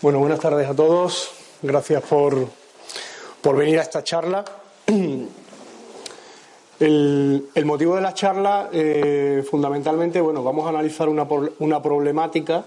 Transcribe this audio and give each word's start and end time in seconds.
Bueno, 0.00 0.18
buenas 0.18 0.40
tardes 0.40 0.66
a 0.68 0.74
todos. 0.74 1.30
Gracias 1.60 2.02
por, 2.04 2.48
por 3.42 3.56
venir 3.56 3.78
a 3.78 3.82
esta 3.82 4.02
charla. 4.02 4.44
El, 6.80 7.46
motivo 7.64 7.94
de 7.94 8.00
la 8.00 8.14
charla, 8.14 8.70
eh, 8.72 9.44
fundamentalmente, 9.48 10.20
bueno, 10.20 10.42
vamos 10.42 10.66
a 10.66 10.70
analizar 10.70 11.08
una, 11.08 11.28
una 11.60 11.80
problemática, 11.80 12.64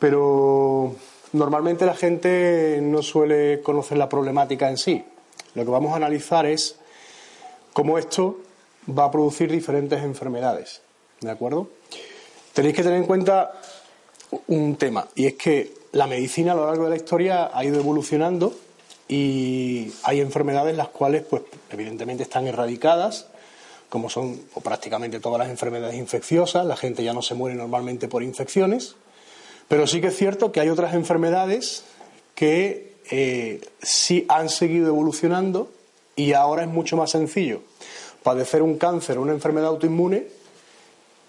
pero 0.00 0.94
normalmente 1.34 1.86
la 1.86 1.94
gente 1.94 2.80
no 2.82 3.02
suele 3.02 3.60
conocer 3.62 3.98
la 3.98 4.08
problemática 4.08 4.68
en 4.68 4.78
sí. 4.78 5.04
Lo 5.54 5.64
que 5.64 5.70
vamos 5.70 5.92
a 5.92 5.96
analizar 5.96 6.46
es 6.46 6.76
cómo 7.72 7.98
esto 7.98 8.38
va 8.88 9.04
a 9.04 9.10
producir 9.10 9.50
diferentes 9.50 10.02
enfermedades. 10.02 10.82
¿De 11.20 11.30
acuerdo? 11.30 11.68
Tenéis 12.52 12.74
que 12.74 12.82
tener 12.82 12.98
en 12.98 13.06
cuenta 13.06 13.52
un 14.46 14.76
tema, 14.76 15.08
y 15.14 15.26
es 15.26 15.34
que 15.34 15.72
la 15.92 16.06
medicina 16.06 16.52
a 16.52 16.54
lo 16.54 16.66
largo 16.66 16.84
de 16.84 16.90
la 16.90 16.96
historia 16.96 17.50
ha 17.52 17.64
ido 17.64 17.78
evolucionando 17.78 18.54
y 19.08 19.90
hay 20.02 20.20
enfermedades 20.20 20.76
las 20.76 20.88
cuales, 20.88 21.22
pues, 21.22 21.42
evidentemente 21.70 22.24
están 22.24 22.46
erradicadas, 22.46 23.26
como 23.88 24.10
son 24.10 24.40
o 24.54 24.60
prácticamente 24.60 25.18
todas 25.18 25.38
las 25.38 25.48
enfermedades 25.48 25.96
infecciosas. 25.96 26.66
La 26.66 26.76
gente 26.76 27.02
ya 27.02 27.14
no 27.14 27.22
se 27.22 27.34
muere 27.34 27.56
normalmente 27.56 28.06
por 28.06 28.22
infecciones, 28.22 28.96
pero 29.66 29.86
sí 29.86 30.00
que 30.00 30.08
es 30.08 30.16
cierto 30.16 30.52
que 30.52 30.60
hay 30.60 30.68
otras 30.68 30.94
enfermedades 30.94 31.84
que 32.34 32.96
eh, 33.10 33.60
sí 33.82 34.24
han 34.28 34.48
seguido 34.48 34.88
evolucionando 34.88 35.70
y 36.16 36.32
ahora 36.32 36.62
es 36.62 36.68
mucho 36.68 36.96
más 36.96 37.10
sencillo 37.10 37.60
padecer 38.22 38.62
un 38.62 38.76
cáncer 38.76 39.18
o 39.18 39.22
una 39.22 39.32
enfermedad 39.32 39.68
autoinmune 39.68 40.26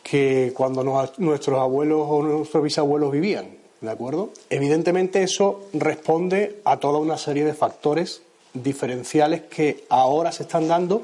que 0.04 0.52
cuando 0.56 0.84
nuestros 1.18 1.60
abuelos 1.60 2.06
o 2.10 2.24
nuestros 2.24 2.64
bisabuelos 2.64 3.12
vivían. 3.12 3.58
¿De 3.80 3.90
acuerdo? 3.90 4.32
Evidentemente 4.50 5.24
eso 5.24 5.70
responde 5.72 6.60
a 6.66 6.78
toda 6.78 7.00
una 7.00 7.18
serie 7.18 7.46
de 7.46 7.54
factores 7.54 8.22
diferenciales 8.54 9.44
que 9.44 9.86
ahora 9.88 10.34
se 10.34 10.44
están 10.44 10.68
dando 10.68 11.04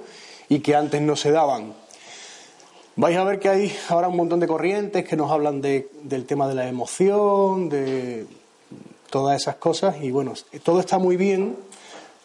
y 0.50 0.60
que 0.60 0.76
antes 0.76 1.02
no 1.02 1.16
se 1.16 1.32
daban. 1.32 1.74
Vais 2.98 3.18
a 3.18 3.24
ver 3.24 3.40
que 3.40 3.48
hay 3.48 3.74
ahora 3.88 4.10
un 4.10 4.18
montón 4.18 4.42
de 4.42 4.48
corrientes 4.48 5.06
que 5.06 5.16
nos 5.16 5.32
hablan 5.32 5.62
del 5.62 6.26
tema 6.26 6.50
de 6.50 6.56
la 6.56 6.68
emoción, 6.68 7.70
de 7.70 8.26
todas 9.10 9.42
esas 9.42 9.56
cosas 9.56 9.98
y 10.02 10.12
bueno, 10.12 10.34
todo 10.64 10.80
está 10.80 10.98
muy 10.98 11.18
bien, 11.18 11.58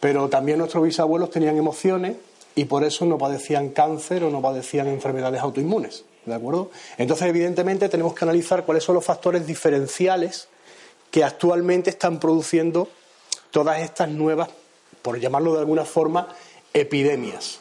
pero 0.00 0.28
también 0.28 0.58
nuestros 0.58 0.84
bisabuelos 0.84 1.30
tenían 1.30 1.56
emociones 1.56 2.16
y 2.54 2.64
por 2.64 2.84
eso 2.84 3.04
no 3.04 3.18
padecían 3.18 3.70
cáncer 3.70 4.24
o 4.24 4.30
no 4.30 4.40
padecían 4.40 4.88
enfermedades 4.88 5.40
autoinmunes. 5.40 6.04
¿De 6.26 6.34
acuerdo? 6.34 6.70
Entonces, 6.98 7.28
evidentemente, 7.28 7.88
tenemos 7.88 8.14
que 8.14 8.24
analizar 8.24 8.64
cuáles 8.64 8.84
son 8.84 8.94
los 8.94 9.04
factores 9.04 9.46
diferenciales 9.46 10.48
que 11.10 11.24
actualmente 11.24 11.90
están 11.90 12.20
produciendo 12.20 12.88
todas 13.50 13.80
estas 13.80 14.10
nuevas, 14.10 14.50
por 15.02 15.18
llamarlo 15.18 15.54
de 15.54 15.60
alguna 15.60 15.84
forma, 15.84 16.28
epidemias. 16.74 17.60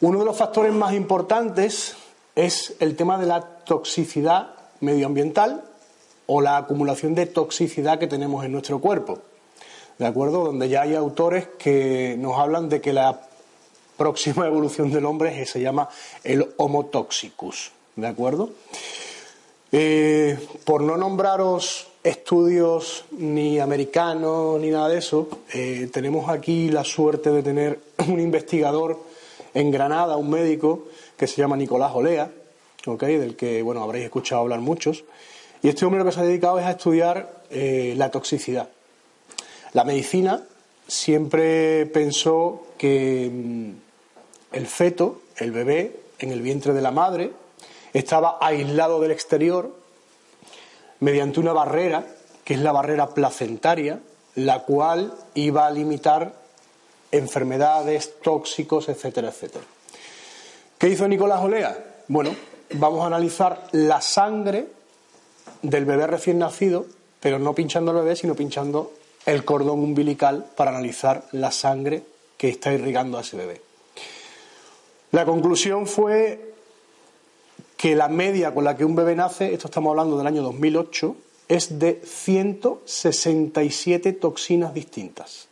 Uno 0.00 0.18
de 0.18 0.24
los 0.24 0.36
factores 0.36 0.72
más 0.72 0.94
importantes 0.94 1.96
es 2.34 2.74
el 2.80 2.96
tema 2.96 3.18
de 3.18 3.26
la 3.26 3.42
toxicidad 3.42 4.54
medioambiental 4.80 5.64
o 6.26 6.40
la 6.40 6.56
acumulación 6.56 7.14
de 7.14 7.26
toxicidad 7.26 7.98
que 7.98 8.06
tenemos 8.06 8.44
en 8.44 8.52
nuestro 8.52 8.80
cuerpo. 8.80 9.20
¿De 9.98 10.06
acuerdo? 10.06 10.44
Donde 10.44 10.68
ya 10.68 10.82
hay 10.82 10.94
autores 10.94 11.48
que 11.58 12.16
nos 12.18 12.38
hablan 12.38 12.68
de 12.68 12.80
que 12.80 12.92
la 12.92 13.20
próxima 13.96 14.46
evolución 14.46 14.90
del 14.90 15.06
hombre 15.06 15.46
se 15.46 15.60
llama 15.60 15.88
el 16.22 16.52
Homo 16.56 16.86
toxicus. 16.86 17.72
¿De 17.96 18.06
acuerdo? 18.06 18.50
Eh, 19.70 20.38
por 20.64 20.82
no 20.82 20.96
nombraros 20.96 21.88
estudios 22.02 23.04
ni 23.12 23.58
americanos 23.58 24.60
ni 24.60 24.70
nada 24.70 24.88
de 24.88 24.98
eso, 24.98 25.28
eh, 25.52 25.88
tenemos 25.92 26.28
aquí 26.28 26.68
la 26.68 26.84
suerte 26.84 27.30
de 27.30 27.42
tener 27.42 27.80
un 28.08 28.20
investigador 28.20 29.00
en 29.52 29.70
Granada, 29.70 30.16
un 30.16 30.30
médico 30.30 30.86
que 31.16 31.26
se 31.26 31.36
llama 31.36 31.56
Nicolás 31.56 31.92
Olea, 31.94 32.30
del 32.84 33.36
que 33.36 33.62
bueno 33.62 33.82
habréis 33.82 34.04
escuchado 34.04 34.42
hablar 34.42 34.60
muchos. 34.60 35.04
Y 35.64 35.70
este 35.70 35.86
hombre 35.86 36.00
lo 36.00 36.04
que 36.04 36.12
se 36.12 36.20
ha 36.20 36.24
dedicado 36.24 36.58
es 36.58 36.66
a 36.66 36.72
estudiar 36.72 37.40
eh, 37.48 37.94
la 37.96 38.10
toxicidad. 38.10 38.68
La 39.72 39.84
medicina 39.84 40.42
siempre 40.86 41.86
pensó 41.86 42.66
que 42.76 43.30
mm, 43.32 43.70
el 44.56 44.66
feto, 44.66 45.22
el 45.38 45.52
bebé, 45.52 46.00
en 46.18 46.32
el 46.32 46.42
vientre 46.42 46.74
de 46.74 46.82
la 46.82 46.90
madre, 46.90 47.32
estaba 47.94 48.36
aislado 48.42 49.00
del 49.00 49.10
exterior 49.10 49.74
mediante 51.00 51.40
una 51.40 51.54
barrera, 51.54 52.04
que 52.44 52.52
es 52.52 52.60
la 52.60 52.72
barrera 52.72 53.14
placentaria, 53.14 54.00
la 54.34 54.64
cual 54.64 55.14
iba 55.32 55.66
a 55.66 55.70
limitar 55.70 56.34
enfermedades, 57.10 58.20
tóxicos, 58.20 58.90
etcétera, 58.90 59.28
etcétera. 59.28 59.64
¿Qué 60.76 60.88
hizo 60.88 61.08
Nicolás 61.08 61.42
Olea? 61.42 62.02
Bueno, 62.08 62.36
vamos 62.74 63.02
a 63.02 63.06
analizar 63.06 63.68
la 63.72 64.02
sangre 64.02 64.83
del 65.62 65.84
bebé 65.84 66.06
recién 66.06 66.38
nacido, 66.38 66.86
pero 67.20 67.38
no 67.38 67.54
pinchando 67.54 67.90
al 67.90 67.98
bebé, 67.98 68.16
sino 68.16 68.34
pinchando 68.34 68.92
el 69.26 69.44
cordón 69.44 69.80
umbilical 69.80 70.46
para 70.56 70.70
analizar 70.70 71.24
la 71.32 71.50
sangre 71.50 72.02
que 72.36 72.48
está 72.48 72.72
irrigando 72.72 73.18
a 73.18 73.22
ese 73.22 73.36
bebé. 73.36 73.60
La 75.12 75.24
conclusión 75.24 75.86
fue 75.86 76.52
que 77.76 77.94
la 77.94 78.08
media 78.08 78.52
con 78.52 78.64
la 78.64 78.76
que 78.76 78.84
un 78.84 78.96
bebé 78.96 79.14
nace, 79.14 79.54
esto 79.54 79.68
estamos 79.68 79.90
hablando 79.90 80.18
del 80.18 80.26
año 80.26 80.42
2008, 80.42 81.14
es 81.48 81.78
de 81.78 82.02
167 82.04 84.12
toxinas 84.14 84.74
distintas. 84.74 85.46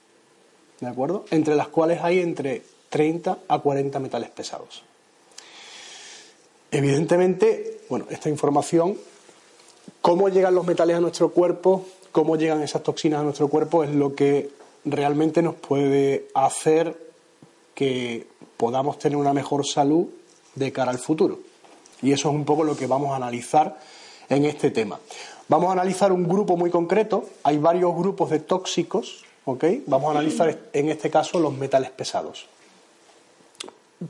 ¿De 0.80 0.88
acuerdo? 0.88 1.26
Entre 1.30 1.54
las 1.54 1.68
cuales 1.68 2.00
hay 2.02 2.18
entre 2.20 2.62
30 2.88 3.38
a 3.46 3.58
40 3.58 4.00
metales 4.00 4.30
pesados. 4.30 4.82
Evidentemente, 6.70 7.82
bueno, 7.88 8.06
esta 8.10 8.28
información, 8.28 8.98
cómo 10.02 10.28
llegan 10.28 10.54
los 10.54 10.66
metales 10.66 10.96
a 10.96 11.00
nuestro 11.00 11.30
cuerpo, 11.30 11.86
cómo 12.10 12.36
llegan 12.36 12.62
esas 12.62 12.82
toxinas 12.82 13.20
a 13.20 13.22
nuestro 13.22 13.48
cuerpo, 13.48 13.84
es 13.84 13.90
lo 13.90 14.14
que 14.14 14.50
realmente 14.84 15.40
nos 15.40 15.54
puede 15.54 16.28
hacer 16.34 16.94
que 17.74 18.26
podamos 18.56 18.98
tener 18.98 19.16
una 19.16 19.32
mejor 19.32 19.66
salud 19.66 20.08
de 20.54 20.72
cara 20.72 20.90
al 20.90 20.98
futuro. 20.98 21.38
Y 22.02 22.12
eso 22.12 22.28
es 22.28 22.34
un 22.34 22.44
poco 22.44 22.64
lo 22.64 22.76
que 22.76 22.86
vamos 22.86 23.12
a 23.12 23.16
analizar 23.16 23.78
en 24.28 24.44
este 24.44 24.70
tema. 24.70 24.98
Vamos 25.48 25.68
a 25.68 25.72
analizar 25.72 26.12
un 26.12 26.28
grupo 26.28 26.56
muy 26.56 26.70
concreto. 26.70 27.24
Hay 27.44 27.58
varios 27.58 27.94
grupos 27.94 28.30
de 28.30 28.40
tóxicos, 28.40 29.24
¿ok? 29.44 29.64
Vamos 29.86 30.08
a 30.08 30.18
analizar 30.18 30.58
en 30.72 30.88
este 30.88 31.10
caso 31.10 31.38
los 31.38 31.54
metales 31.56 31.90
pesados. 31.90 32.46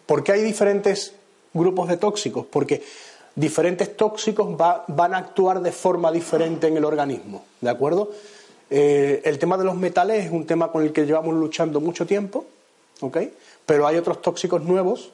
¿Por 0.06 0.24
qué 0.24 0.32
hay 0.32 0.42
diferentes 0.42 1.14
grupos 1.52 1.88
de 1.88 1.98
tóxicos? 1.98 2.46
Porque 2.46 2.82
diferentes 3.34 3.96
tóxicos 3.96 4.56
van 4.56 5.14
a 5.14 5.18
actuar 5.18 5.60
de 5.60 5.72
forma 5.72 6.12
diferente 6.12 6.66
en 6.66 6.76
el 6.76 6.84
organismo, 6.84 7.44
¿de 7.60 7.70
acuerdo? 7.70 8.10
Eh, 8.70 9.20
el 9.24 9.38
tema 9.38 9.58
de 9.58 9.64
los 9.64 9.76
metales 9.76 10.26
es 10.26 10.32
un 10.32 10.46
tema 10.46 10.72
con 10.72 10.82
el 10.82 10.92
que 10.92 11.04
llevamos 11.04 11.34
luchando 11.34 11.80
mucho 11.80 12.06
tiempo, 12.06 12.46
¿ok? 13.00 13.18
Pero 13.66 13.86
hay 13.86 13.96
otros 13.96 14.22
tóxicos 14.22 14.62
nuevos 14.62 15.10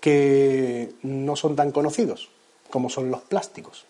que 0.00 0.92
no 1.02 1.36
son 1.36 1.56
tan 1.56 1.70
conocidos, 1.70 2.28
como 2.70 2.88
son 2.90 3.10
los 3.10 3.22
plásticos. 3.22 3.84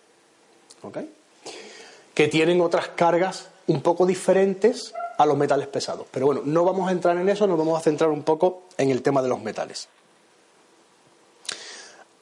Que 2.13 2.27
tienen 2.27 2.61
otras 2.61 2.89
cargas 2.89 3.49
un 3.67 3.81
poco 3.81 4.05
diferentes 4.05 4.93
a 5.17 5.25
los 5.25 5.37
metales 5.37 5.67
pesados. 5.67 6.05
Pero 6.11 6.27
bueno, 6.27 6.41
no 6.45 6.63
vamos 6.63 6.89
a 6.89 6.91
entrar 6.91 7.17
en 7.17 7.29
eso, 7.29 7.47
nos 7.47 7.57
vamos 7.57 7.79
a 7.79 7.83
centrar 7.83 8.09
un 8.09 8.23
poco 8.23 8.63
en 8.77 8.89
el 8.89 9.01
tema 9.01 9.21
de 9.21 9.29
los 9.29 9.41
metales. 9.41 9.87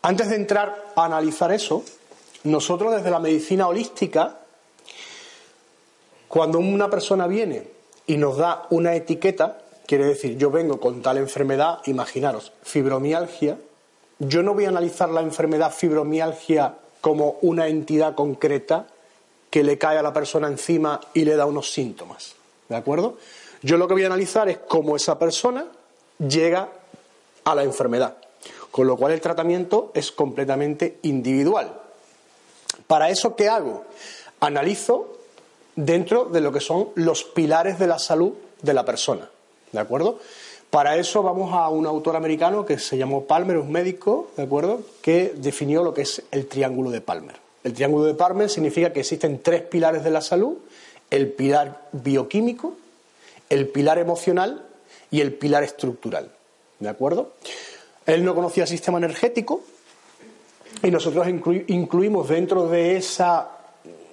Antes 0.02 0.30
de 0.30 0.36
entrar 0.36 0.92
a 0.96 1.06
analizar 1.06 1.52
eso, 1.52 1.84
nosotros 2.44 2.96
desde 2.96 3.12
la 3.12 3.20
medicina 3.20 3.68
holística, 3.68 4.40
cuando 6.28 6.60
una 6.60 6.90
persona 6.90 7.28
viene 7.28 7.68
y 8.08 8.18
nos 8.18 8.38
da 8.38 8.68
una 8.70 8.96
etiqueta, 8.96 9.62
Quiere 9.92 10.06
decir, 10.06 10.38
yo 10.38 10.50
vengo 10.52 10.80
con 10.80 11.02
tal 11.02 11.18
enfermedad, 11.18 11.80
imaginaros, 11.84 12.54
fibromialgia, 12.64 13.58
yo 14.20 14.42
no 14.42 14.54
voy 14.54 14.64
a 14.64 14.70
analizar 14.70 15.10
la 15.10 15.20
enfermedad 15.20 15.74
fibromialgia 15.74 16.76
como 17.02 17.40
una 17.42 17.68
entidad 17.68 18.16
concreta 18.16 18.88
que 19.50 19.66
le 19.66 19.78
cae 19.78 19.98
a 19.98 20.02
la 20.02 20.14
persona 20.14 20.48
encima 20.48 21.02
y 21.14 21.26
le 21.26 21.36
da 21.36 21.46
unos 21.46 21.74
síntomas. 21.74 22.36
¿De 22.70 22.78
acuerdo? 22.78 23.18
Yo 23.64 23.76
lo 23.76 23.86
que 23.90 23.96
voy 23.96 24.04
a 24.04 24.06
analizar 24.06 24.48
es 24.48 24.60
cómo 24.60 24.96
esa 24.96 25.20
persona 25.20 25.66
llega 26.20 26.70
a 27.44 27.54
la 27.54 27.64
enfermedad. 27.64 28.16
Con 28.72 28.88
lo 28.88 28.98
cual 28.98 29.12
el 29.12 29.22
tratamiento 29.22 29.92
es 29.94 30.12
completamente 30.12 30.98
individual. 31.04 31.74
Para 32.88 33.10
eso, 33.10 33.36
¿qué 33.36 33.50
hago? 33.50 33.86
Analizo 34.40 35.18
dentro 35.76 36.26
de 36.26 36.42
lo 36.42 36.52
que 36.52 36.60
son 36.60 36.90
los 36.96 37.24
pilares 37.24 37.80
de 37.80 37.88
la 37.88 38.00
salud 38.00 38.34
de 38.62 38.74
la 38.74 38.86
persona. 38.86 39.30
¿De 39.72 39.80
acuerdo? 39.80 40.20
Para 40.70 40.96
eso 40.96 41.22
vamos 41.22 41.54
a 41.54 41.68
un 41.70 41.86
autor 41.86 42.16
americano 42.16 42.66
que 42.66 42.80
se 42.80 42.98
llamó 42.98 43.26
Palmer, 43.26 43.58
un 43.58 43.72
médico, 43.72 44.30
¿de 44.38 44.44
acuerdo?, 44.44 44.82
que 45.02 45.34
definió 45.36 45.84
lo 45.84 45.94
que 45.94 46.04
es 46.04 46.24
el 46.32 46.48
triángulo 46.48 46.92
de 46.92 47.02
Palmer. 47.02 47.36
El 47.64 47.74
triángulo 47.74 48.06
de 48.06 48.14
Palmer 48.14 48.50
significa 48.50 48.94
que 48.94 49.02
existen 49.02 49.42
tres 49.42 49.64
pilares 49.64 50.04
de 50.04 50.12
la 50.12 50.22
salud, 50.22 50.58
el 51.10 51.30
pilar 51.30 51.90
bioquímico, 51.92 52.74
el 53.50 53.68
pilar 53.68 54.00
emocional 54.00 54.66
y 55.12 55.20
el 55.20 55.34
pilar 55.34 55.64
estructural. 55.64 56.32
¿De 56.80 56.90
acuerdo? 56.90 57.34
Él 58.06 58.24
no 58.24 58.36
conocía 58.36 58.64
el 58.64 58.70
sistema 58.70 58.98
energético 58.98 59.62
y 60.84 60.92
nosotros 60.92 61.28
incluimos 61.28 62.28
dentro 62.28 62.68
de, 62.68 62.98
esa, 62.98 63.52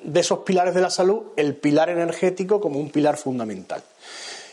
de 0.03 0.21
esos 0.21 0.41
pilares 0.41 0.75
de 0.75 0.81
la 0.81 0.91
salud 0.91 1.23
el 1.37 1.57
pilar 1.57 1.89
energético 1.89 2.61
como 2.61 2.79
un 2.79 2.91
pilar 2.91 3.17
fundamental. 3.17 3.83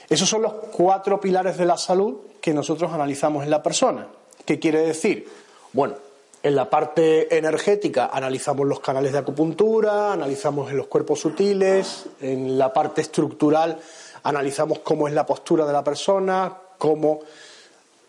Esos 0.09 0.29
son 0.29 0.43
los 0.43 0.53
cuatro 0.71 1.19
pilares 1.19 1.57
de 1.57 1.65
la 1.65 1.77
salud 1.77 2.17
que 2.39 2.53
nosotros 2.53 2.91
analizamos 2.93 3.43
en 3.43 3.49
la 3.49 3.63
persona. 3.63 4.07
¿Qué 4.45 4.59
quiere 4.59 4.81
decir? 4.81 5.27
Bueno, 5.73 5.95
en 6.43 6.55
la 6.55 6.69
parte 6.69 7.35
energética 7.35 8.11
analizamos 8.13 8.67
los 8.67 8.79
canales 8.79 9.11
de 9.11 9.17
acupuntura, 9.17 10.13
analizamos 10.13 10.69
en 10.69 10.77
los 10.77 10.87
cuerpos 10.87 11.19
sutiles, 11.19 12.05
en 12.21 12.57
la 12.57 12.71
parte 12.71 13.01
estructural 13.01 13.79
analizamos 14.25 14.79
cómo 14.79 15.07
es 15.07 15.13
la 15.13 15.25
postura 15.25 15.65
de 15.65 15.73
la 15.73 15.83
persona, 15.83 16.51
cómo 16.77 17.21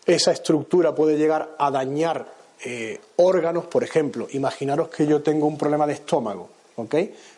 esa 0.07 0.31
estructura 0.31 0.95
puede 0.95 1.17
llegar 1.17 1.55
a 1.59 1.69
dañar 1.69 2.27
eh, 2.63 2.99
órganos, 3.17 3.65
por 3.65 3.83
ejemplo. 3.83 4.27
Imaginaros 4.31 4.89
que 4.89 5.05
yo 5.05 5.21
tengo 5.21 5.45
un 5.45 5.57
problema 5.57 5.85
de 5.85 5.93
estómago, 5.93 6.49
¿ok? 6.77 6.95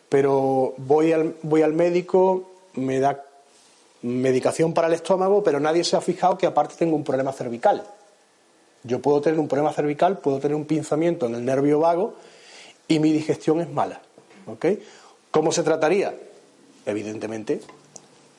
Pero 0.07 0.74
voy 0.77 1.12
al, 1.12 1.36
voy 1.42 1.63
al 1.63 1.74
médico, 1.74 2.51
me 2.75 3.00
da 3.00 3.25
medicación 4.04 4.74
para 4.74 4.88
el 4.88 4.94
estómago, 4.94 5.44
pero 5.44 5.60
nadie 5.60 5.83
se 5.83 5.98
ha 5.98 6.01
fijado 6.01 6.38
que 6.38 6.45
aparte 6.45 6.75
tengo 6.77 6.95
un 6.95 7.04
problema 7.04 7.33
cervical. 7.33 7.86
Yo 8.83 9.01
puedo 9.01 9.19
tener 9.19 9.39
un 9.39 9.48
problema 9.48 9.74
cervical, 9.74 10.19
puedo 10.19 10.39
tener 10.39 10.56
un 10.56 10.65
pinzamiento 10.65 11.25
en 11.25 11.36
el 11.36 11.44
nervio 11.44 11.80
vago 11.80 12.13
y 12.88 13.00
mi 13.00 13.12
digestión 13.12 13.60
es 13.60 13.69
mala. 13.69 14.01
¿ok? 14.48 14.65
¿Cómo 15.31 15.51
se 15.51 15.63
trataría? 15.63 16.15
Evidentemente, 16.86 17.62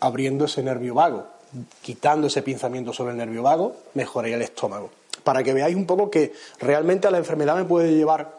abriendo 0.00 0.46
ese 0.46 0.62
nervio 0.62 0.94
vago, 0.94 1.26
quitando 1.82 2.26
ese 2.26 2.42
pinzamiento 2.42 2.92
sobre 2.92 3.12
el 3.12 3.18
nervio 3.18 3.42
vago, 3.42 3.76
mejoraría 3.94 4.36
el 4.36 4.42
estómago. 4.42 4.90
Para 5.24 5.42
que 5.42 5.52
veáis 5.52 5.76
un 5.76 5.86
poco 5.86 6.10
que 6.10 6.32
realmente 6.58 7.08
a 7.08 7.10
la 7.10 7.18
enfermedad 7.18 7.56
me 7.56 7.64
puede 7.64 7.94
llevar 7.94 8.32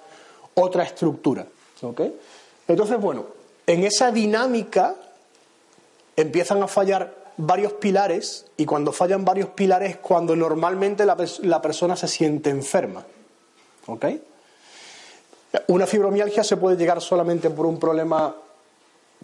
otra 0.55 0.83
estructura. 0.83 1.45
¿ok? 1.81 2.01
Entonces, 2.67 2.99
bueno, 2.99 3.25
en 3.67 3.83
esa 3.83 4.11
dinámica 4.11 4.95
empiezan 6.15 6.61
a 6.63 6.67
fallar 6.67 7.15
varios 7.37 7.73
pilares 7.73 8.45
y 8.57 8.65
cuando 8.65 8.91
fallan 8.91 9.25
varios 9.25 9.49
pilares 9.49 9.91
es 9.91 9.97
cuando 9.97 10.35
normalmente 10.35 11.05
la, 11.05 11.17
la 11.41 11.61
persona 11.61 11.95
se 11.95 12.07
siente 12.07 12.49
enferma. 12.49 13.05
¿Una 15.67 15.85
fibromialgia 15.85 16.43
se 16.43 16.57
puede 16.57 16.77
llegar 16.77 17.01
solamente 17.01 17.49
por 17.49 17.65
un 17.65 17.79
problema 17.79 18.35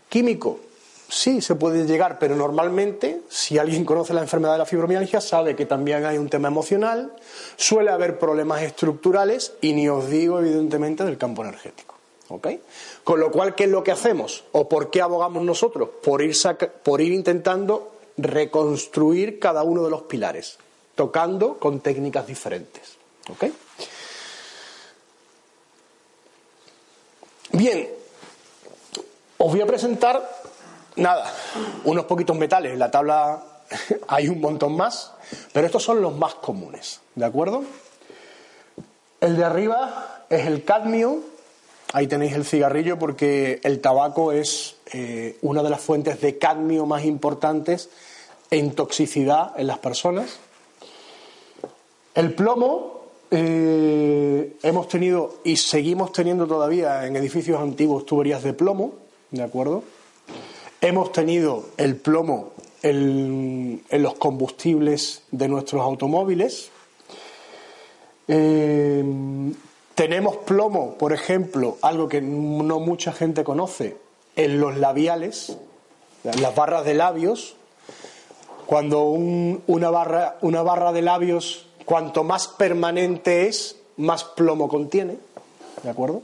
químico? 0.10 0.60
Sí, 1.10 1.42
se 1.42 1.56
puede 1.56 1.86
llegar, 1.86 2.20
pero 2.20 2.36
normalmente, 2.36 3.22
si 3.30 3.58
alguien 3.58 3.86
conoce 3.86 4.14
la 4.14 4.22
enfermedad 4.22 4.54
de 4.54 4.60
la 4.60 4.66
fibromialgia, 4.66 5.22
sabe 5.22 5.56
que 5.56 5.66
también 5.66 6.06
hay 6.06 6.18
un 6.18 6.30
tema 6.30 6.50
emocional, 6.50 7.14
suele 7.56 7.92
haber 7.92 8.20
problemas 8.20 8.62
estructurales 8.62 9.54
y 9.62 9.72
ni 9.72 9.88
os 9.88 10.10
digo, 10.10 10.40
evidentemente, 10.40 11.06
del 11.06 11.18
campo 11.18 11.44
energético. 11.44 11.96
¿Ok? 12.30 12.48
Con 13.06 13.22
lo 13.22 13.32
cual, 13.32 13.56
¿qué 13.56 13.64
es 13.64 13.70
lo 13.70 13.84
que 13.84 13.92
hacemos? 13.92 14.44
¿O 14.52 14.68
por 14.68 14.92
qué 14.92 15.02
abogamos 15.02 15.44
nosotros? 15.44 15.90
Por 16.04 16.22
ir, 16.22 16.36
por 16.84 17.00
ir 17.00 17.14
intentando 17.14 17.94
reconstruir 18.18 19.40
cada 19.40 19.64
uno 19.64 19.84
de 19.84 19.90
los 19.90 20.02
pilares, 20.04 20.58
tocando 20.96 21.58
con 21.58 21.80
técnicas 21.80 22.28
diferentes. 22.28 22.98
¿Ok? 23.30 23.46
Bien, 27.52 27.88
os 29.38 29.52
voy 29.52 29.62
a 29.62 29.66
presentar, 29.66 30.47
nada, 30.98 31.34
unos 31.86 32.06
poquitos 32.06 32.38
metales. 32.38 32.74
En 32.74 32.80
la 32.80 32.92
tabla 32.92 33.44
hay 34.08 34.28
un 34.30 34.42
montón 34.42 34.76
más, 34.76 35.14
pero 35.54 35.66
estos 35.66 35.84
son 35.84 36.02
los 36.02 36.16
más 36.16 36.36
comunes, 36.36 37.02
¿de 37.16 37.26
acuerdo? 37.26 37.64
El 39.22 39.38
de 39.38 39.46
arriba 39.46 40.26
es 40.30 40.46
el 40.46 40.64
cadmio, 40.64 41.24
Ahí 41.94 42.08
tenéis 42.08 42.34
el 42.34 42.44
cigarrillo 42.44 43.00
porque 43.00 43.62
el 43.64 43.80
tabaco 43.80 44.34
es 44.34 44.76
eh, 44.92 45.38
una 45.42 45.64
de 45.64 45.70
las 45.70 45.80
fuentes 45.80 46.20
de 46.20 46.38
cadmio 46.38 46.86
más 46.86 47.06
importantes 47.06 47.90
en 48.52 48.72
toxicidad 48.76 49.54
en 49.58 49.68
las 49.68 49.78
personas. 49.78 50.38
El 52.14 52.34
plomo 52.34 53.04
eh, 53.32 54.58
hemos 54.64 54.90
tenido 54.90 55.36
y 55.46 55.56
seguimos 55.56 56.12
teniendo 56.12 56.46
todavía 56.46 57.06
en 57.06 57.16
edificios 57.16 57.62
antiguos 57.62 58.06
tuberías 58.06 58.44
de 58.44 58.54
plomo, 58.54 58.94
¿de 59.32 59.44
acuerdo? 59.44 59.84
Hemos 60.82 61.12
tenido 61.12 61.66
el 61.78 61.96
plomo 61.96 62.52
en, 62.84 63.84
los 63.90 64.14
combustibles 64.16 65.24
de 65.32 65.48
nuestros 65.48 65.82
automóviles. 65.82 66.70
Eh, 68.28 69.04
tenemos 69.96 70.38
plomo, 70.38 70.94
por 70.94 71.14
ejemplo, 71.14 71.78
algo 71.82 72.08
que 72.08 72.22
no 72.22 72.80
mucha 72.80 73.12
gente 73.12 73.44
conoce, 73.44 73.98
en 74.36 74.60
los 74.60 74.78
labiales, 74.78 75.58
las 76.24 76.54
barras 76.54 76.86
de 76.86 76.94
labios. 76.94 77.56
Cuando 78.68 79.04
una, 79.04 79.90
barra, 79.90 80.38
una 80.42 80.62
barra 80.62 80.92
de 80.92 81.02
labios, 81.02 81.66
cuanto 81.86 82.24
más 82.24 82.48
permanente 82.48 83.48
es, 83.48 83.78
más 83.96 84.24
plomo 84.24 84.68
contiene. 84.68 85.18
¿De 85.82 85.90
acuerdo? 85.90 86.22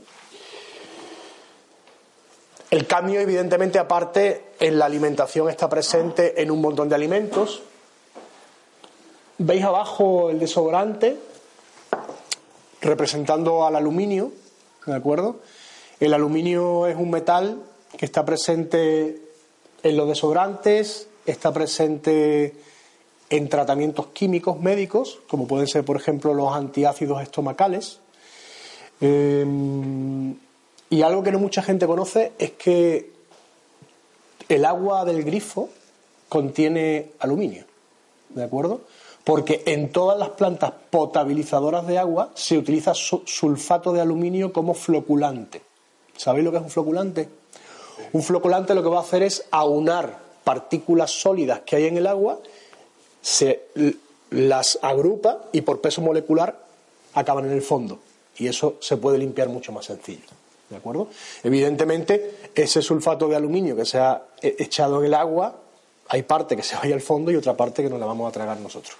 El 2.74 2.88
cambio, 2.88 3.20
evidentemente, 3.20 3.78
aparte, 3.78 4.46
en 4.58 4.80
la 4.80 4.86
alimentación 4.86 5.48
está 5.48 5.68
presente 5.68 6.42
en 6.42 6.50
un 6.50 6.60
montón 6.60 6.88
de 6.88 6.96
alimentos. 6.96 7.62
¿Veis 9.38 9.62
abajo 9.62 10.28
el 10.28 10.40
desodorante? 10.40 11.16
representando 12.80 13.64
al 13.64 13.76
aluminio, 13.76 14.32
¿de 14.86 14.94
acuerdo? 14.96 15.36
El 16.00 16.14
aluminio 16.14 16.88
es 16.88 16.96
un 16.96 17.12
metal 17.12 17.62
que 17.96 18.06
está 18.06 18.24
presente 18.24 19.22
en 19.84 19.96
los 19.96 20.08
desodorantes, 20.08 21.06
está 21.26 21.52
presente 21.52 22.56
en 23.30 23.48
tratamientos 23.48 24.08
químicos 24.08 24.58
médicos, 24.58 25.20
como 25.28 25.46
pueden 25.46 25.68
ser, 25.68 25.84
por 25.84 25.96
ejemplo, 25.96 26.34
los 26.34 26.52
antiácidos 26.52 27.22
estomacales. 27.22 28.00
Eh, 29.00 29.46
y 30.90 31.02
algo 31.02 31.22
que 31.22 31.32
no 31.32 31.38
mucha 31.38 31.62
gente 31.62 31.86
conoce 31.86 32.32
es 32.38 32.52
que 32.52 33.10
el 34.48 34.64
agua 34.64 35.04
del 35.04 35.24
grifo 35.24 35.68
contiene 36.28 37.12
aluminio, 37.18 37.64
¿de 38.30 38.44
acuerdo? 38.44 38.80
porque 39.24 39.62
en 39.64 39.90
todas 39.90 40.18
las 40.18 40.30
plantas 40.30 40.72
potabilizadoras 40.90 41.86
de 41.86 41.98
agua 41.98 42.30
se 42.34 42.58
utiliza 42.58 42.92
sulfato 42.94 43.92
de 43.92 44.02
aluminio 44.02 44.52
como 44.52 44.74
floculante. 44.74 45.62
¿Sabéis 46.16 46.44
lo 46.44 46.50
que 46.52 46.58
es 46.58 46.62
un 46.62 46.70
floculante? 46.70 47.28
Un 48.12 48.22
floculante 48.22 48.74
lo 48.74 48.82
que 48.82 48.90
va 48.90 48.98
a 48.98 49.02
hacer 49.02 49.22
es 49.22 49.46
aunar 49.50 50.18
partículas 50.44 51.10
sólidas 51.10 51.60
que 51.60 51.76
hay 51.76 51.86
en 51.86 51.96
el 51.96 52.06
agua, 52.06 52.38
se 53.22 53.62
las 54.30 54.78
agrupa 54.82 55.40
y 55.52 55.62
por 55.62 55.80
peso 55.80 56.02
molecular 56.02 56.60
acaban 57.14 57.46
en 57.46 57.52
el 57.52 57.62
fondo. 57.62 57.98
Y 58.36 58.48
eso 58.48 58.76
se 58.80 58.98
puede 58.98 59.16
limpiar 59.16 59.48
mucho 59.48 59.72
más 59.72 59.86
sencillo. 59.86 60.26
¿De 60.70 60.76
acuerdo? 60.76 61.08
Evidentemente, 61.42 62.50
ese 62.54 62.82
sulfato 62.82 63.28
de 63.28 63.36
aluminio 63.36 63.76
que 63.76 63.84
se 63.84 63.98
ha 63.98 64.22
e-, 64.40 64.56
echado 64.58 65.00
en 65.00 65.06
el 65.06 65.14
agua 65.14 65.60
hay 66.08 66.22
parte 66.22 66.56
que 66.56 66.62
se 66.62 66.76
vaya 66.76 66.94
al 66.94 67.00
fondo 67.00 67.30
y 67.30 67.36
otra 67.36 67.56
parte 67.56 67.82
que 67.82 67.88
nos 67.88 67.98
la 67.98 68.06
vamos 68.06 68.28
a 68.28 68.32
tragar 68.32 68.58
nosotros. 68.60 68.96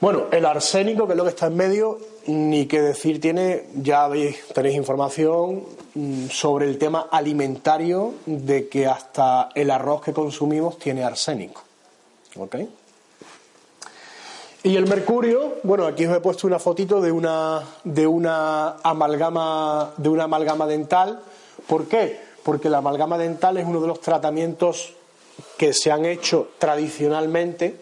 Bueno, 0.00 0.24
el 0.32 0.44
arsénico, 0.44 1.06
que 1.06 1.12
es 1.12 1.16
lo 1.16 1.24
que 1.24 1.30
está 1.30 1.46
en 1.46 1.56
medio, 1.56 1.98
ni 2.26 2.66
qué 2.66 2.82
decir 2.82 3.20
tiene, 3.20 3.64
ya 3.76 4.06
veis, 4.08 4.48
tenéis 4.52 4.76
información 4.76 5.64
mm, 5.94 6.28
sobre 6.28 6.66
el 6.66 6.78
tema 6.78 7.08
alimentario 7.10 8.14
de 8.26 8.68
que 8.68 8.86
hasta 8.86 9.48
el 9.54 9.70
arroz 9.70 10.02
que 10.02 10.12
consumimos 10.12 10.78
tiene 10.78 11.04
arsénico. 11.04 11.62
¿Ok? 12.36 12.56
Y 14.64 14.76
el 14.76 14.88
mercurio, 14.88 15.58
bueno, 15.62 15.86
aquí 15.86 16.06
os 16.06 16.16
he 16.16 16.20
puesto 16.20 16.48
una 16.48 16.58
fotito 16.58 17.00
de 17.00 17.12
una, 17.12 17.62
de 17.84 18.06
una 18.06 18.78
amalgama, 18.82 19.92
de 19.96 20.08
una 20.08 20.24
amalgama 20.24 20.66
dental. 20.66 21.20
¿Por 21.68 21.86
qué? 21.86 22.18
porque 22.44 22.68
la 22.68 22.78
amalgama 22.78 23.18
dental 23.18 23.56
es 23.56 23.66
uno 23.66 23.80
de 23.80 23.88
los 23.88 24.00
tratamientos 24.00 24.92
que 25.56 25.72
se 25.72 25.90
han 25.90 26.04
hecho 26.04 26.50
tradicionalmente 26.58 27.76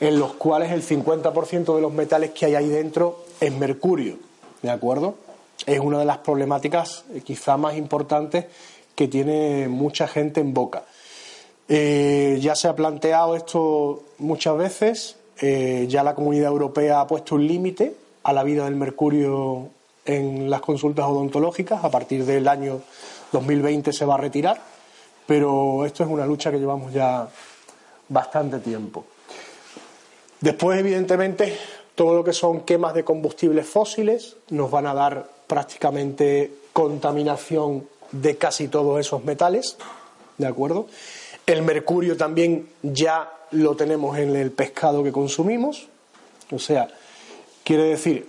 en 0.00 0.18
los 0.18 0.34
cuales 0.34 0.72
el 0.72 0.82
50% 0.82 1.74
de 1.74 1.82
los 1.82 1.92
metales 1.92 2.30
que 2.30 2.46
hay 2.46 2.54
ahí 2.54 2.68
dentro 2.68 3.24
es 3.40 3.52
mercurio, 3.52 4.16
¿de 4.62 4.70
acuerdo? 4.70 5.16
Es 5.66 5.80
una 5.80 5.98
de 5.98 6.04
las 6.04 6.18
problemáticas 6.18 7.04
eh, 7.12 7.20
quizá 7.20 7.56
más 7.56 7.76
importantes 7.76 8.46
que 8.94 9.08
tiene 9.08 9.68
mucha 9.68 10.08
gente 10.08 10.40
en 10.40 10.54
boca. 10.54 10.84
Eh, 11.68 12.38
ya 12.40 12.54
se 12.54 12.68
ha 12.68 12.76
planteado 12.76 13.36
esto 13.36 14.02
muchas 14.18 14.56
veces, 14.56 15.16
ya 15.42 16.04
la 16.04 16.14
Comunidad 16.14 16.50
Europea 16.50 17.00
ha 17.00 17.06
puesto 17.06 17.34
un 17.34 17.46
límite 17.46 17.94
a 18.22 18.32
la 18.32 18.44
vida 18.44 18.64
del 18.64 18.76
mercurio 18.76 19.68
en 20.04 20.48
las 20.48 20.60
consultas 20.60 21.06
odontológicas, 21.06 21.84
a 21.84 21.90
partir 21.90 22.24
del 22.24 22.46
año 22.46 22.80
2020 23.32 23.92
se 23.92 24.04
va 24.04 24.14
a 24.14 24.18
retirar, 24.18 24.60
pero 25.26 25.84
esto 25.84 26.04
es 26.04 26.10
una 26.10 26.26
lucha 26.26 26.50
que 26.50 26.58
llevamos 26.58 26.92
ya 26.92 27.28
bastante 28.08 28.60
tiempo. 28.60 29.04
Después, 30.40 30.78
evidentemente, 30.78 31.56
todo 31.94 32.14
lo 32.14 32.24
que 32.24 32.32
son 32.32 32.60
quemas 32.60 32.94
de 32.94 33.04
combustibles 33.04 33.66
fósiles 33.66 34.36
nos 34.50 34.70
van 34.70 34.86
a 34.86 34.94
dar 34.94 35.28
prácticamente 35.46 36.52
contaminación 36.72 37.86
de 38.10 38.36
casi 38.36 38.68
todos 38.68 39.00
esos 39.00 39.24
metales, 39.24 39.76
¿de 40.38 40.46
acuerdo? 40.46 40.86
El 41.46 41.62
mercurio 41.62 42.16
también 42.16 42.68
ya 42.82 43.32
lo 43.50 43.76
tenemos 43.76 44.18
en 44.18 44.34
el 44.36 44.50
pescado 44.50 45.02
que 45.02 45.12
consumimos, 45.12 45.88
o 46.50 46.58
sea, 46.58 46.88
quiere 47.64 47.84
decir, 47.84 48.28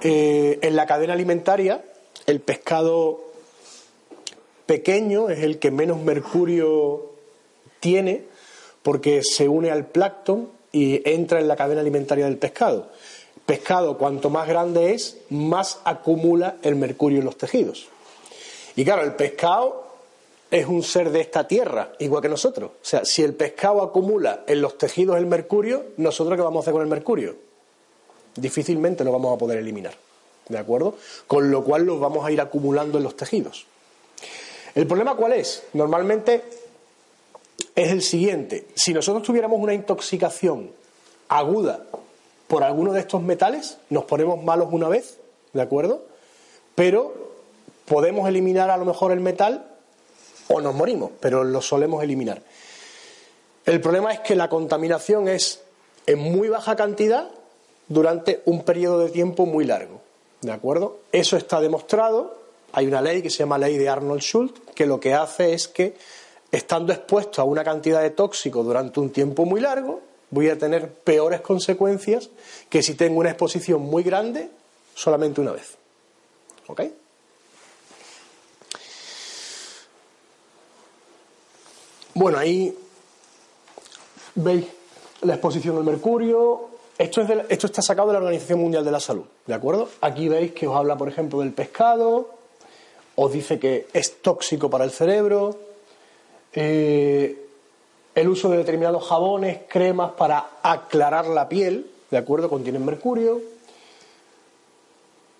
eh, 0.00 0.58
en 0.62 0.76
la 0.76 0.86
cadena 0.86 1.12
alimentaria, 1.12 1.84
el 2.26 2.40
pescado 2.40 3.24
pequeño 4.66 5.30
es 5.30 5.40
el 5.40 5.58
que 5.58 5.70
menos 5.70 6.00
mercurio 6.00 7.12
tiene 7.80 8.24
porque 8.82 9.22
se 9.22 9.48
une 9.48 9.70
al 9.70 9.86
plancton 9.86 10.48
y 10.72 11.08
entra 11.08 11.40
en 11.40 11.48
la 11.48 11.56
cadena 11.56 11.80
alimentaria 11.80 12.26
del 12.26 12.38
pescado. 12.38 12.90
Pescado, 13.46 13.96
cuanto 13.96 14.28
más 14.28 14.48
grande 14.48 14.92
es, 14.92 15.18
más 15.30 15.80
acumula 15.84 16.56
el 16.62 16.76
mercurio 16.76 17.20
en 17.20 17.24
los 17.24 17.38
tejidos. 17.38 17.88
Y 18.74 18.84
claro, 18.84 19.02
el 19.02 19.14
pescado 19.14 19.85
es 20.50 20.66
un 20.66 20.82
ser 20.82 21.10
de 21.10 21.20
esta 21.20 21.46
tierra, 21.48 21.92
igual 21.98 22.22
que 22.22 22.28
nosotros. 22.28 22.70
O 22.70 22.84
sea, 22.84 23.04
si 23.04 23.22
el 23.22 23.34
pescado 23.34 23.82
acumula 23.82 24.44
en 24.46 24.60
los 24.60 24.78
tejidos 24.78 25.16
el 25.16 25.26
mercurio, 25.26 25.86
¿nosotros 25.96 26.36
qué 26.36 26.42
vamos 26.42 26.60
a 26.60 26.62
hacer 26.62 26.72
con 26.72 26.82
el 26.82 26.88
mercurio? 26.88 27.36
Difícilmente 28.36 29.04
lo 29.04 29.12
vamos 29.12 29.34
a 29.34 29.38
poder 29.38 29.58
eliminar. 29.58 29.94
¿De 30.48 30.58
acuerdo? 30.58 30.94
Con 31.26 31.50
lo 31.50 31.64
cual 31.64 31.84
lo 31.84 31.98
vamos 31.98 32.24
a 32.24 32.30
ir 32.30 32.40
acumulando 32.40 32.98
en 32.98 33.04
los 33.04 33.16
tejidos. 33.16 33.66
¿El 34.74 34.86
problema 34.86 35.16
cuál 35.16 35.32
es? 35.32 35.64
Normalmente 35.72 36.44
es 37.74 37.90
el 37.90 38.02
siguiente. 38.02 38.68
Si 38.76 38.92
nosotros 38.92 39.24
tuviéramos 39.24 39.58
una 39.60 39.74
intoxicación 39.74 40.70
aguda 41.28 41.84
por 42.46 42.62
alguno 42.62 42.92
de 42.92 43.00
estos 43.00 43.22
metales, 43.22 43.78
nos 43.90 44.04
ponemos 44.04 44.42
malos 44.44 44.68
una 44.70 44.88
vez, 44.88 45.18
¿de 45.52 45.62
acuerdo? 45.62 46.04
Pero 46.76 47.32
podemos 47.86 48.28
eliminar 48.28 48.70
a 48.70 48.76
lo 48.76 48.84
mejor 48.84 49.10
el 49.10 49.20
metal 49.20 49.75
o 50.48 50.60
nos 50.60 50.74
morimos, 50.74 51.10
pero 51.20 51.44
lo 51.44 51.60
solemos 51.60 52.02
eliminar. 52.02 52.42
El 53.64 53.80
problema 53.80 54.12
es 54.12 54.20
que 54.20 54.36
la 54.36 54.48
contaminación 54.48 55.28
es 55.28 55.60
en 56.06 56.18
muy 56.18 56.48
baja 56.48 56.76
cantidad 56.76 57.30
durante 57.88 58.42
un 58.44 58.62
periodo 58.62 59.00
de 59.00 59.10
tiempo 59.10 59.46
muy 59.46 59.64
largo. 59.64 60.00
¿De 60.40 60.52
acuerdo? 60.52 61.00
Eso 61.12 61.36
está 61.36 61.60
demostrado. 61.60 62.38
Hay 62.72 62.86
una 62.86 63.00
ley 63.00 63.22
que 63.22 63.30
se 63.30 63.38
llama 63.38 63.58
ley 63.58 63.76
de 63.76 63.88
Arnold 63.88 64.20
Schultz, 64.20 64.60
que 64.74 64.86
lo 64.86 65.00
que 65.00 65.14
hace 65.14 65.54
es 65.54 65.66
que, 65.66 65.96
estando 66.52 66.92
expuesto 66.92 67.42
a 67.42 67.44
una 67.44 67.64
cantidad 67.64 68.02
de 68.02 68.10
tóxico 68.10 68.62
durante 68.62 69.00
un 69.00 69.10
tiempo 69.10 69.44
muy 69.44 69.60
largo, 69.60 70.00
voy 70.30 70.48
a 70.48 70.58
tener 70.58 70.92
peores 70.92 71.40
consecuencias 71.40 72.30
que 72.68 72.82
si 72.82 72.94
tengo 72.94 73.18
una 73.18 73.30
exposición 73.30 73.82
muy 73.82 74.02
grande 74.02 74.50
solamente 74.94 75.40
una 75.40 75.52
vez. 75.52 75.76
¿Ok? 76.68 76.82
Bueno, 82.16 82.38
ahí 82.38 82.74
veis 84.36 84.64
la 85.20 85.34
exposición 85.34 85.76
al 85.76 85.84
mercurio. 85.84 86.70
Esto, 86.96 87.20
es 87.20 87.30
esto 87.50 87.66
está 87.66 87.82
sacado 87.82 88.08
de 88.08 88.14
la 88.14 88.20
Organización 88.20 88.58
Mundial 88.58 88.86
de 88.86 88.90
la 88.90 89.00
Salud, 89.00 89.24
¿de 89.46 89.52
acuerdo? 89.52 89.90
Aquí 90.00 90.26
veis 90.26 90.52
que 90.52 90.66
os 90.66 90.74
habla, 90.74 90.96
por 90.96 91.10
ejemplo, 91.10 91.40
del 91.40 91.52
pescado, 91.52 92.30
os 93.16 93.32
dice 93.32 93.58
que 93.58 93.88
es 93.92 94.22
tóxico 94.22 94.70
para 94.70 94.84
el 94.84 94.92
cerebro, 94.92 95.58
eh, 96.54 97.48
el 98.14 98.28
uso 98.28 98.48
de 98.48 98.56
determinados 98.56 99.06
jabones, 99.06 99.58
cremas 99.68 100.12
para 100.12 100.52
aclarar 100.62 101.26
la 101.26 101.50
piel, 101.50 101.90
¿de 102.10 102.16
acuerdo? 102.16 102.48
Contienen 102.48 102.82
mercurio. 102.82 103.42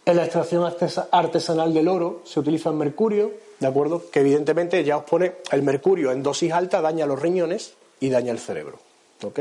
En 0.05 0.15
la 0.15 0.25
extracción 0.25 0.63
artesanal 1.11 1.73
del 1.73 1.89
oro 1.89 2.21
se 2.27 2.39
utiliza 2.39 2.69
el 2.69 2.77
mercurio, 2.77 3.46
¿de 3.61 3.67
acuerdo? 3.67 4.11
Que 4.11 4.21
evidentemente 4.21 4.83
ya 4.85 4.97
os 4.97 5.05
pone 5.05 5.33
el 5.51 5.63
mercurio 5.63 6.13
en 6.13 6.23
dosis 6.23 6.53
alta, 6.53 6.81
daña 6.81 7.07
los 7.07 7.21
riñones 7.21 7.75
y 8.01 8.11
daña 8.11 8.33
el 8.33 8.39
cerebro. 8.39 8.79
¿Ok? 9.23 9.41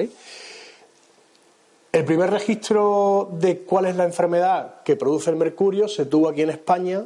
El 1.91 2.03
primer 2.03 2.29
registro 2.29 3.29
de 3.31 3.59
cuál 3.59 3.85
es 3.85 3.95
la 3.95 4.03
enfermedad 4.03 4.83
que 4.83 4.97
produce 4.97 5.29
el 5.29 5.37
mercurio 5.37 5.87
se 5.87 6.05
tuvo 6.05 6.27
aquí 6.27 6.41
en 6.41 6.49
España 6.49 7.05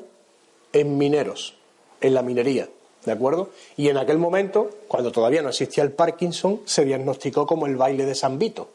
en 0.73 0.97
mineros, 0.97 1.55
en 2.01 2.15
la 2.15 2.23
minería, 2.23 2.69
¿de 3.05 3.11
acuerdo? 3.11 3.49
Y 3.77 3.89
en 3.89 3.97
aquel 3.97 4.17
momento, 4.17 4.69
cuando 4.87 5.11
todavía 5.11 5.43
no 5.43 5.49
existía 5.49 5.83
el 5.83 5.91
Parkinson, 5.91 6.61
se 6.65 6.85
diagnosticó 6.85 7.45
como 7.45 7.67
el 7.67 7.75
baile 7.75 8.05
de 8.05 8.15
San 8.15 8.39
Vito. 8.39 8.69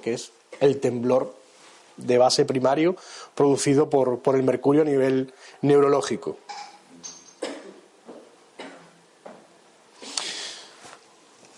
Que 0.00 0.14
es 0.14 0.30
el 0.60 0.78
temblor 0.78 1.34
de 1.96 2.18
base 2.18 2.44
primario 2.44 2.94
producido 3.34 3.90
por, 3.90 4.20
por 4.20 4.36
el 4.36 4.44
mercurio 4.44 4.82
a 4.82 4.84
nivel 4.84 5.32
neurológico. 5.60 6.36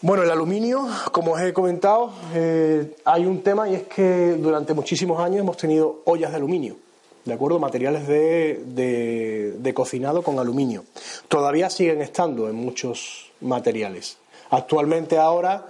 Bueno, 0.00 0.23
el 0.23 0.31
aluminio, 0.31 0.87
como 1.11 1.33
os 1.33 1.40
he 1.40 1.52
comentado, 1.52 2.12
eh, 2.33 2.95
hay 3.05 3.26
un 3.26 3.43
tema 3.43 3.69
y 3.69 3.75
es 3.75 3.83
que 3.83 4.37
durante 4.38 4.73
muchísimos 4.73 5.19
años 5.19 5.40
hemos 5.40 5.57
tenido 5.57 6.02
ollas 6.05 6.31
de 6.31 6.37
aluminio, 6.37 6.76
¿de 7.25 7.35
acuerdo? 7.35 7.59
Materiales 7.59 8.07
de, 8.07 9.73
cocinado 9.75 10.23
con 10.23 10.38
aluminio. 10.38 10.85
Todavía 11.26 11.69
siguen 11.69 12.00
estando 12.00 12.49
en 12.49 12.55
muchos 12.55 13.33
materiales. 13.40 14.19
Actualmente 14.50 15.19
ahora 15.19 15.67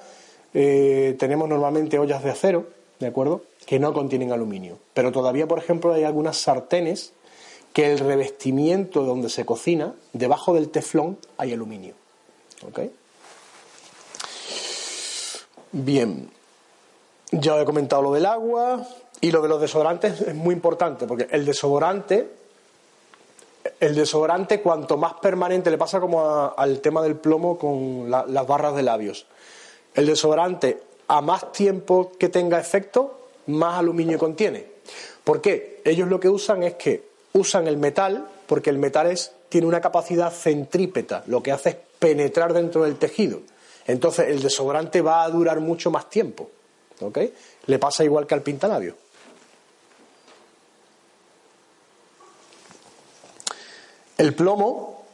eh, 0.53 1.17
tenemos 1.19 1.49
normalmente 1.49 1.99
ollas 1.99 2.23
de 2.23 2.31
acero, 2.31 2.67
¿de 3.01 3.07
acuerdo? 3.07 3.45
Que 3.65 3.79
no 3.79 3.95
contienen 3.95 4.31
aluminio. 4.31 4.77
Pero 4.93 5.11
todavía, 5.11 5.49
por 5.49 5.59
ejemplo, 5.59 5.95
hay 5.95 6.05
algunas 6.05 6.37
sartenes 6.37 7.15
que 7.73 7.91
el 7.91 7.99
revestimiento 7.99 9.05
donde 9.05 9.31
se 9.31 9.47
cocina, 9.47 9.95
debajo 10.13 10.53
del 10.53 10.69
teflón, 10.69 11.17
hay 11.39 11.55
aluminio. 11.55 11.95
¿Ok? 12.69 12.81
Bien, 15.73 16.31
ya 17.31 17.61
he 17.61 17.65
comentado 17.65 18.01
lo 18.03 18.13
del 18.13 18.25
agua 18.25 18.87
y 19.21 19.31
lo 19.31 19.43
de 19.43 19.49
los 19.49 19.61
desodorantes 19.61 20.21
es 20.23 20.35
muy 20.35 20.55
importante 20.55 21.07
porque 21.07 21.29
el 21.31 21.45
desodorante, 21.45 22.29
el 23.79 23.95
desodorante 23.95 24.63
cuanto 24.63 24.97
más 24.97 25.15
permanente 25.15 25.71
le 25.71 25.77
pasa 25.77 26.01
como 26.01 26.55
al 26.57 26.81
tema 26.81 27.03
del 27.03 27.17
plomo 27.17 27.59
con 27.59 28.11
las 28.11 28.47
barras 28.47 28.75
de 28.77 28.83
labios. 28.83 29.27
El 29.95 30.07
desodorante 30.07 30.81
a 31.09 31.21
más 31.21 31.53
tiempo 31.53 32.13
que 32.19 32.29
tenga 32.29 32.59
efecto, 32.59 33.19
más 33.47 33.79
aluminio 33.79 34.19
contiene. 34.19 34.67
¿Por 35.25 35.43
qué? 35.43 35.83
Ellos 35.85 36.09
lo 36.09 36.21
que 36.21 36.31
usan 36.31 36.63
es 36.63 36.75
que 36.75 37.03
usan 37.35 37.67
el 37.67 37.77
metal 37.77 38.27
porque 38.47 38.71
el 38.71 38.79
metal 38.79 39.07
es, 39.07 39.33
tiene 39.51 39.67
una 39.67 39.83
capacidad 39.83 40.33
centrípeta, 40.33 41.25
lo 41.27 41.43
que 41.43 41.53
hace 41.53 41.69
es 41.71 41.77
penetrar 41.99 42.55
dentro 42.55 42.85
del 42.85 42.97
tejido. 42.97 43.41
Entonces 43.89 44.29
el 44.29 44.41
desodorante 44.41 45.03
va 45.03 45.25
a 45.25 45.31
durar 45.31 45.59
mucho 45.61 45.91
más 45.91 46.09
tiempo. 46.09 46.49
¿Ok? 47.01 47.19
Le 47.67 47.79
pasa 47.79 48.05
igual 48.05 48.27
que 48.27 48.35
al 48.35 48.43
pintalabio. 48.43 48.95
El 54.17 54.35
plomo, 54.35 55.05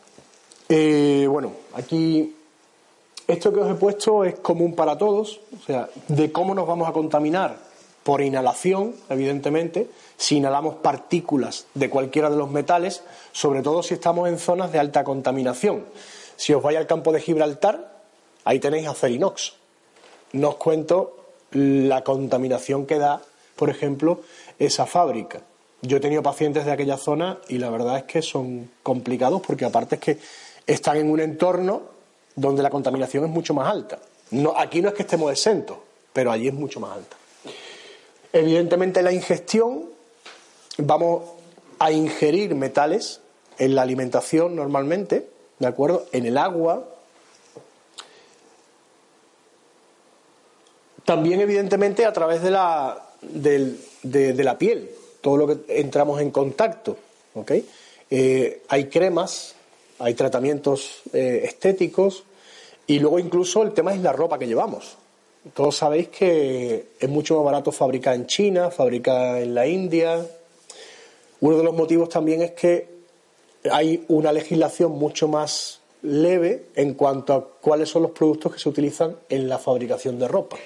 eh, 0.68 1.26
bueno, 1.28 1.52
aquí 1.74 2.34
esto 3.28 3.52
que 3.52 3.60
os 3.60 3.70
he 3.70 3.74
puesto 3.74 4.24
es 4.24 4.36
común 4.36 4.74
para 4.74 4.96
todos, 4.96 5.40
o 5.60 5.64
sea, 5.64 5.88
de 6.08 6.32
cómo 6.32 6.54
nos 6.54 6.66
vamos 6.66 6.88
a 6.88 6.92
contaminar 6.92 7.58
por 8.02 8.22
inhalación, 8.22 8.94
evidentemente, 9.08 9.88
si 10.16 10.38
inhalamos 10.38 10.76
partículas 10.76 11.66
de 11.74 11.90
cualquiera 11.90 12.30
de 12.30 12.36
los 12.36 12.50
metales, 12.50 13.02
sobre 13.32 13.62
todo 13.62 13.82
si 13.82 13.94
estamos 13.94 14.28
en 14.28 14.38
zonas 14.38 14.72
de 14.72 14.78
alta 14.78 15.04
contaminación. 15.04 15.84
Si 16.36 16.52
os 16.52 16.62
vais 16.62 16.78
al 16.78 16.86
campo 16.86 17.12
de 17.12 17.20
Gibraltar, 17.20 17.93
Ahí 18.44 18.58
tenéis 18.60 18.86
Acerinox. 18.86 19.54
No 20.32 20.50
os 20.50 20.56
cuento 20.56 21.16
la 21.52 22.02
contaminación 22.02 22.86
que 22.86 22.98
da, 22.98 23.22
por 23.56 23.70
ejemplo, 23.70 24.20
esa 24.58 24.86
fábrica. 24.86 25.40
Yo 25.82 25.98
he 25.98 26.00
tenido 26.00 26.22
pacientes 26.22 26.64
de 26.64 26.72
aquella 26.72 26.96
zona 26.96 27.38
y 27.48 27.58
la 27.58 27.70
verdad 27.70 27.98
es 27.98 28.04
que 28.04 28.22
son 28.22 28.70
complicados 28.82 29.42
porque 29.46 29.64
aparte 29.64 29.96
es 29.96 30.00
que 30.00 30.18
están 30.66 30.96
en 30.96 31.10
un 31.10 31.20
entorno 31.20 31.82
donde 32.34 32.62
la 32.62 32.70
contaminación 32.70 33.24
es 33.24 33.30
mucho 33.30 33.54
más 33.54 33.68
alta. 33.68 33.98
No, 34.30 34.54
aquí 34.56 34.80
no 34.80 34.88
es 34.88 34.94
que 34.94 35.02
estemos 35.02 35.30
exentos, 35.30 35.76
pero 36.12 36.32
allí 36.32 36.48
es 36.48 36.54
mucho 36.54 36.80
más 36.80 36.96
alta. 36.96 37.16
Evidentemente 38.32 39.02
la 39.02 39.12
ingestión, 39.12 39.84
vamos 40.78 41.22
a 41.78 41.92
ingerir 41.92 42.54
metales 42.54 43.20
en 43.58 43.74
la 43.74 43.82
alimentación 43.82 44.56
normalmente, 44.56 45.28
¿de 45.58 45.66
acuerdo? 45.66 46.06
En 46.12 46.26
el 46.26 46.38
agua, 46.38 46.88
También, 51.04 51.40
evidentemente, 51.40 52.06
a 52.06 52.12
través 52.12 52.42
de 52.42 52.50
la, 52.50 53.10
de, 53.20 54.44
la 54.44 54.58
piel, 54.58 54.90
todo 55.20 55.36
lo 55.36 55.46
que 55.46 55.80
entramos 55.80 56.20
en 56.20 56.30
contacto. 56.30 56.96
Eh, 58.10 58.62
hay 58.68 58.86
cremas, 58.86 59.54
hay 59.98 60.14
tratamientos 60.14 61.02
eh, 61.12 61.42
estéticos 61.44 62.24
y 62.86 62.98
luego 62.98 63.18
incluso 63.18 63.62
el 63.62 63.72
tema 63.72 63.94
es 63.94 64.00
la 64.00 64.12
ropa 64.12 64.38
que 64.38 64.46
llevamos. 64.46 64.96
Todos 65.52 65.76
sabéis 65.76 66.08
que 66.08 66.88
es 66.98 67.08
mucho 67.08 67.36
más 67.36 67.44
barato 67.44 67.70
fabricar 67.70 68.14
en 68.14 68.26
China, 68.26 68.70
fabricar 68.70 69.42
en 69.42 69.54
la 69.54 69.66
India. 69.66 70.26
Uno 71.40 71.58
de 71.58 71.64
los 71.64 71.74
motivos 71.74 72.08
también 72.08 72.40
es 72.40 72.52
que 72.52 72.88
hay 73.70 74.04
una 74.08 74.32
legislación 74.32 74.92
mucho 74.92 75.28
más 75.28 75.80
leve 76.02 76.66
en 76.76 76.94
cuanto 76.94 77.34
a 77.34 77.48
cuáles 77.60 77.88
son 77.90 78.02
los 78.02 78.12
productos 78.12 78.54
que 78.54 78.58
se 78.58 78.68
utilizan 78.68 79.16
en 79.28 79.48
la 79.48 79.58
fabricación 79.58 80.18
de 80.18 80.28
ropa. 80.28 80.56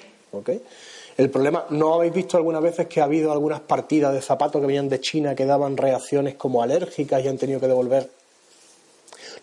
El 1.17 1.29
problema, 1.29 1.65
¿no 1.69 1.95
habéis 1.95 2.13
visto 2.13 2.37
algunas 2.37 2.61
veces 2.61 2.87
que 2.87 3.01
ha 3.01 3.05
habido 3.05 3.31
algunas 3.31 3.59
partidas 3.59 4.13
de 4.13 4.21
zapatos 4.21 4.61
que 4.61 4.67
venían 4.67 4.89
de 4.89 5.01
China 5.01 5.35
que 5.35 5.45
daban 5.45 5.75
reacciones 5.75 6.35
como 6.35 6.63
alérgicas 6.63 7.23
y 7.23 7.27
han 7.27 7.37
tenido 7.37 7.59
que 7.59 7.67
devolver? 7.67 8.09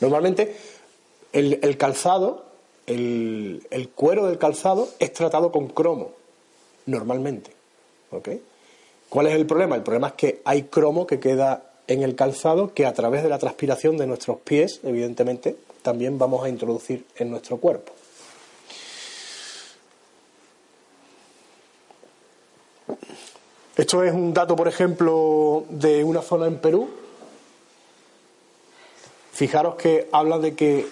Normalmente 0.00 0.54
el 1.32 1.76
calzado 1.76 2.46
el, 2.86 3.90
cuero 3.94 4.26
del 4.26 4.38
calzado 4.38 4.88
es 4.98 5.12
tratado 5.12 5.50
con 5.52 5.68
cromo, 5.68 6.12
normalmente. 6.86 7.50
¿Cuál 9.08 9.26
es 9.26 9.34
el 9.34 9.46
problema? 9.46 9.76
El 9.76 9.82
problema 9.82 10.08
es 10.08 10.12
que 10.14 10.40
hay 10.44 10.64
cromo 10.64 11.06
que 11.06 11.20
queda 11.20 11.70
en 11.86 12.02
el 12.02 12.14
calzado 12.14 12.72
que 12.74 12.86
a 12.86 12.92
través 12.92 13.22
de 13.22 13.28
la 13.28 13.38
transpiración 13.38 13.96
de 13.96 14.06
nuestros 14.06 14.38
pies, 14.38 14.80
evidentemente, 14.82 15.56
también 15.82 16.18
vamos 16.18 16.44
a 16.44 16.48
introducir 16.48 17.04
en 17.16 17.30
nuestro 17.30 17.58
cuerpo. 17.58 17.92
Esto 23.76 24.02
es 24.02 24.14
un 24.14 24.32
dato, 24.32 24.56
por 24.56 24.68
ejemplo, 24.68 25.64
de 25.68 26.02
una 26.02 26.22
zona 26.22 26.46
en 26.46 26.56
Perú. 26.56 26.88
Fijaros 29.32 29.74
que 29.74 30.08
habla 30.12 30.38
de 30.38 30.54
que 30.54 30.86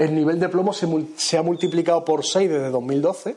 el 0.00 0.12
nivel 0.12 0.40
de 0.40 0.48
plomo 0.48 0.72
se, 0.72 1.38
ha 1.38 1.42
multiplicado 1.42 2.04
por 2.04 2.26
6 2.26 2.50
desde 2.50 2.70
2012. 2.70 3.36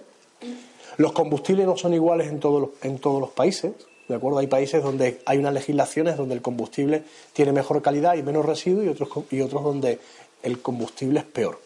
Los 0.97 1.11
combustibles 1.11 1.67
no 1.67 1.77
son 1.77 1.93
iguales 1.93 2.27
en 2.27 2.39
todos 2.39 2.59
los, 2.59 2.69
en 2.81 2.97
todos 2.97 3.21
los 3.21 3.29
países. 3.29 3.73
¿De 4.07 4.15
acuerdo? 4.15 4.39
Hay 4.39 4.47
países 4.47 4.81
donde 4.81 5.21
hay 5.27 5.37
unas 5.37 5.53
legislaciones 5.53 6.17
donde 6.17 6.33
el 6.33 6.41
combustible 6.41 7.03
tiene 7.33 7.51
mejor 7.51 7.83
calidad 7.83 8.15
y 8.15 8.23
menos 8.23 8.45
residuos 8.47 8.83
y 8.83 8.89
otros, 8.89 9.09
y 9.29 9.41
otros 9.41 9.63
donde 9.63 9.99
el 10.41 10.59
combustible 10.59 11.19
es 11.19 11.25
peor. 11.25 11.59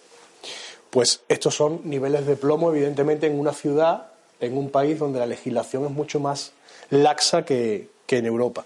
Pues 0.89 1.21
estos 1.29 1.55
son 1.55 1.79
niveles 1.86 2.27
de 2.27 2.36
plomo, 2.36 2.71
evidentemente, 2.71 3.27
en 3.27 3.39
una 3.39 3.53
ciudad, 3.53 4.07
en 4.41 4.57
un 4.57 4.69
país 4.69 5.00
donde 5.00 5.19
la 5.19 5.27
legislación 5.27 5.86
es 5.86 5.91
mucho 5.91 6.19
más 6.19 6.51
laxa 6.89 7.44
que 7.44 7.89
en 8.08 8.25
Europa. 8.25 8.65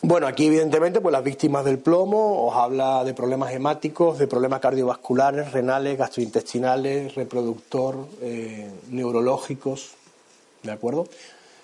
Bueno, 0.00 0.28
aquí 0.28 0.46
evidentemente 0.46 1.00
pues 1.00 1.12
las 1.12 1.24
víctimas 1.24 1.64
del 1.64 1.80
plomo 1.80 2.46
os 2.46 2.54
habla 2.54 3.02
de 3.02 3.14
problemas 3.14 3.52
hemáticos, 3.52 4.16
de 4.18 4.28
problemas 4.28 4.60
cardiovasculares, 4.60 5.50
renales, 5.50 5.98
gastrointestinales, 5.98 7.16
reproductor, 7.16 8.06
eh, 8.20 8.70
neurológicos, 8.90 9.94
¿de 10.62 10.70
acuerdo? 10.70 11.08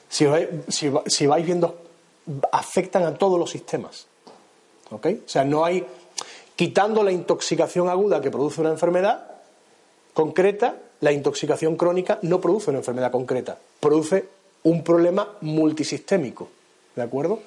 Si 0.08 0.26
vais, 0.26 0.48
si, 0.68 1.26
vais 1.26 1.46
viendo, 1.46 1.78
afectan 2.50 3.04
a 3.04 3.14
todos 3.14 3.38
los 3.38 3.50
sistemas, 3.50 4.08
¿ok? 4.90 5.06
O 5.24 5.28
sea, 5.28 5.44
no 5.44 5.64
hay, 5.64 5.86
quitando 6.56 7.04
la 7.04 7.12
intoxicación 7.12 7.88
aguda 7.88 8.20
que 8.20 8.32
produce 8.32 8.60
una 8.60 8.70
enfermedad 8.70 9.30
concreta, 10.12 10.76
la 11.04 11.12
intoxicación 11.12 11.76
crónica 11.76 12.18
no 12.23 12.40
produce 12.40 12.70
una 12.70 12.78
enfermedad 12.78 13.12
concreta, 13.12 13.59
produce 13.78 14.26
un 14.62 14.83
problema 14.83 15.37
multisistémico, 15.42 16.48
¿de 16.96 17.02
acuerdo? 17.02 17.40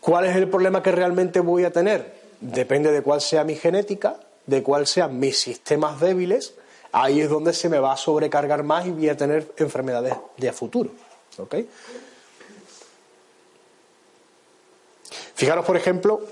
¿Cuál 0.00 0.24
es 0.24 0.34
el 0.34 0.48
problema 0.48 0.82
que 0.82 0.90
realmente 0.90 1.40
voy 1.40 1.64
a 1.64 1.72
tener? 1.72 2.14
Depende 2.40 2.90
de 2.90 3.02
cuál 3.02 3.20
sea 3.20 3.44
mi 3.44 3.54
genética, 3.54 4.16
de 4.46 4.62
cuál 4.62 4.86
sean 4.86 5.20
mis 5.20 5.38
sistemas 5.38 6.00
débiles. 6.00 6.54
Ahí 6.92 7.20
es 7.20 7.28
donde 7.28 7.52
se 7.52 7.68
me 7.68 7.78
va 7.78 7.92
a 7.92 7.98
sobrecargar 7.98 8.62
más 8.62 8.86
y 8.86 8.92
voy 8.92 9.10
a 9.10 9.16
tener 9.16 9.52
enfermedades 9.58 10.14
de 10.38 10.52
futuro. 10.54 10.90
Fijaros, 15.34 15.66
por 15.66 15.76
ejemplo, 15.76 16.22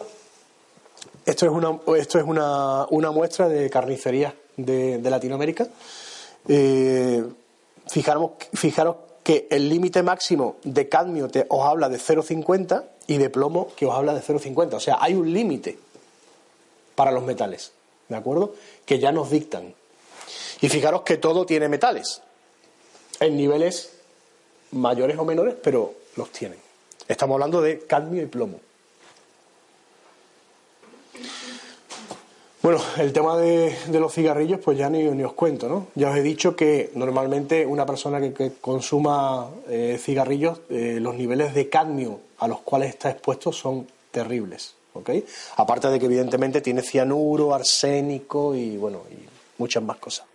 esto 1.27 1.45
es 1.45 1.53
una, 1.53 1.79
esto 1.99 2.19
es 2.19 2.25
una, 2.25 3.11
muestra 3.11 3.49
de 3.49 3.69
carnicería 3.69 4.35
de, 4.57 4.99
Latinoamérica. 5.03 5.67
Eh, 6.49 7.25
fijaros, 7.89 8.97
que 9.23 9.49
el 9.51 9.69
límite 9.69 10.03
máximo 10.03 10.57
de 10.63 10.89
cadmio 10.89 11.29
te, 11.29 11.47
os 11.49 11.65
habla 11.67 11.89
de 11.89 11.99
0,50 11.99 12.85
y 13.09 13.19
de 13.19 13.31
plomo 13.31 13.73
que 13.77 13.87
os 13.87 13.95
habla 13.95 14.15
de 14.15 14.21
0,50. 14.21 14.75
O 14.75 14.81
sea, 14.81 14.99
hay 15.01 15.15
un 15.15 15.33
límite 15.33 15.79
para 16.95 17.11
los 17.11 17.25
metales, 17.25 17.73
¿de 18.09 18.17
acuerdo? 18.17 18.55
Que 18.85 18.99
ya 18.99 19.13
nos 19.13 19.31
dictan. 19.31 19.75
Y 20.61 20.69
fijaros 20.69 21.03
que 21.03 21.17
todo 21.17 21.45
tiene 21.45 21.69
metales, 21.69 22.23
en 23.21 23.37
niveles 23.37 23.93
mayores 24.73 25.19
o 25.19 25.25
menores, 25.25 25.55
pero 25.63 25.95
los 26.17 26.31
tienen. 26.31 26.59
Estamos 27.09 27.35
hablando 27.35 27.61
de 27.61 27.81
cadmio 27.81 28.23
y 28.23 28.27
plomo. 28.27 28.61
Bueno, 32.63 32.81
el 32.97 33.13
tema 33.13 33.37
de, 33.37 33.77
los 33.93 34.13
cigarrillos, 34.13 34.61
pues 34.61 34.79
ya 34.79 34.91
ni, 34.91 35.07
os 35.23 35.33
cuento, 35.35 35.69
¿no? 35.69 35.89
Ya 35.95 36.11
os 36.11 36.17
he 36.17 36.23
dicho 36.23 36.57
que 36.57 36.91
normalmente 36.95 37.65
una 37.67 37.87
persona 37.87 38.21
que, 38.21 38.53
consuma 38.61 39.49
eh, 39.69 39.99
cigarrillos, 40.03 40.61
eh, 40.71 40.99
los 41.01 41.15
niveles 41.15 41.55
de 41.55 41.69
cadmio 41.69 42.21
a 42.39 42.49
los 42.49 42.61
cuales 42.61 42.91
está 42.91 43.11
expuesto 43.11 43.53
son 43.53 43.87
terribles, 44.11 44.75
¿ok? 44.95 45.11
Aparte 45.57 45.89
de 45.89 45.99
que 45.99 46.07
evidentemente 46.07 46.61
tiene 46.61 46.83
cianuro, 46.83 47.55
arsénico 47.55 48.55
y, 48.55 48.77
bueno, 48.77 49.03
y 49.11 49.17
muchas 49.59 49.83
más 49.83 49.99
cosas. 49.99 50.27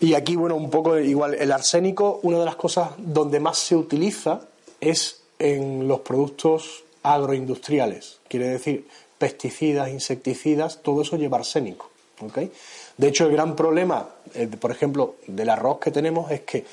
Y 0.00 0.14
aquí, 0.14 0.36
bueno, 0.36 0.54
un 0.56 0.70
poco 0.70 0.98
igual, 0.98 1.34
el 1.34 1.52
arsénico, 1.52 2.20
una 2.22 2.38
de 2.38 2.44
las 2.44 2.56
cosas 2.56 2.90
donde 2.96 3.40
más 3.40 3.58
se 3.58 3.76
utiliza 3.76 4.42
es 4.80 5.22
en 5.38 5.86
los 5.86 6.00
productos 6.00 6.84
agroindustriales. 7.02 8.20
Quiere 8.28 8.48
decir, 8.48 8.86
pesticidas, 9.18 9.90
insecticidas, 9.90 10.82
todo 10.82 11.02
eso 11.02 11.16
lleva 11.16 11.38
arsénico. 11.38 11.90
De 12.96 13.08
hecho, 13.08 13.26
el 13.26 13.32
gran 13.32 13.54
problema, 13.54 14.08
eh, 14.34 14.48
por 14.48 14.70
ejemplo, 14.70 15.16
del 15.26 15.50
arroz 15.50 15.78
que 15.78 15.90
tenemos 15.90 16.30
es 16.30 16.40
que 16.40 16.64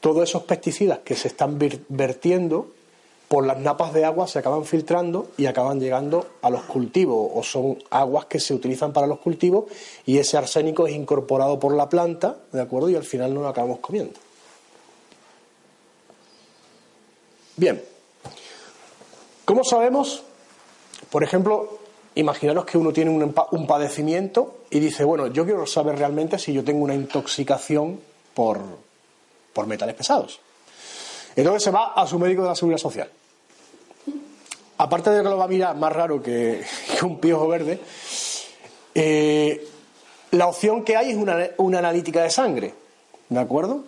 todos 0.00 0.28
esos 0.28 0.44
pesticidas 0.44 1.00
que 1.00 1.14
se 1.14 1.28
están 1.28 1.58
vertiendo 1.88 2.68
por 3.28 3.46
las 3.46 3.58
napas 3.58 3.92
de 3.92 4.04
agua 4.04 4.28
se 4.28 4.38
acaban 4.38 4.64
filtrando 4.64 5.28
y 5.36 5.46
acaban 5.46 5.80
llegando 5.80 6.26
a 6.42 6.50
los 6.50 6.62
cultivos 6.62 7.30
o 7.34 7.42
son 7.42 7.82
aguas 7.90 8.26
que 8.26 8.38
se 8.38 8.54
utilizan 8.54 8.92
para 8.92 9.06
los 9.06 9.18
cultivos 9.18 9.64
y 10.06 10.18
ese 10.18 10.36
arsénico 10.36 10.86
es 10.86 10.94
incorporado 10.94 11.58
por 11.58 11.74
la 11.74 11.88
planta, 11.88 12.36
¿de 12.52 12.60
acuerdo? 12.60 12.90
Y 12.90 12.96
al 12.96 13.04
final 13.04 13.32
no 13.32 13.40
lo 13.40 13.48
acabamos 13.48 13.80
comiendo. 13.80 14.12
Bien. 17.56 17.82
¿Cómo 19.44 19.64
sabemos? 19.64 20.22
Por 21.10 21.22
ejemplo, 21.22 21.78
imaginaros 22.14 22.64
que 22.64 22.78
uno 22.78 22.92
tiene 22.92 23.10
un, 23.10 23.66
padecimiento 23.66 24.58
y 24.70 24.80
dice, 24.80 25.04
bueno, 25.04 25.28
yo 25.28 25.44
quiero 25.44 25.66
saber 25.66 25.98
realmente 25.98 26.38
si 26.38 26.52
yo 26.52 26.62
tengo 26.62 26.84
una 26.84 26.94
intoxicación 26.94 28.00
por, 28.34 28.60
por 29.52 29.66
metales 29.66 29.94
pesados. 29.94 30.40
Entonces 31.36 31.64
se 31.64 31.70
va 31.70 31.92
a 31.94 32.06
su 32.06 32.18
médico 32.18 32.42
de 32.42 32.48
la 32.48 32.54
seguridad 32.54 32.78
social. 32.78 33.10
Aparte 34.78 35.10
de 35.10 35.22
que 35.22 35.28
lo 35.28 35.36
va 35.36 35.44
a 35.44 35.48
mirar 35.48 35.76
más 35.76 35.92
raro 35.92 36.22
que, 36.22 36.64
un 37.02 37.18
piojo 37.18 37.48
verde, 37.48 37.80
eh, 38.94 39.66
la 40.30 40.46
opción 40.46 40.84
que 40.84 40.96
hay 40.96 41.10
es 41.10 41.16
una, 41.16 41.50
una 41.58 41.78
analítica 41.78 42.22
de 42.22 42.30
sangre. 42.30 42.74
¿De 43.28 43.40
acuerdo? 43.40 43.84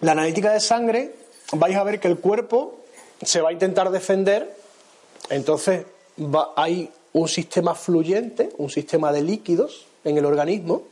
La 0.00 0.12
analítica 0.12 0.52
de 0.52 0.60
sangre, 0.60 1.14
vais 1.52 1.76
a 1.76 1.84
ver 1.84 2.00
que 2.00 2.08
el 2.08 2.18
cuerpo 2.18 2.80
se 3.22 3.40
va 3.40 3.50
a 3.50 3.52
intentar 3.52 3.90
defender, 3.90 4.56
entonces 5.30 5.86
va, 6.18 6.52
hay 6.56 6.90
un 7.14 7.28
sistema 7.28 7.74
fluyente, 7.74 8.50
un 8.58 8.68
sistema 8.68 9.10
de 9.12 9.22
líquidos 9.22 9.86
en 10.04 10.18
el 10.18 10.26
organismo, 10.26 10.82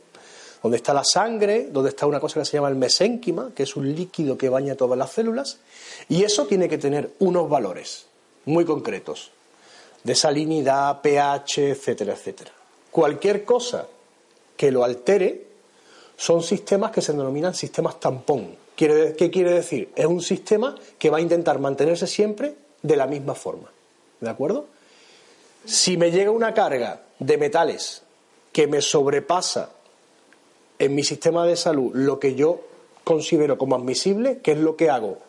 donde 0.61 0.77
está 0.77 0.93
la 0.93 1.03
sangre, 1.03 1.67
donde 1.69 1.89
está 1.89 2.05
una 2.05 2.21
cosa 2.21 2.39
que 2.39 2.45
se 2.45 2.53
llama 2.53 2.69
el 2.69 2.75
mesénquima, 2.75 3.51
que 3.53 3.63
es 3.63 3.75
un 3.75 3.93
líquido 3.93 4.37
que 4.37 4.47
baña 4.47 4.75
todas 4.75 4.97
las 4.97 5.11
células, 5.11 5.59
y 6.07 6.23
eso 6.23 6.45
tiene 6.47 6.69
que 6.69 6.77
tener 6.77 7.11
unos 7.19 7.49
valores 7.49 8.05
muy 8.45 8.63
concretos, 8.63 9.31
de 10.03 10.15
salinidad, 10.15 11.01
pH, 11.01 11.71
etcétera, 11.71 12.13
etcétera. 12.13 12.51
Cualquier 12.89 13.43
cosa 13.43 13.87
que 14.55 14.71
lo 14.71 14.83
altere 14.85 15.47
son 16.15 16.41
sistemas 16.41 16.91
que 16.91 17.01
se 17.01 17.11
denominan 17.11 17.53
sistemas 17.53 17.99
tampón. 17.99 18.55
¿Qué 18.75 19.29
quiere 19.31 19.51
decir? 19.51 19.91
Es 19.95 20.05
un 20.05 20.21
sistema 20.21 20.75
que 20.97 21.09
va 21.09 21.17
a 21.17 21.21
intentar 21.21 21.59
mantenerse 21.59 22.07
siempre 22.07 22.55
de 22.81 22.95
la 22.95 23.07
misma 23.07 23.35
forma. 23.35 23.69
¿De 24.21 24.29
acuerdo? 24.29 24.67
Si 25.65 25.97
me 25.97 26.11
llega 26.11 26.31
una 26.31 26.53
carga 26.53 27.03
de 27.19 27.37
metales 27.37 28.01
que 28.51 28.67
me 28.67 28.81
sobrepasa 28.81 29.69
en 30.79 30.95
mi 30.95 31.03
sistema 31.03 31.45
de 31.45 31.55
salud 31.55 31.91
lo 31.93 32.19
que 32.19 32.35
yo 32.35 32.61
considero 33.03 33.57
como 33.57 33.75
admisible, 33.75 34.39
¿qué 34.43 34.51
es 34.51 34.57
lo 34.57 34.75
que 34.75 34.89
hago? 34.89 35.19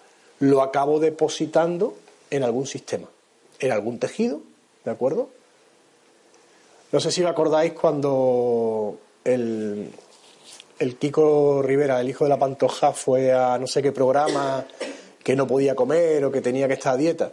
Lo 0.41 0.63
acabo 0.63 0.99
depositando 0.99 1.95
en 2.31 2.43
algún 2.43 2.67
sistema, 2.67 3.09
en 3.61 3.73
algún 3.73 3.99
tejido, 3.99 4.41
¿de 4.85 4.91
acuerdo? 4.91 5.29
No 6.91 7.01
sé 7.01 7.11
si 7.11 7.23
me 7.23 7.29
acordáis 7.29 7.73
cuando 7.73 8.99
el, 9.25 9.91
el 10.79 10.97
Kiko 10.97 11.63
Rivera, 11.63 12.01
el 12.01 12.09
hijo 12.09 12.25
de 12.25 12.31
la 12.31 12.39
Pantoja, 12.39 12.93
fue 12.93 13.33
a 13.33 13.59
no 13.59 13.67
sé 13.67 13.83
qué 13.83 13.93
programa 13.93 14.65
que 15.23 15.35
no 15.35 15.47
podía 15.47 15.75
comer 15.75 16.25
o 16.25 16.31
que 16.31 16.41
tenía 16.41 16.69
que 16.69 16.75
estar 16.75 16.95
a 16.95 16.97
dieta. 16.97 17.33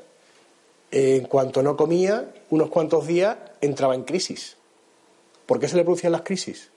En 0.90 1.26
cuanto 1.26 1.62
no 1.62 1.76
comía, 1.76 2.26
unos 2.52 2.70
cuantos 2.70 3.08
días 3.08 3.38
entraba 3.62 3.96
en 3.96 4.04
crisis. 4.04 4.58
¿Por 5.46 5.60
qué 5.60 5.68
se 5.68 5.76
le 5.76 5.84
producían 5.84 6.12
las 6.12 6.22
crisis? 6.22 6.70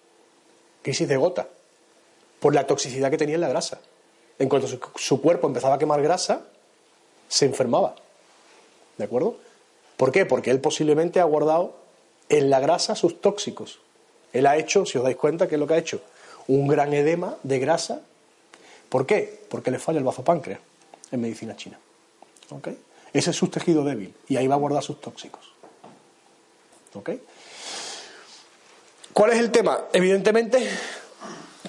Crisis 0.83 1.07
de 1.07 1.17
gota. 1.17 1.49
Por 2.41 2.55
la 2.55 2.67
toxicidad 2.67 3.11
que 3.11 3.19
tenía 3.19 3.35
en 3.35 3.41
la 3.41 3.49
grasa. 3.49 3.81
En 4.39 4.49
cuanto 4.49 4.69
su, 4.97 5.21
cuerpo 5.21 5.47
empezaba 5.47 5.75
a 5.75 5.79
quemar 5.79 6.01
grasa, 6.01 6.47
se 7.29 7.45
enfermaba. 7.45 7.97
¿De 8.99 9.05
acuerdo? 9.05 9.37
¿Por 9.97 10.13
qué? 10.13 10.27
Porque 10.27 10.51
él 10.51 10.61
posiblemente 10.61 11.21
ha 11.21 11.25
guardado 11.25 11.77
en 12.29 12.51
la 12.51 12.61
grasa 12.61 12.95
sus 12.95 13.21
tóxicos. 13.21 13.81
Él 14.33 14.47
ha 14.47 14.57
hecho, 14.57 14.87
si 14.87 14.99
os 14.99 15.05
dais 15.05 15.17
cuenta, 15.17 15.49
¿qué 15.49 15.57
es 15.57 15.61
lo 15.61 15.67
que 15.67 15.75
ha 15.75 15.79
hecho? 15.79 16.01
Un 16.47 16.69
gran 16.69 16.93
edema 16.93 17.37
de 17.43 17.59
grasa. 17.59 18.03
¿Por 18.89 19.07
qué? 19.07 19.43
Porque 19.49 19.71
le 19.71 19.79
falla 19.79 19.99
el 19.99 20.05
bazo 20.05 20.23
páncreas 20.23 20.61
en 21.11 21.21
medicina 21.21 21.57
china. 21.57 21.79
¿Ok? 22.51 22.69
Ese 23.13 23.31
es 23.31 23.37
su 23.37 23.49
tejido 23.49 23.85
débil 23.85 24.15
y 24.29 24.37
ahí 24.37 24.47
va 24.47 24.57
a 24.57 24.59
guardar 24.59 24.83
sus 24.83 25.01
tóxicos. 25.01 25.54
¿Ok? 26.94 27.11
¿Cuál 29.12 29.33
es 29.33 29.38
el 29.38 29.50
tema? 29.50 29.85
Evidentemente, 29.92 30.68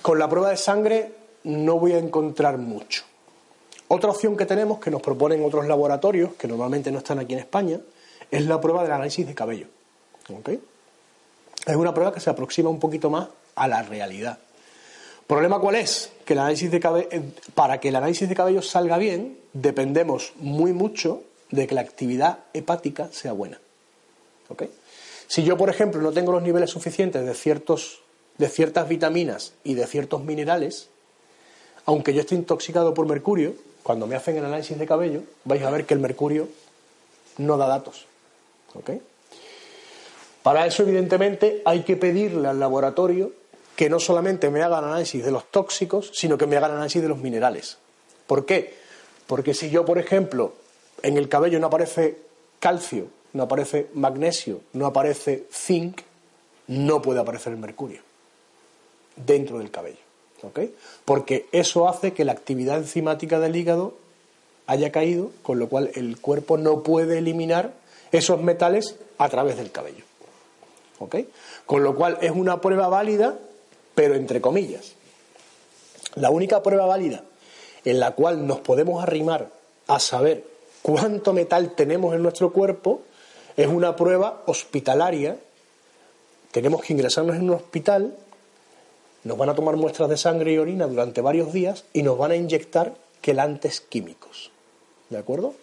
con 0.01 0.17
la 0.17 0.29
prueba 0.29 0.49
de 0.49 0.57
sangre 0.57 1.11
no 1.43 1.79
voy 1.79 1.93
a 1.93 1.99
encontrar 1.99 2.57
mucho. 2.57 3.03
Otra 3.87 4.09
opción 4.09 4.35
que 4.35 4.45
tenemos, 4.45 4.79
que 4.79 4.89
nos 4.89 5.01
proponen 5.01 5.43
otros 5.43 5.67
laboratorios, 5.67 6.33
que 6.33 6.47
normalmente 6.47 6.91
no 6.91 6.97
están 6.97 7.19
aquí 7.19 7.33
en 7.33 7.39
España, 7.39 7.79
es 8.31 8.45
la 8.45 8.59
prueba 8.59 8.81
del 8.81 8.91
análisis 8.91 9.27
de 9.27 9.35
cabello. 9.35 9.67
Es 11.65 11.75
una 11.75 11.93
prueba 11.93 12.11
que 12.11 12.19
se 12.19 12.29
aproxima 12.29 12.69
un 12.69 12.79
poquito 12.79 13.09
más 13.09 13.27
a 13.55 13.67
la 13.67 13.83
realidad. 13.83 14.39
¿Problema 15.27 15.59
cuál 15.59 15.75
es? 15.75 16.11
Que 16.25 16.33
el 16.33 16.39
análisis 16.39 16.69
de 16.71 16.77
eh, 16.77 17.21
para 17.53 17.79
que 17.79 17.89
el 17.89 17.95
análisis 17.95 18.27
de 18.27 18.35
cabello 18.35 18.61
salga 18.61 18.97
bien, 18.97 19.39
dependemos 19.53 20.33
muy 20.37 20.73
mucho 20.73 21.23
de 21.51 21.67
que 21.67 21.75
la 21.75 21.81
actividad 21.81 22.39
hepática 22.53 23.09
sea 23.11 23.33
buena. 23.33 23.59
Si 25.27 25.43
yo, 25.43 25.57
por 25.57 25.69
ejemplo, 25.69 26.01
no 26.01 26.11
tengo 26.11 26.31
los 26.31 26.43
niveles 26.43 26.69
suficientes 26.69 27.25
de, 27.25 27.33
ciertos, 27.33 28.01
de 28.37 28.49
ciertas 28.49 28.87
vitaminas 28.87 29.53
y 29.63 29.73
de 29.73 29.87
ciertos 29.87 30.23
minerales, 30.23 30.89
aunque 31.85 32.13
yo 32.13 32.21
esté 32.21 32.35
intoxicado 32.35 32.93
por 32.93 33.07
mercurio, 33.07 33.53
cuando 33.83 34.07
me 34.07 34.15
hacen 34.15 34.37
el 34.37 34.45
análisis 34.45 34.77
de 34.77 34.87
cabello, 34.87 35.21
vais 35.43 35.63
a 35.63 35.69
ver 35.69 35.85
que 35.85 35.93
el 35.93 35.99
mercurio 35.99 36.47
no 37.37 37.57
da 37.57 37.67
datos. 37.67 38.05
Para 40.43 40.65
eso, 40.65 40.83
evidentemente, 40.83 41.61
hay 41.65 41.83
que 41.83 41.95
pedirle 41.95 42.47
al 42.47 42.59
laboratorio 42.59 43.31
que 43.75 43.89
no 43.89 43.99
solamente 43.99 44.49
me 44.49 44.61
hagan 44.63 44.83
análisis 44.83 45.23
de 45.23 45.31
los 45.31 45.49
tóxicos, 45.51 46.11
sino 46.13 46.37
que 46.37 46.47
me 46.47 46.57
hagan 46.57 46.71
análisis 46.71 47.01
de 47.01 47.09
los 47.09 47.17
minerales. 47.17 47.77
¿Por 48.27 48.45
qué? 48.45 48.73
Porque 49.27 49.53
si 49.53 49.69
yo, 49.69 49.85
por 49.85 49.97
ejemplo, 49.97 50.53
en 51.01 51.17
el 51.17 51.29
cabello 51.29 51.59
no 51.59 51.67
aparece 51.67 52.17
calcio, 52.59 53.07
no 53.35 53.43
aparece 53.43 53.87
magnesio, 53.93 54.61
no 54.71 54.85
aparece 54.85 55.45
zinc, 55.51 55.99
no 56.67 57.01
puede 57.01 57.19
aparecer 57.19 57.51
el 57.51 57.59
mercurio 57.59 57.99
dentro 59.17 59.59
del 59.59 59.71
cabello. 59.71 59.99
¿ok? 60.41 60.61
Porque 61.03 61.45
eso 61.51 61.89
hace 61.89 62.13
que 62.13 62.23
la 62.23 62.31
actividad 62.31 62.77
enzimática 62.77 63.41
del 63.41 63.57
hígado 63.57 63.95
haya 64.67 64.93
caído, 64.93 65.31
con 65.43 65.59
lo 65.59 65.67
cual 65.67 65.91
el 65.95 66.17
cuerpo 66.21 66.57
no 66.57 66.81
puede 66.81 67.17
eliminar 67.17 67.73
esos 68.13 68.41
metales 68.41 68.95
a 69.17 69.27
través 69.27 69.57
del 69.57 69.69
cabello. 69.69 70.05
¿ok? 70.99 71.17
Con 71.65 71.83
lo 71.83 71.93
cual 71.93 72.17
es 72.21 72.31
una 72.31 72.61
prueba 72.61 72.87
válida, 72.87 73.37
pero 73.95 74.15
entre 74.15 74.39
comillas. 74.39 74.93
La 76.15 76.29
única 76.29 76.63
prueba 76.63 76.85
válida 76.85 77.25
en 77.83 77.99
la 77.99 78.11
cual 78.11 78.47
nos 78.47 78.61
podemos 78.61 79.03
arrimar 79.03 79.49
a 79.87 79.99
saber 79.99 80.45
cuánto 80.81 81.33
metal 81.33 81.75
tenemos 81.75 82.15
en 82.15 82.23
nuestro 82.23 82.53
cuerpo 82.53 83.01
es 83.57 83.67
una 83.67 83.95
prueba 83.95 84.43
hospitalaria. 84.45 85.37
Tenemos 86.51 86.83
que 86.83 86.93
ingresarnos 86.93 87.35
en 87.35 87.43
un 87.43 87.55
hospital, 87.55 88.15
nos 89.23 89.37
van 89.37 89.49
a 89.49 89.55
tomar 89.55 89.75
muestras 89.75 90.09
de 90.09 90.17
sangre 90.17 90.53
y 90.53 90.57
orina 90.57 90.87
durante 90.87 91.21
varios 91.21 91.51
días 91.51 91.85
y 91.93 92.03
nos 92.03 92.17
van 92.17 92.31
a 92.31 92.35
inyectar 92.35 92.93
quelantes 93.21 93.81
químicos. 93.81 94.51
¿De 95.09 95.17
acuerdo? 95.17 95.55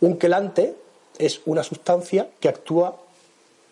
Un 0.00 0.16
quelante 0.16 0.76
es 1.18 1.40
una 1.46 1.62
sustancia 1.62 2.28
que 2.38 2.48
actúa, 2.48 2.96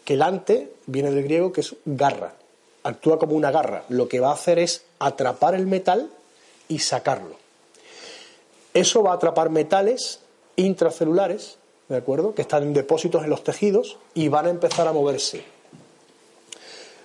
quelante 0.04 0.72
viene 0.86 1.10
del 1.10 1.24
griego 1.24 1.52
que 1.52 1.60
es 1.60 1.76
garra, 1.84 2.34
actúa 2.82 3.18
como 3.18 3.34
una 3.34 3.50
garra. 3.50 3.84
Lo 3.88 4.08
que 4.08 4.20
va 4.20 4.30
a 4.30 4.34
hacer 4.34 4.58
es 4.58 4.84
atrapar 4.98 5.54
el 5.54 5.66
metal 5.66 6.10
y 6.68 6.78
sacarlo. 6.78 7.36
Eso 8.74 9.02
va 9.02 9.12
a 9.12 9.16
atrapar 9.16 9.50
metales 9.50 10.20
intracelulares, 10.56 11.58
¿de 11.88 11.96
acuerdo? 11.96 12.34
Que 12.34 12.42
están 12.42 12.62
en 12.62 12.72
depósitos 12.72 13.24
en 13.24 13.30
los 13.30 13.44
tejidos 13.44 13.98
y 14.14 14.28
van 14.28 14.46
a 14.46 14.50
empezar 14.50 14.88
a 14.88 14.92
moverse. 14.92 15.42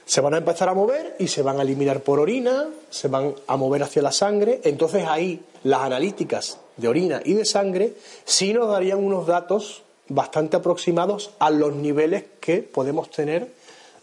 Se 0.05 0.21
van 0.21 0.33
a 0.33 0.37
empezar 0.37 0.67
a 0.67 0.73
mover 0.73 1.15
y 1.19 1.27
se 1.27 1.41
van 1.41 1.59
a 1.59 1.61
eliminar 1.61 2.01
por 2.01 2.19
orina, 2.19 2.69
se 2.89 3.07
van 3.07 3.33
a 3.47 3.55
mover 3.55 3.83
hacia 3.83 4.01
la 4.01 4.11
sangre. 4.11 4.59
Entonces 4.63 5.05
ahí 5.07 5.41
las 5.63 5.81
analíticas 5.81 6.59
de 6.77 6.87
orina 6.87 7.21
y 7.23 7.33
de 7.33 7.45
sangre 7.45 7.93
sí 8.25 8.53
nos 8.53 8.69
darían 8.69 9.03
unos 9.03 9.27
datos 9.27 9.83
bastante 10.09 10.57
aproximados 10.57 11.31
a 11.39 11.49
los 11.49 11.73
niveles 11.73 12.25
que 12.39 12.57
podemos 12.57 13.09
tener 13.09 13.51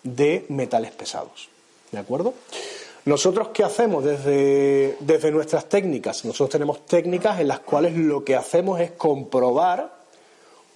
de 0.03 0.47
metales 0.49 0.93
pesados. 0.93 1.49
¿De 1.93 1.99
acuerdo? 1.99 2.35
Nosotros, 3.05 3.49
¿qué 3.55 3.65
hacemos 3.65 4.05
desde, 4.05 4.97
desde 5.01 5.31
nuestras 5.31 5.69
técnicas? 5.69 6.25
Nosotros 6.25 6.51
tenemos 6.51 6.85
técnicas 6.87 7.41
en 7.41 7.49
las 7.49 7.61
cuales 7.61 7.97
lo 7.97 8.25
que 8.25 8.37
hacemos 8.37 8.81
es 8.81 8.93
comprobar 8.93 9.98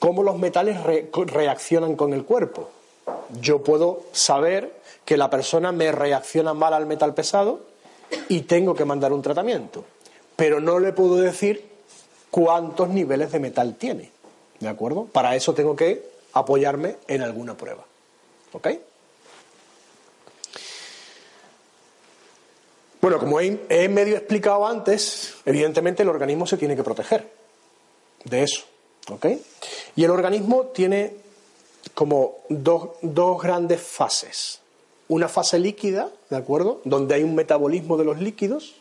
cómo 0.02 0.24
los 0.24 0.36
metales 0.36 0.78
reaccionan 1.12 1.94
con 1.94 2.12
el 2.12 2.24
cuerpo. 2.24 2.68
Yo 3.40 3.62
puedo 3.62 4.02
saber 4.10 4.80
que 5.04 5.16
la 5.16 5.30
persona 5.30 5.70
me 5.70 5.92
reacciona 5.92 6.54
mal 6.54 6.74
al 6.74 6.86
metal 6.86 7.14
pesado 7.14 7.60
y 8.28 8.40
tengo 8.40 8.74
que 8.74 8.84
mandar 8.84 9.12
un 9.12 9.22
tratamiento, 9.22 9.84
pero 10.34 10.58
no 10.58 10.80
le 10.80 10.92
puedo 10.92 11.18
decir 11.18 11.70
cuántos 12.32 12.88
niveles 12.88 13.30
de 13.30 13.38
metal 13.38 13.76
tiene. 13.76 14.10
¿De 14.58 14.68
acuerdo? 14.68 15.04
Para 15.04 15.36
eso 15.36 15.54
tengo 15.54 15.76
que 15.76 16.04
apoyarme 16.32 16.96
en 17.06 17.22
alguna 17.22 17.56
prueba. 17.56 17.84
¿Ok? 18.54 18.70
Bueno, 23.00 23.20
como 23.20 23.38
he, 23.38 23.88
medio 23.88 24.16
explicado 24.16 24.66
antes, 24.66 25.34
evidentemente 25.46 26.02
el 26.02 26.08
organismo 26.08 26.44
se 26.44 26.56
tiene 26.56 26.74
que 26.74 26.82
proteger 26.82 27.30
de 28.24 28.42
eso. 28.42 28.71
¿Ok? 29.10 29.26
Y 29.96 30.04
el 30.04 30.10
organismo 30.10 30.66
tiene 30.66 31.14
como 31.94 32.38
dos, 32.48 32.90
dos 33.02 33.42
grandes 33.42 33.80
fases. 33.80 34.60
Una 35.08 35.28
fase 35.28 35.58
líquida, 35.58 36.08
¿de 36.30 36.36
acuerdo? 36.36 36.80
Donde 36.84 37.14
hay 37.14 37.22
un 37.22 37.34
metabolismo 37.34 37.96
de 37.96 38.04
los 38.04 38.20
líquidos. 38.20 38.74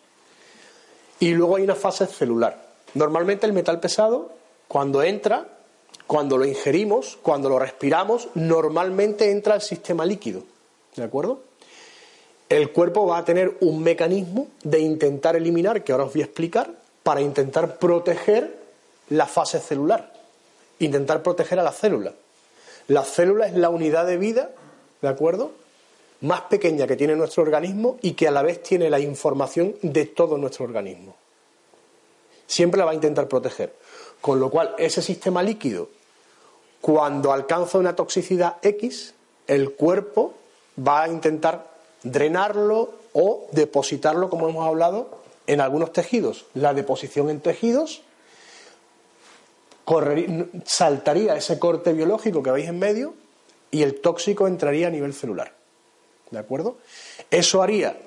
Y 1.19 1.33
luego 1.33 1.57
hay 1.57 1.63
una 1.63 1.75
fase 1.75 2.07
celular. 2.07 2.69
Normalmente 2.93 3.45
el 3.45 3.53
metal 3.53 3.79
pesado, 3.79 4.31
cuando 4.67 5.03
entra, 5.03 5.47
cuando 6.07 6.37
lo 6.37 6.45
ingerimos, 6.45 7.17
cuando 7.21 7.49
lo 7.49 7.59
respiramos, 7.59 8.29
normalmente 8.35 9.31
entra 9.31 9.53
al 9.55 9.61
sistema 9.61 10.05
líquido. 10.05 10.43
¿De 10.95 11.03
acuerdo? 11.03 11.39
el 12.57 12.71
cuerpo 12.71 13.07
va 13.07 13.19
a 13.19 13.25
tener 13.25 13.57
un 13.61 13.81
mecanismo 13.81 14.47
de 14.63 14.81
intentar 14.81 15.37
eliminar, 15.37 15.83
que 15.83 15.93
ahora 15.93 16.03
os 16.03 16.13
voy 16.13 16.21
a 16.21 16.25
explicar, 16.25 16.69
para 17.01 17.21
intentar 17.21 17.77
proteger 17.77 18.59
la 19.09 19.25
fase 19.25 19.59
celular, 19.59 20.10
intentar 20.85 21.23
proteger 21.23 21.59
a 21.59 21.63
la 21.63 21.71
célula. 21.71 22.13
La 22.87 23.03
célula 23.03 23.47
es 23.47 23.55
la 23.55 23.69
unidad 23.69 24.05
de 24.05 24.17
vida, 24.17 24.51
¿de 25.01 25.07
acuerdo? 25.07 25.51
Más 26.21 26.41
pequeña 26.41 26.87
que 26.87 26.95
tiene 26.95 27.15
nuestro 27.15 27.43
organismo 27.43 27.97
y 28.01 28.13
que 28.13 28.27
a 28.27 28.31
la 28.31 28.41
vez 28.41 28.61
tiene 28.61 28.89
la 28.89 28.99
información 28.99 29.75
de 29.81 30.05
todo 30.05 30.37
nuestro 30.37 30.65
organismo. 30.65 31.15
Siempre 32.47 32.79
la 32.79 32.85
va 32.85 32.91
a 32.91 32.95
intentar 32.95 33.27
proteger. 33.27 33.73
Con 34.19 34.39
lo 34.39 34.49
cual, 34.49 34.75
ese 34.77 35.01
sistema 35.01 35.41
líquido, 35.41 35.89
cuando 36.79 37.31
alcanza 37.31 37.77
una 37.77 37.95
toxicidad 37.95 38.57
X, 38.61 39.13
el 39.47 39.71
cuerpo 39.71 40.33
va 40.77 41.03
a 41.03 41.09
intentar 41.09 41.71
drenarlo 42.03 42.91
o 43.13 43.47
depositarlo, 43.51 44.29
como 44.29 44.47
hemos 44.47 44.67
hablado, 44.67 45.09
en 45.47 45.61
algunos 45.61 45.91
tejidos. 45.91 46.45
La 46.53 46.73
deposición 46.73 47.29
en 47.29 47.41
tejidos 47.41 48.03
saltaría 50.65 51.35
ese 51.35 51.59
corte 51.59 51.93
biológico 51.93 52.43
que 52.43 52.51
veis 52.51 52.69
en 52.69 52.79
medio 52.79 53.13
y 53.71 53.83
el 53.83 54.01
tóxico 54.01 54.47
entraría 54.47 54.87
a 54.87 54.91
nivel 54.91 55.13
celular. 55.13 55.53
¿De 56.29 56.39
acuerdo? 56.39 56.77
Eso 57.29 57.61
haría 57.61 57.97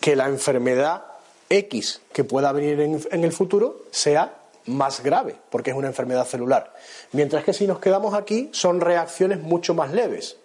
que 0.00 0.16
la 0.16 0.26
enfermedad 0.26 1.04
X 1.48 2.00
que 2.12 2.24
pueda 2.24 2.52
venir 2.52 2.80
en, 2.80 3.24
el 3.24 3.32
futuro 3.32 3.82
sea 3.90 4.34
más 4.66 5.02
grave, 5.02 5.36
porque 5.50 5.70
es 5.70 5.76
una 5.76 5.88
enfermedad 5.88 6.26
celular. 6.26 6.72
Mientras 7.12 7.44
que 7.44 7.52
si 7.52 7.66
nos 7.66 7.80
quedamos 7.80 8.14
aquí, 8.14 8.48
son 8.52 8.80
reacciones 8.80 9.40
mucho 9.40 9.74
más 9.74 9.92
leves. 9.92 10.36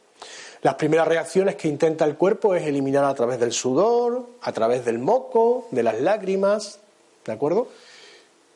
Las 0.62 0.75
primeras 0.75 1.08
reacciones 1.08 1.56
que 1.56 1.67
intenta 1.67 2.06
el 2.06 2.15
cuerpo 2.15 2.56
es 2.56 2.65
eliminar 2.65 3.06
a 3.06 3.13
través 3.13 3.39
del 3.39 3.51
sudor, 3.51 4.25
a 4.41 4.51
través 4.51 4.84
del 4.84 4.97
moco, 4.97 5.67
de 5.69 5.84
las 5.84 6.01
lágrimas, 6.01 6.80
¿de 7.25 7.34
acuerdo? 7.34 7.67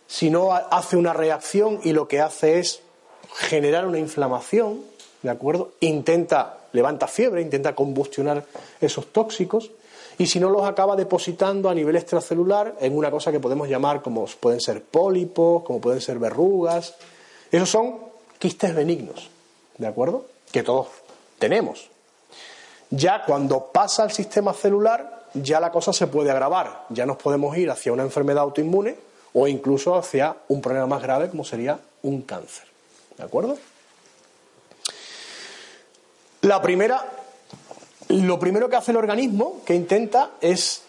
Si 0.09 0.31
no 0.31 0.53
hace 0.53 0.97
una 0.97 1.13
reacción 1.13 1.79
y 1.83 1.93
lo 1.93 2.07
que 2.07 2.19
hace 2.19 2.57
es 2.57 2.81
generar 3.35 3.85
una 3.85 3.99
inflamación, 3.99 4.81
¿de 5.21 5.29
acuerdo? 5.29 5.73
Intenta, 5.81 6.57
levanta 6.73 7.07
fiebre, 7.07 7.43
intenta 7.43 7.75
combustionar 7.75 8.43
esos 8.81 9.13
tóxicos 9.13 9.69
y 10.17 10.25
si 10.25 10.39
no 10.39 10.49
los 10.49 10.63
acaba 10.63 10.95
depositando 10.95 11.69
a 11.69 11.75
nivel 11.75 11.95
extracelular 11.95 12.75
en 12.79 12.97
una 12.97 13.11
cosa 13.11 13.31
que 13.31 13.39
podemos 13.39 13.69
llamar 13.69 14.01
como 14.01 14.25
pueden 14.39 14.59
ser 14.59 14.83
pólipos, 14.83 15.61
como 15.63 15.79
pueden 15.79 16.01
ser 16.01 16.17
verrugas. 16.17 16.95
Esos 17.51 17.69
son 17.69 17.99
quistes 18.39 18.73
benignos, 18.73 19.29
¿de 19.77 19.85
acuerdo? 19.85 20.25
Que 20.51 20.63
todos 20.63 20.87
tenemos. 21.37 21.87
Ya 22.89 23.23
cuando 23.25 23.67
pasa 23.71 24.01
al 24.01 24.11
sistema 24.11 24.53
celular, 24.53 25.27
ya 25.35 25.59
la 25.59 25.71
cosa 25.71 25.93
se 25.93 26.07
puede 26.07 26.31
agravar. 26.31 26.87
Ya 26.89 27.05
nos 27.05 27.17
podemos 27.17 27.55
ir 27.55 27.69
hacia 27.69 27.93
una 27.93 28.01
enfermedad 28.01 28.41
autoinmune 28.41 29.08
o 29.33 29.47
incluso 29.47 29.95
hacia 29.95 30.37
un 30.47 30.61
problema 30.61 30.87
más 30.87 31.01
grave 31.01 31.29
como 31.29 31.43
sería 31.43 31.79
un 32.03 32.21
cáncer. 32.21 32.65
¿De 33.17 33.23
acuerdo? 33.23 33.57
La 36.41 36.61
primera, 36.61 37.05
lo 38.07 38.39
primero 38.39 38.69
que 38.69 38.77
hace 38.77 38.91
el 38.91 38.97
organismo, 38.97 39.61
que 39.65 39.75
intenta, 39.75 40.31
es 40.39 40.83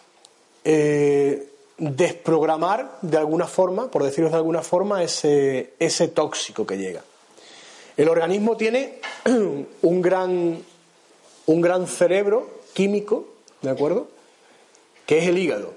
eh, 0.63 1.49
desprogramar 1.77 2.99
de 3.01 3.17
alguna 3.17 3.47
forma, 3.47 3.89
por 3.89 4.03
decirlo 4.03 4.29
de 4.29 4.37
alguna 4.37 4.61
forma, 4.61 5.03
ese, 5.03 5.73
ese 5.79 6.07
tóxico 6.07 6.65
que 6.65 6.77
llega. 6.77 7.03
El 7.97 8.07
organismo 8.07 8.55
tiene 8.55 8.99
un 9.81 10.01
gran, 10.01 10.63
un 11.47 11.61
gran 11.61 11.87
cerebro 11.87 12.61
químico, 12.73 13.27
¿de 13.61 13.71
acuerdo? 13.71 14.07
Que 15.05 15.17
es 15.17 15.27
el 15.27 15.37
hígado. 15.37 15.73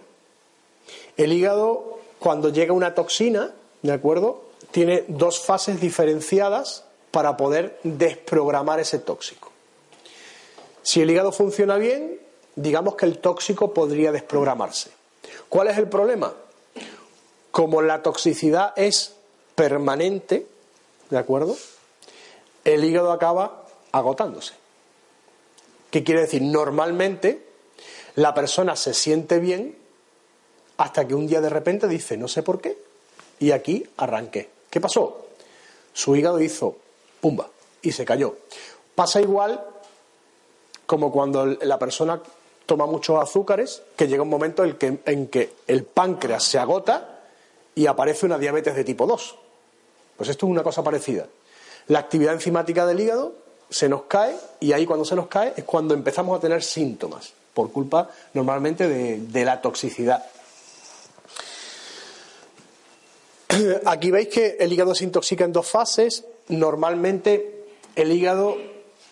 El 1.16 1.32
hígado, 1.32 1.93
cuando 2.24 2.48
llega 2.48 2.72
una 2.72 2.94
toxina, 2.94 3.52
¿de 3.82 3.92
acuerdo? 3.92 4.44
Tiene 4.70 5.04
dos 5.08 5.40
fases 5.40 5.78
diferenciadas 5.78 6.84
para 7.10 7.36
poder 7.36 7.78
desprogramar 7.82 8.80
ese 8.80 8.98
tóxico. 8.98 9.52
Si 10.82 11.02
el 11.02 11.10
hígado 11.10 11.32
funciona 11.32 11.76
bien, 11.76 12.18
digamos 12.56 12.94
que 12.94 13.04
el 13.04 13.18
tóxico 13.18 13.74
podría 13.74 14.10
desprogramarse. 14.10 14.90
¿Cuál 15.50 15.68
es 15.68 15.76
el 15.76 15.86
problema? 15.86 16.32
Como 17.50 17.82
la 17.82 18.02
toxicidad 18.02 18.72
es 18.74 19.16
permanente, 19.54 20.46
¿de 21.10 21.18
acuerdo? 21.18 21.54
El 22.64 22.84
hígado 22.84 23.12
acaba 23.12 23.66
agotándose. 23.92 24.54
¿Qué 25.90 26.02
quiere 26.02 26.22
decir? 26.22 26.40
Normalmente 26.40 27.44
la 28.14 28.32
persona 28.32 28.76
se 28.76 28.94
siente 28.94 29.40
bien 29.40 29.83
hasta 30.76 31.06
que 31.06 31.14
un 31.14 31.26
día 31.26 31.40
de 31.40 31.48
repente 31.48 31.88
dice, 31.88 32.16
no 32.16 32.28
sé 32.28 32.42
por 32.42 32.60
qué, 32.60 32.76
y 33.38 33.50
aquí 33.50 33.86
arranqué. 33.96 34.48
¿Qué 34.70 34.80
pasó? 34.80 35.26
Su 35.92 36.16
hígado 36.16 36.40
hizo 36.40 36.76
pumba 37.20 37.48
y 37.82 37.92
se 37.92 38.04
cayó. 38.04 38.36
Pasa 38.94 39.20
igual 39.20 39.64
como 40.86 41.10
cuando 41.12 41.46
la 41.46 41.78
persona 41.78 42.20
toma 42.66 42.86
muchos 42.86 43.22
azúcares, 43.22 43.82
que 43.96 44.08
llega 44.08 44.22
un 44.22 44.28
momento 44.28 44.64
en 44.64 44.76
que, 44.76 44.98
en 45.04 45.28
que 45.28 45.54
el 45.66 45.84
páncreas 45.84 46.44
se 46.44 46.58
agota 46.58 47.20
y 47.74 47.86
aparece 47.86 48.26
una 48.26 48.38
diabetes 48.38 48.74
de 48.74 48.84
tipo 48.84 49.06
2. 49.06 49.36
Pues 50.16 50.28
esto 50.28 50.46
es 50.46 50.50
una 50.50 50.62
cosa 50.62 50.82
parecida. 50.82 51.26
La 51.88 51.98
actividad 51.98 52.34
enzimática 52.34 52.86
del 52.86 53.00
hígado 53.00 53.34
se 53.68 53.88
nos 53.88 54.02
cae 54.02 54.36
y 54.60 54.72
ahí 54.72 54.86
cuando 54.86 55.04
se 55.04 55.16
nos 55.16 55.26
cae 55.26 55.52
es 55.56 55.64
cuando 55.64 55.94
empezamos 55.94 56.36
a 56.36 56.40
tener 56.40 56.62
síntomas, 56.62 57.32
por 57.52 57.70
culpa 57.70 58.10
normalmente 58.32 58.88
de, 58.88 59.18
de 59.18 59.44
la 59.44 59.60
toxicidad. 59.60 60.24
Aquí 63.84 64.10
veis 64.10 64.28
que 64.28 64.56
el 64.60 64.72
hígado 64.72 64.94
se 64.94 65.04
intoxica 65.04 65.44
en 65.44 65.52
dos 65.52 65.66
fases. 65.66 66.24
Normalmente 66.48 67.64
el 67.96 68.12
hígado 68.12 68.56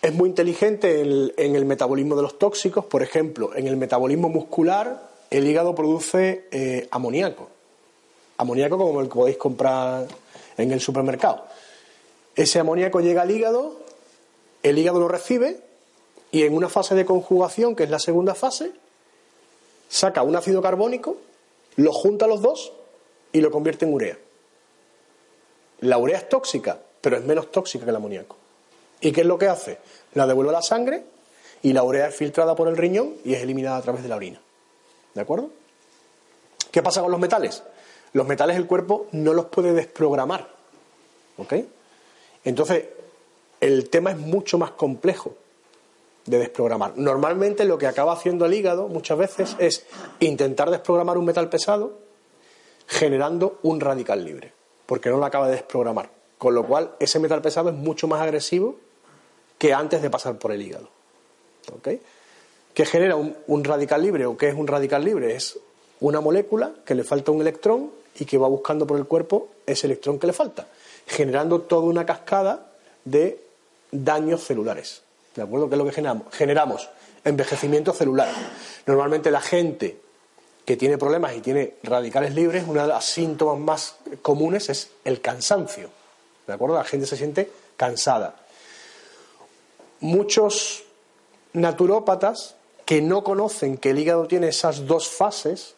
es 0.01 0.13
muy 0.13 0.29
inteligente 0.29 1.01
en 1.01 1.55
el, 1.55 1.65
metabolismo 1.65 2.15
de 2.15 2.23
los 2.23 2.37
tóxicos. 2.37 2.85
Por 2.85 3.03
ejemplo, 3.03 3.55
en 3.55 3.67
el 3.67 3.77
metabolismo 3.77 4.29
muscular, 4.29 5.09
el 5.29 5.47
hígado 5.47 5.75
produce 5.75 6.45
eh, 6.51 6.87
amoníaco. 6.91 7.49
Amoníaco 8.37 8.77
como 8.77 9.01
el 9.01 9.07
que 9.07 9.13
podéis 9.13 9.37
comprar 9.37 10.07
en 10.57 10.71
el 10.71 10.81
supermercado. 10.81 11.45
Ese 12.35 12.59
amoníaco 12.59 12.99
llega 12.99 13.21
al 13.21 13.31
hígado, 13.31 13.79
el 14.63 14.77
hígado 14.77 14.99
lo 14.99 15.07
recibe 15.07 15.59
y 16.31 16.43
en 16.43 16.55
una 16.55 16.67
fase 16.67 16.95
de 16.95 17.05
conjugación, 17.05 17.75
que 17.75 17.83
es 17.83 17.89
la 17.89 17.99
segunda 17.99 18.33
fase, 18.33 18.71
saca 19.87 20.23
un 20.23 20.35
ácido 20.35 20.61
carbónico, 20.61 21.17
lo 21.75 21.93
junta 21.93 22.25
los 22.25 22.41
dos 22.41 22.73
y 23.31 23.41
lo 23.41 23.51
convierte 23.51 23.85
en 23.85 23.93
urea. 23.93 24.17
La 25.81 25.97
urea 25.97 26.17
es 26.17 26.29
tóxica, 26.29 26.79
pero 27.01 27.17
es 27.17 27.23
menos 27.23 27.51
tóxica 27.51 27.83
que 27.83 27.89
el 27.89 27.95
amoníaco. 27.95 28.35
¿Y 29.01 29.11
qué 29.11 29.21
es 29.21 29.27
lo 29.27 29.37
que 29.37 29.47
hace? 29.47 29.79
La 30.13 30.25
devuelve 30.25 30.51
a 30.51 30.53
la 30.53 30.61
sangre 30.61 31.03
y 31.61 31.73
la 31.73 31.83
urea 31.83 32.07
es 32.07 32.15
filtrada 32.15 32.55
por 32.55 32.67
el 32.67 32.77
riñón 32.77 33.15
y 33.25 33.33
es 33.33 33.41
eliminada 33.41 33.77
a 33.77 33.81
través 33.81 34.03
de 34.03 34.09
la 34.09 34.15
orina. 34.15 34.41
¿De 35.13 35.21
acuerdo? 35.21 35.49
¿Qué 36.71 36.81
pasa 36.81 37.01
con 37.01 37.11
los 37.11 37.19
metales? 37.19 37.63
Los 38.13 38.27
metales 38.27 38.57
el 38.57 38.67
cuerpo 38.67 39.07
no 39.11 39.33
los 39.33 39.45
puede 39.45 39.73
desprogramar. 39.73 40.47
¿Ok? 41.37 41.53
Entonces, 42.45 42.85
el 43.59 43.89
tema 43.89 44.11
es 44.11 44.17
mucho 44.17 44.57
más 44.57 44.71
complejo 44.71 45.35
de 46.25 46.39
desprogramar. 46.39 46.93
Normalmente 46.97 47.65
lo 47.65 47.77
que 47.77 47.87
acaba 47.87 48.13
haciendo 48.13 48.45
el 48.45 48.53
hígado 48.53 48.87
muchas 48.87 49.17
veces 49.17 49.55
es 49.59 49.85
intentar 50.19 50.69
desprogramar 50.69 51.17
un 51.17 51.25
metal 51.25 51.49
pesado 51.49 51.99
generando 52.87 53.59
un 53.63 53.79
radical 53.79 54.23
libre, 54.23 54.53
porque 54.85 55.09
no 55.09 55.17
lo 55.17 55.25
acaba 55.25 55.47
de 55.47 55.53
desprogramar. 55.53 56.09
Con 56.37 56.55
lo 56.55 56.65
cual, 56.65 56.95
ese 56.99 57.19
metal 57.19 57.41
pesado 57.41 57.69
es 57.69 57.75
mucho 57.75 58.07
más 58.07 58.21
agresivo 58.21 58.77
que 59.57 59.73
antes 59.73 60.01
de 60.01 60.09
pasar 60.09 60.37
por 60.37 60.51
el 60.51 60.61
hígado. 60.61 60.89
¿Ok? 61.73 61.89
¿Qué 62.73 62.85
genera 62.85 63.15
un, 63.15 63.63
radical 63.63 64.01
libre 64.01 64.25
o 64.25 64.35
qué 64.35 64.49
es 64.49 64.55
un 64.55 64.67
radical 64.67 65.05
libre? 65.05 65.35
Es 65.35 65.59
una 65.99 66.21
molécula 66.21 66.73
que 66.85 66.95
le 66.95 67.03
falta 67.03 67.31
un 67.31 67.39
electrón 67.39 67.91
y 68.19 68.25
que 68.25 68.37
va 68.37 68.47
buscando 68.47 68.87
por 68.87 68.97
el 68.97 69.05
cuerpo 69.05 69.49
ese 69.65 69.87
electrón 69.87 70.19
que 70.19 70.27
le 70.27 70.33
falta, 70.33 70.67
generando 71.05 71.61
toda 71.61 71.83
una 71.83 72.05
cascada 72.05 72.71
de 73.05 73.39
daños 73.91 74.43
celulares. 74.43 75.03
¿De 75.35 75.43
acuerdo? 75.43 75.69
¿Qué 75.69 75.75
es 75.75 75.79
lo 75.79 75.85
que 75.85 75.91
generamos? 75.91 76.33
Generamos 76.33 76.89
envejecimiento 77.23 77.93
celular. 77.93 78.29
Normalmente 78.85 79.31
la 79.31 79.41
gente 79.41 80.02
que 80.65 80.77
tiene 80.77 80.97
problemas 80.97 81.35
y 81.35 81.41
tiene 81.41 81.75
radicales 81.83 82.33
libres, 82.33 82.63
uno 82.67 82.81
de 82.81 82.87
los 82.87 83.05
síntomas 83.05 83.59
más 83.59 83.95
comunes 84.21 84.69
es 84.69 84.91
el 85.03 85.21
cansancio. 85.21 85.89
¿De 86.47 86.53
acuerdo? 86.53 86.75
La 86.75 86.83
gente 86.83 87.05
se 87.05 87.17
siente 87.17 87.51
cansada 87.75 88.43
muchos 90.03 90.83
naturópatas 91.53 92.55
que 92.85 93.01
no 93.01 93.23
conocen 93.23 93.77
que 93.77 93.91
el 93.91 93.99
hígado 93.99 94.27
tiene 94.27 94.49
esas 94.49 94.85
dos 94.85 95.07
fases, 95.07 95.75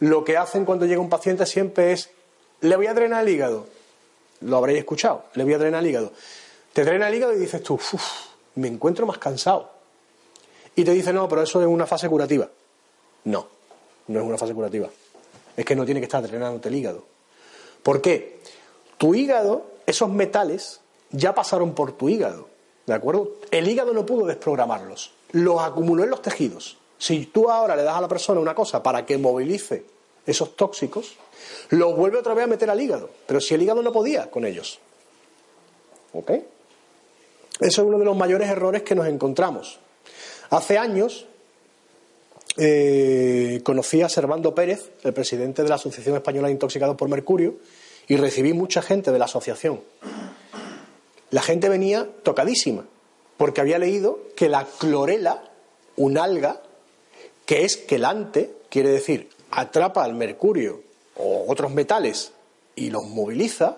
lo 0.00 0.24
que 0.24 0.38
hacen 0.38 0.64
cuando 0.64 0.86
llega 0.86 1.00
un 1.00 1.10
paciente 1.10 1.44
siempre 1.46 1.92
es, 1.92 2.10
le 2.62 2.74
voy 2.74 2.86
a 2.86 2.94
drenar 2.94 3.22
el 3.22 3.34
hígado. 3.34 3.66
Lo 4.40 4.56
habréis 4.56 4.78
escuchado, 4.78 5.24
le 5.34 5.44
voy 5.44 5.52
a 5.52 5.58
drenar 5.58 5.82
el 5.82 5.90
hígado. 5.90 6.12
Te 6.72 6.84
drena 6.84 7.08
el 7.08 7.14
hígado 7.14 7.34
y 7.34 7.38
dices 7.38 7.62
tú, 7.62 7.74
uff, 7.74 8.02
me 8.54 8.68
encuentro 8.68 9.06
más 9.06 9.18
cansado. 9.18 9.70
Y 10.74 10.84
te 10.84 10.92
dice, 10.92 11.12
no, 11.12 11.28
pero 11.28 11.42
eso 11.42 11.60
es 11.60 11.66
una 11.66 11.86
fase 11.86 12.08
curativa. 12.08 12.48
No, 13.24 13.46
no 14.08 14.20
es 14.20 14.26
una 14.26 14.38
fase 14.38 14.54
curativa. 14.54 14.88
Es 15.56 15.64
que 15.64 15.76
no 15.76 15.84
tiene 15.84 16.00
que 16.00 16.04
estar 16.04 16.22
drenándote 16.22 16.68
el 16.68 16.74
hígado. 16.74 17.04
¿Por 17.82 18.00
qué? 18.00 18.40
Tu 18.98 19.14
hígado, 19.14 19.64
esos 19.86 20.08
metales, 20.08 20.80
ya 21.10 21.34
pasaron 21.34 21.74
por 21.74 21.92
tu 21.92 22.08
hígado. 22.08 22.48
¿De 22.86 22.94
acuerdo? 22.94 23.36
El 23.50 23.68
hígado 23.68 23.92
no 23.92 24.06
pudo 24.06 24.26
desprogramarlos, 24.26 25.12
los 25.32 25.60
acumuló 25.60 26.04
en 26.04 26.10
los 26.10 26.22
tejidos. 26.22 26.78
Si 26.98 27.26
tú 27.26 27.50
ahora 27.50 27.76
le 27.76 27.82
das 27.82 27.96
a 27.96 28.00
la 28.00 28.08
persona 28.08 28.40
una 28.40 28.54
cosa 28.54 28.82
para 28.82 29.04
que 29.04 29.18
movilice 29.18 29.84
esos 30.24 30.56
tóxicos, 30.56 31.16
los 31.70 31.96
vuelve 31.96 32.18
otra 32.18 32.34
vez 32.34 32.44
a 32.44 32.48
meter 32.48 32.70
al 32.70 32.80
hígado. 32.80 33.10
Pero 33.26 33.40
si 33.40 33.54
el 33.54 33.62
hígado 33.62 33.82
no 33.82 33.92
podía 33.92 34.30
con 34.30 34.44
ellos. 34.44 34.78
¿Ok? 36.12 36.30
Eso 36.30 36.46
es 37.60 37.78
uno 37.78 37.98
de 37.98 38.04
los 38.04 38.16
mayores 38.16 38.48
errores 38.48 38.82
que 38.82 38.94
nos 38.94 39.06
encontramos. 39.06 39.78
Hace 40.50 40.78
años 40.78 41.26
eh, 42.56 43.60
conocí 43.62 44.02
a 44.02 44.08
Servando 44.08 44.54
Pérez, 44.54 44.90
el 45.04 45.12
presidente 45.12 45.62
de 45.62 45.68
la 45.68 45.74
Asociación 45.76 46.16
Española 46.16 46.48
de 46.48 46.54
Intoxicados 46.54 46.96
por 46.96 47.08
Mercurio, 47.08 47.56
y 48.08 48.16
recibí 48.16 48.52
mucha 48.52 48.82
gente 48.82 49.10
de 49.10 49.18
la 49.18 49.24
asociación 49.24 49.80
la 51.30 51.42
gente 51.42 51.68
venía 51.68 52.08
tocadísima, 52.22 52.86
porque 53.36 53.60
había 53.60 53.78
leído 53.78 54.20
que 54.36 54.48
la 54.48 54.64
clorela 54.64 55.42
un 55.96 56.18
alga 56.18 56.62
que 57.44 57.64
es 57.64 57.76
quelante, 57.76 58.52
quiere 58.68 58.90
decir, 58.90 59.28
atrapa 59.50 60.04
al 60.04 60.14
mercurio 60.14 60.82
o 61.16 61.44
otros 61.48 61.72
metales 61.72 62.32
y 62.74 62.90
los 62.90 63.04
moviliza, 63.04 63.76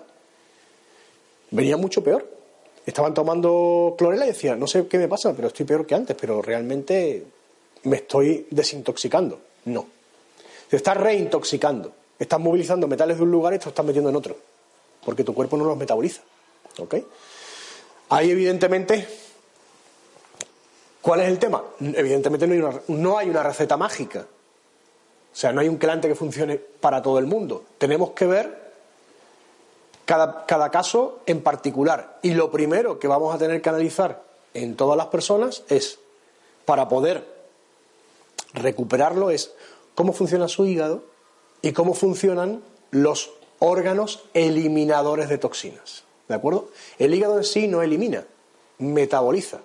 venía 1.51 1.77
mucho 1.77 2.03
peor. 2.03 2.27
Estaban 2.85 3.13
tomando 3.13 3.95
clorela 3.97 4.25
y 4.25 4.29
decían, 4.29 4.59
no 4.59 4.65
sé 4.65 4.87
qué 4.87 4.97
me 4.97 5.07
pasa, 5.07 5.33
pero 5.35 5.49
estoy 5.49 5.65
peor 5.65 5.85
que 5.85 5.95
antes, 5.95 6.15
pero 6.19 6.41
realmente 6.41 7.23
me 7.83 7.97
estoy 7.97 8.47
desintoxicando. 8.49 9.39
No. 9.65 9.87
Te 10.69 10.75
estás 10.75 10.97
reintoxicando. 10.97 11.93
Estás 12.17 12.39
movilizando 12.39 12.87
metales 12.87 13.17
de 13.17 13.23
un 13.23 13.31
lugar 13.31 13.53
y 13.53 13.59
te 13.59 13.65
los 13.65 13.71
estás 13.71 13.85
metiendo 13.85 14.09
en 14.09 14.15
otro. 14.15 14.35
Porque 15.03 15.23
tu 15.23 15.33
cuerpo 15.33 15.57
no 15.57 15.65
los 15.65 15.77
metaboliza. 15.77 16.21
¿Ok? 16.77 16.95
Ahí, 18.09 18.31
evidentemente, 18.31 19.07
¿cuál 21.01 21.21
es 21.21 21.27
el 21.29 21.39
tema? 21.39 21.63
Evidentemente 21.79 22.47
no 22.47 22.53
hay 22.53 22.59
una, 22.59 22.81
no 22.87 23.17
hay 23.17 23.29
una 23.29 23.43
receta 23.43 23.77
mágica. 23.77 24.25
O 25.31 25.35
sea, 25.35 25.53
no 25.53 25.61
hay 25.61 25.69
un 25.69 25.77
quelante 25.77 26.07
que 26.07 26.15
funcione 26.15 26.57
para 26.57 27.01
todo 27.01 27.19
el 27.19 27.25
mundo. 27.25 27.63
Tenemos 27.77 28.11
que 28.11 28.25
ver 28.25 28.69
cada, 30.05 30.45
cada, 30.45 30.71
caso 30.71 31.19
en 31.25 31.41
particular. 31.41 32.19
Y 32.21 32.33
lo 32.33 32.51
primero 32.51 32.99
que 32.99 33.07
vamos 33.07 33.33
a 33.33 33.37
tener 33.37 33.61
que 33.61 33.69
analizar 33.69 34.23
en 34.53 34.75
todas 34.75 34.97
las 34.97 35.07
personas 35.07 35.63
es, 35.69 35.99
para 36.65 36.89
poder 36.89 37.38
recuperarlo, 38.53 39.29
es 39.29 39.51
cómo 39.95 40.13
funciona 40.13 40.47
su 40.47 40.65
hígado 40.65 41.03
y 41.61 41.71
cómo 41.73 41.93
funcionan 41.93 42.61
los 42.91 43.31
órganos 43.59 44.23
eliminadores 44.33 45.29
de 45.29 45.37
toxinas. 45.37 46.03
¿De 46.27 46.35
acuerdo? 46.35 46.69
El 46.97 47.13
hígado 47.13 47.37
en 47.37 47.43
sí 47.43 47.67
no 47.67 47.81
elimina, 47.81 48.25
metaboliza. 48.77 49.59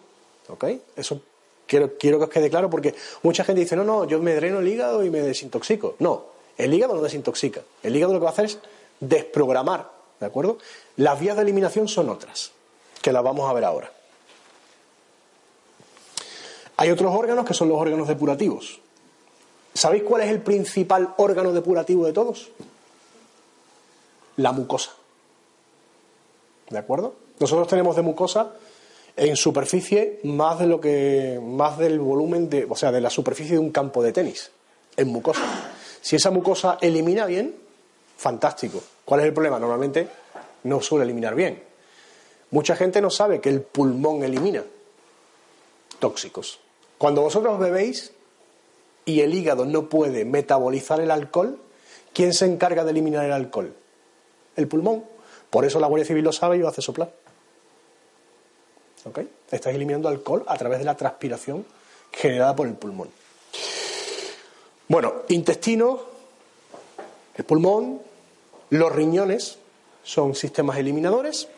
¿Ok? 0.48 0.64
Eso 0.96 1.20
quiero, 1.66 1.96
quiero 1.98 2.18
que 2.18 2.24
os 2.24 2.30
quede 2.30 2.50
claro 2.50 2.68
porque 2.70 2.94
mucha 3.22 3.44
gente 3.44 3.60
dice, 3.60 3.76
no, 3.76 3.84
no, 3.84 4.04
yo 4.04 4.20
me 4.20 4.34
dreno 4.34 4.60
el 4.60 4.68
hígado 4.68 5.04
y 5.04 5.10
me 5.10 5.20
desintoxico. 5.20 5.96
No, 5.98 6.24
el 6.56 6.72
hígado 6.72 6.94
no 6.94 7.02
desintoxica. 7.02 7.62
El 7.82 7.96
hígado 7.96 8.12
lo 8.12 8.18
que 8.18 8.24
va 8.24 8.30
a 8.30 8.32
hacer 8.32 8.46
es 8.46 8.58
desprogramar. 9.00 9.92
¿De 10.20 10.26
acuerdo? 10.26 10.58
Las 10.96 11.18
vías 11.20 11.36
de 11.36 11.42
eliminación 11.42 11.88
son 11.88 12.08
otras, 12.08 12.52
que 13.02 13.12
las 13.12 13.22
vamos 13.22 13.48
a 13.48 13.52
ver 13.52 13.64
ahora. 13.64 13.92
Hay 16.76 16.90
otros 16.90 17.14
órganos 17.14 17.44
que 17.44 17.54
son 17.54 17.68
los 17.68 17.78
órganos 17.78 18.08
depurativos. 18.08 18.80
¿Sabéis 19.74 20.02
cuál 20.02 20.22
es 20.22 20.30
el 20.30 20.40
principal 20.40 21.14
órgano 21.16 21.52
depurativo 21.52 22.06
de 22.06 22.12
todos? 22.12 22.50
La 24.36 24.52
mucosa. 24.52 24.92
¿De 26.70 26.78
acuerdo? 26.78 27.14
Nosotros 27.38 27.68
tenemos 27.68 27.96
de 27.96 28.02
mucosa 28.02 28.52
en 29.16 29.36
superficie 29.36 30.20
más 30.24 30.58
de 30.58 30.66
lo 30.66 30.80
que 30.80 31.40
más 31.42 31.78
del 31.78 32.00
volumen 32.00 32.48
de, 32.48 32.66
o 32.68 32.74
sea, 32.74 32.90
de 32.90 33.00
la 33.00 33.10
superficie 33.10 33.54
de 33.54 33.60
un 33.60 33.70
campo 33.70 34.02
de 34.02 34.12
tenis 34.12 34.50
en 34.96 35.08
mucosa. 35.08 35.42
Si 36.00 36.16
esa 36.16 36.30
mucosa 36.30 36.78
elimina 36.80 37.26
bien, 37.26 37.54
fantástico. 38.16 38.82
¿Cuál 39.04 39.20
es 39.20 39.26
el 39.26 39.32
problema? 39.32 39.58
Normalmente 39.58 40.08
no 40.64 40.80
suele 40.80 41.04
eliminar 41.04 41.34
bien. 41.34 41.62
Mucha 42.50 42.76
gente 42.76 43.00
no 43.00 43.10
sabe 43.10 43.40
que 43.40 43.48
el 43.48 43.62
pulmón 43.62 44.22
elimina 44.22 44.64
tóxicos. 45.98 46.60
Cuando 47.04 47.20
vosotros 47.20 47.58
bebéis 47.58 48.12
y 49.04 49.20
el 49.20 49.34
hígado 49.34 49.66
no 49.66 49.90
puede 49.90 50.24
metabolizar 50.24 51.02
el 51.02 51.10
alcohol, 51.10 51.60
¿quién 52.14 52.32
se 52.32 52.46
encarga 52.46 52.82
de 52.82 52.92
eliminar 52.92 53.26
el 53.26 53.32
alcohol? 53.32 53.74
El 54.56 54.66
pulmón. 54.68 55.04
Por 55.50 55.66
eso 55.66 55.78
la 55.80 55.86
Guardia 55.86 56.06
Civil 56.06 56.24
lo 56.24 56.32
sabe 56.32 56.56
y 56.56 56.60
lo 56.60 56.68
hace 56.68 56.80
soplar. 56.80 57.12
¿Ok? 59.04 59.18
Estáis 59.50 59.76
eliminando 59.76 60.08
alcohol 60.08 60.44
a 60.46 60.56
través 60.56 60.78
de 60.78 60.86
la 60.86 60.96
transpiración 60.96 61.66
generada 62.10 62.56
por 62.56 62.68
el 62.68 62.72
pulmón. 62.72 63.10
Bueno, 64.88 65.12
intestino, 65.28 66.00
el 67.34 67.44
pulmón, 67.44 68.00
los 68.70 68.90
riñones 68.90 69.58
son 70.04 70.34
sistemas 70.34 70.78
eliminadores, 70.78 71.48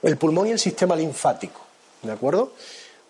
el 0.00 0.16
pulmón 0.16 0.46
y 0.46 0.52
el 0.52 0.60
sistema 0.60 0.94
linfático. 0.94 1.60
¿De 2.02 2.12
acuerdo? 2.12 2.52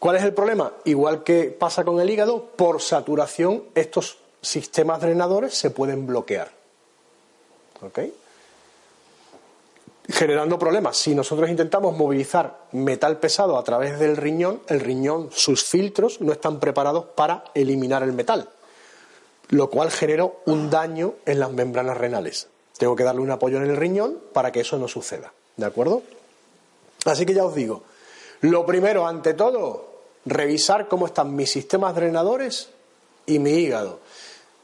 ¿Cuál 0.03 0.17
es 0.17 0.25
el 0.25 0.35
problema? 0.35 0.73
Igual 0.83 1.23
que 1.23 1.45
pasa 1.45 1.85
con 1.85 2.01
el 2.01 2.11
hígado, 2.11 2.45
por 2.57 2.83
saturación 2.83 3.67
estos 3.77 4.19
sistemas 4.41 5.01
drenadores 5.01 5.55
se 5.55 5.71
pueden 5.71 6.09
bloquear. 6.09 6.51
¿Ok? 7.81 8.01
generando 10.09 10.59
problemas. 10.59 10.97
Si 10.97 11.15
nosotros 11.15 11.49
intentamos 11.49 11.97
movilizar 11.97 12.67
metal 12.73 13.21
pesado 13.21 13.57
a 13.57 13.63
través 13.63 14.01
del 14.01 14.17
riñón, 14.17 14.61
el 14.67 14.81
riñón, 14.81 15.31
sus 15.31 15.63
filtros 15.63 16.21
no 16.21 16.33
están 16.33 16.59
preparados 16.59 17.05
para 17.15 17.45
eliminar 17.55 18.03
el 18.03 18.13
metal, 18.13 18.49
lo 19.51 19.71
cual 19.71 19.93
genera 19.93 20.29
un 20.47 20.69
daño 20.69 21.15
en 21.27 21.39
las 21.39 21.53
membranas 21.53 21.97
renales. 21.97 22.49
Tengo 22.77 22.97
que 22.97 23.05
darle 23.05 23.21
un 23.21 23.31
apoyo 23.31 23.59
en 23.59 23.71
el 23.71 23.77
riñón 23.77 24.19
para 24.33 24.51
que 24.51 24.63
eso 24.63 24.79
no 24.79 24.89
suceda. 24.89 25.33
¿De 25.57 25.65
acuerdo? 25.65 26.03
Así 27.05 27.25
que 27.25 27.35
ya 27.35 27.45
os 27.45 27.55
digo, 27.55 27.85
lo 28.41 28.67
primero, 28.67 29.07
ante 29.07 29.35
todo, 29.35 29.92
revisar 30.25 30.89
cómo 30.89 31.07
están 31.07 31.35
mis 31.35 31.51
sistemas 31.51 31.95
drenadores 31.95 32.71
y 33.27 33.39
mi 33.39 33.51
hígado. 33.51 34.01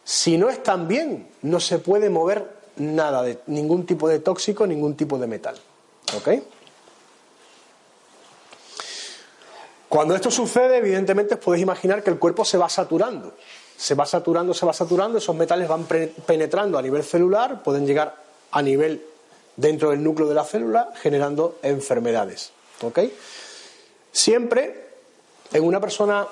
Si 0.04 0.38
no 0.38 0.48
están 0.48 0.88
bien, 0.88 1.28
no 1.42 1.60
se 1.60 1.78
puede 1.78 2.10
mover 2.10 2.58
nada 2.76 3.22
de 3.22 3.40
ningún 3.46 3.84
tipo 3.84 4.08
de 4.08 4.20
tóxico, 4.20 4.66
ningún 4.66 4.96
tipo 4.96 5.18
de 5.18 5.26
metal. 5.26 5.56
¿Ok? 6.16 6.28
Cuando 9.88 10.14
esto 10.14 10.30
sucede, 10.30 10.78
evidentemente 10.78 11.34
os 11.34 11.40
podéis 11.40 11.62
imaginar 11.62 12.02
que 12.02 12.10
el 12.10 12.18
cuerpo 12.18 12.44
se 12.44 12.58
va 12.58 12.68
saturando. 12.68 13.34
Se 13.76 13.94
va 13.94 14.06
saturando, 14.06 14.52
se 14.52 14.66
va 14.66 14.72
saturando, 14.72 15.18
esos 15.18 15.36
metales 15.36 15.68
van 15.68 15.86
penetrando 15.86 16.78
a 16.78 16.82
nivel 16.82 17.04
celular, 17.04 17.62
pueden 17.62 17.86
llegar 17.86 18.16
a 18.50 18.60
nivel 18.60 19.04
dentro 19.56 19.90
del 19.90 20.02
núcleo 20.02 20.28
de 20.28 20.34
la 20.34 20.44
célula, 20.44 20.92
generando 21.00 21.58
enfermedades. 21.62 22.52
¿Ok? 22.82 23.00
Siempre 24.12 24.87
en 25.52 25.64
una 25.64 25.80
persona, 25.80 26.26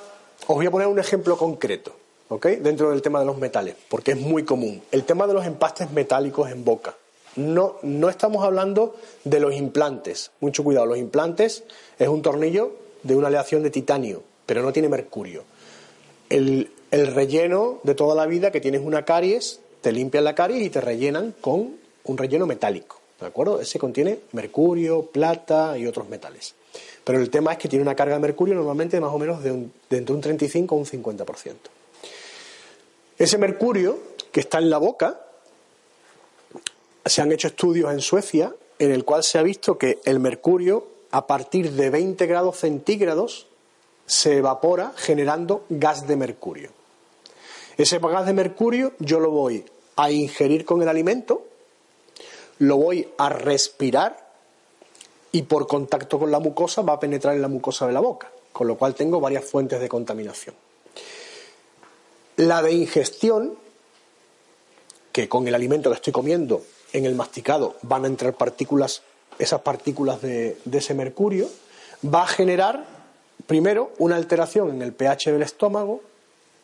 os 0.47 0.57
voy 0.57 0.67
a 0.67 0.71
poner 0.71 0.89
un 0.89 0.99
ejemplo 0.99 1.37
concreto. 1.37 1.93
¿ok? 2.29 2.47
Dentro 2.47 2.91
del 2.91 3.03
tema 3.03 3.21
de 3.21 3.27
los 3.27 3.39
metales, 3.39 3.75
porque 3.89 4.13
es 4.13 4.21
muy 4.21 4.45
común. 4.45 4.83
El 4.91 5.05
tema 5.05 5.27
de 5.27 5.35
los 5.35 5.47
empastes 5.47 5.91
metálicos 5.91 6.51
en 6.51 6.65
boca. 6.65 6.97
No, 7.37 7.77
no 7.83 8.09
estamos 8.09 8.45
hablando 8.45 8.97
de 9.25 9.41
los 9.41 9.55
implantes. 9.55 10.31
Mucho 10.41 10.65
cuidado, 10.65 10.87
los 10.87 10.99
implantes 10.99 11.65
es 11.99 12.09
un 12.09 12.23
tornillo 12.23 12.73
de 13.03 13.15
una 13.15 13.29
aleación 13.29 13.63
de 13.63 13.71
titanio, 13.71 14.23
pero 14.47 14.63
no 14.63 14.73
tiene 14.73 14.89
mercurio. 14.89 15.45
El, 16.31 16.71
el 16.91 17.15
relleno 17.15 17.79
de 17.83 17.95
toda 17.95 18.15
la 18.15 18.27
vida 18.27 18.51
que 18.51 18.61
tienes 18.61 18.81
una 18.83 19.05
caries, 19.05 19.61
te 19.83 19.93
limpian 19.93 20.25
la 20.25 20.35
caries 20.35 20.65
y 20.65 20.71
te 20.71 20.81
rellenan 20.81 21.35
con 21.41 21.77
un 22.05 22.19
relleno 22.19 22.47
metálico. 22.47 23.01
¿De 23.21 23.27
acuerdo? 23.27 23.61
Ese 23.61 23.79
contiene 23.79 24.19
mercurio, 24.33 25.03
plata 25.03 25.77
y 25.79 25.87
otros 25.87 26.09
metales. 26.09 26.55
Pero 27.07 27.21
el 27.21 27.31
tema 27.31 27.53
es 27.53 27.59
que 27.59 27.69
tiene 27.69 27.85
una 27.85 27.95
carga 27.95 28.17
de 28.17 28.21
mercurio 28.21 28.57
normalmente 28.57 29.01
más 29.01 29.15
o 29.15 29.19
menos 29.19 29.41
de, 29.41 29.53
un, 29.53 29.73
de 29.89 29.99
entre 29.99 30.13
un 30.13 30.21
35 30.21 30.75
a 30.75 30.79
un 30.79 30.85
50%. 30.85 31.55
Ese 33.17 33.39
mercurio 33.39 33.97
que 34.33 34.41
está 34.41 34.59
en 34.59 34.71
la 34.71 34.79
boca, 34.79 35.21
se 37.05 37.23
han 37.23 37.31
hecho 37.31 37.47
estudios 37.47 37.93
en 37.93 38.01
Suecia 38.01 38.53
en 38.81 38.91
el 38.91 39.05
cual 39.05 39.23
se 39.23 39.39
ha 39.39 39.43
visto 39.45 39.79
que 39.79 40.01
el 40.05 40.19
mercurio 40.19 40.89
a 41.13 41.29
partir 41.29 41.71
de 41.71 41.91
20 41.91 42.27
grados 42.27 42.59
centígrados 42.59 43.47
se 44.05 44.39
evapora 44.39 44.93
generando 44.97 45.65
gas 45.69 46.09
de 46.09 46.17
mercurio. 46.17 46.71
Ese 47.79 48.01
gas 48.01 48.27
de 48.27 48.33
mercurio 48.33 48.95
yo 48.99 49.21
lo 49.21 49.31
voy 49.31 49.65
a 49.95 50.11
ingerir 50.11 50.65
con 50.65 50.83
el 50.83 50.89
alimento, 50.89 51.47
lo 52.59 52.79
voy 52.79 53.09
a 53.17 53.29
respirar 53.29 54.26
y 55.33 55.43
por 55.43 55.67
contacto 55.67 56.19
con 56.19 56.31
la 56.31 56.39
mucosa 56.39 56.83
va 56.83 56.95
a 56.95 57.01
penetrar 57.01 57.35
en 57.35 57.43
la 57.43 57.49
mucosa 57.49 57.87
de 57.87 57.93
la 57.93 58.01
boca, 58.01 58.31
con 58.53 58.67
lo 58.67 58.77
cual 58.77 58.95
tengo 58.95 59.21
varias 59.21 59.45
fuentes 59.45 59.81
de 59.81 59.89
contaminación. 59.89 60.55
La 62.37 62.63
de 62.63 62.73
ingestión, 62.73 63.57
que 65.13 65.29
con 65.29 65.49
el 65.49 65.55
alimento 65.55 65.91
que 65.91 65.97
estoy 65.97 66.13
comiendo 66.13 66.63
en 66.93 67.07
el 67.07 67.15
masticado 67.15 67.77
van 67.83 68.05
a 68.05 68.09
entrar 68.09 68.35
partículas, 68.35 69.03
esas 69.39 69.61
partículas 69.63 70.21
de, 70.23 70.59
ese 70.71 70.95
mercurio, 70.95 71.49
va 72.05 72.23
a 72.23 72.27
generar 72.27 72.85
primero 73.47 73.93
una 73.99 74.17
alteración 74.17 74.71
en 74.71 74.83
el 74.83 74.93
pH 74.93 75.33
del 75.33 75.43
estómago, 75.43 76.03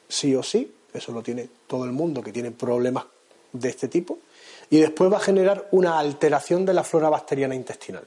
sí 0.08 0.34
o 0.34 0.42
sí, 0.42 0.74
eso 0.92 1.12
lo 1.12 1.22
tiene 1.22 1.48
todo 1.66 1.84
el 1.84 1.92
mundo 1.92 2.22
que 2.22 2.32
tiene 2.32 2.50
problemas 2.50 3.04
de 3.52 3.68
este 3.68 3.88
tipo, 3.88 4.18
y 4.70 4.78
después 4.78 5.12
va 5.12 5.18
a 5.18 5.20
generar 5.20 5.68
una 5.72 5.98
alteración 5.98 6.64
de 6.64 6.74
la 6.74 6.84
flora 6.84 7.08
bacteriana 7.08 7.54
intestinal. 7.54 8.06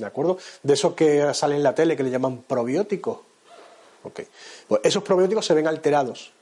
¿De 0.00 0.06
acuerdo? 0.06 0.38
De 0.62 0.74
esos 0.74 0.94
que 0.94 1.32
salen 1.34 1.58
en 1.58 1.62
la 1.62 1.74
tele 1.74 1.96
que 1.96 2.02
le 2.02 2.10
llaman 2.10 2.38
probióticos. 2.38 3.18
Okay. 4.02 4.26
Pues 4.66 4.80
esos 4.82 5.02
probióticos 5.02 5.44
se 5.44 5.54
ven 5.54 5.66
alterados 5.66 6.32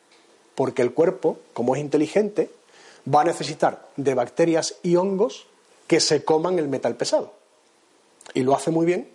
porque 0.54 0.82
el 0.82 0.92
cuerpo, 0.92 1.38
como 1.52 1.74
es 1.74 1.80
inteligente, 1.80 2.50
va 3.12 3.22
a 3.22 3.24
necesitar 3.24 3.88
de 3.96 4.14
bacterias 4.14 4.76
y 4.82 4.96
hongos 4.96 5.46
que 5.86 6.00
se 6.00 6.24
coman 6.24 6.58
el 6.58 6.68
metal 6.68 6.96
pesado. 6.96 7.32
Y 8.34 8.42
lo 8.42 8.54
hace 8.54 8.70
muy 8.70 8.86
bien 8.86 9.08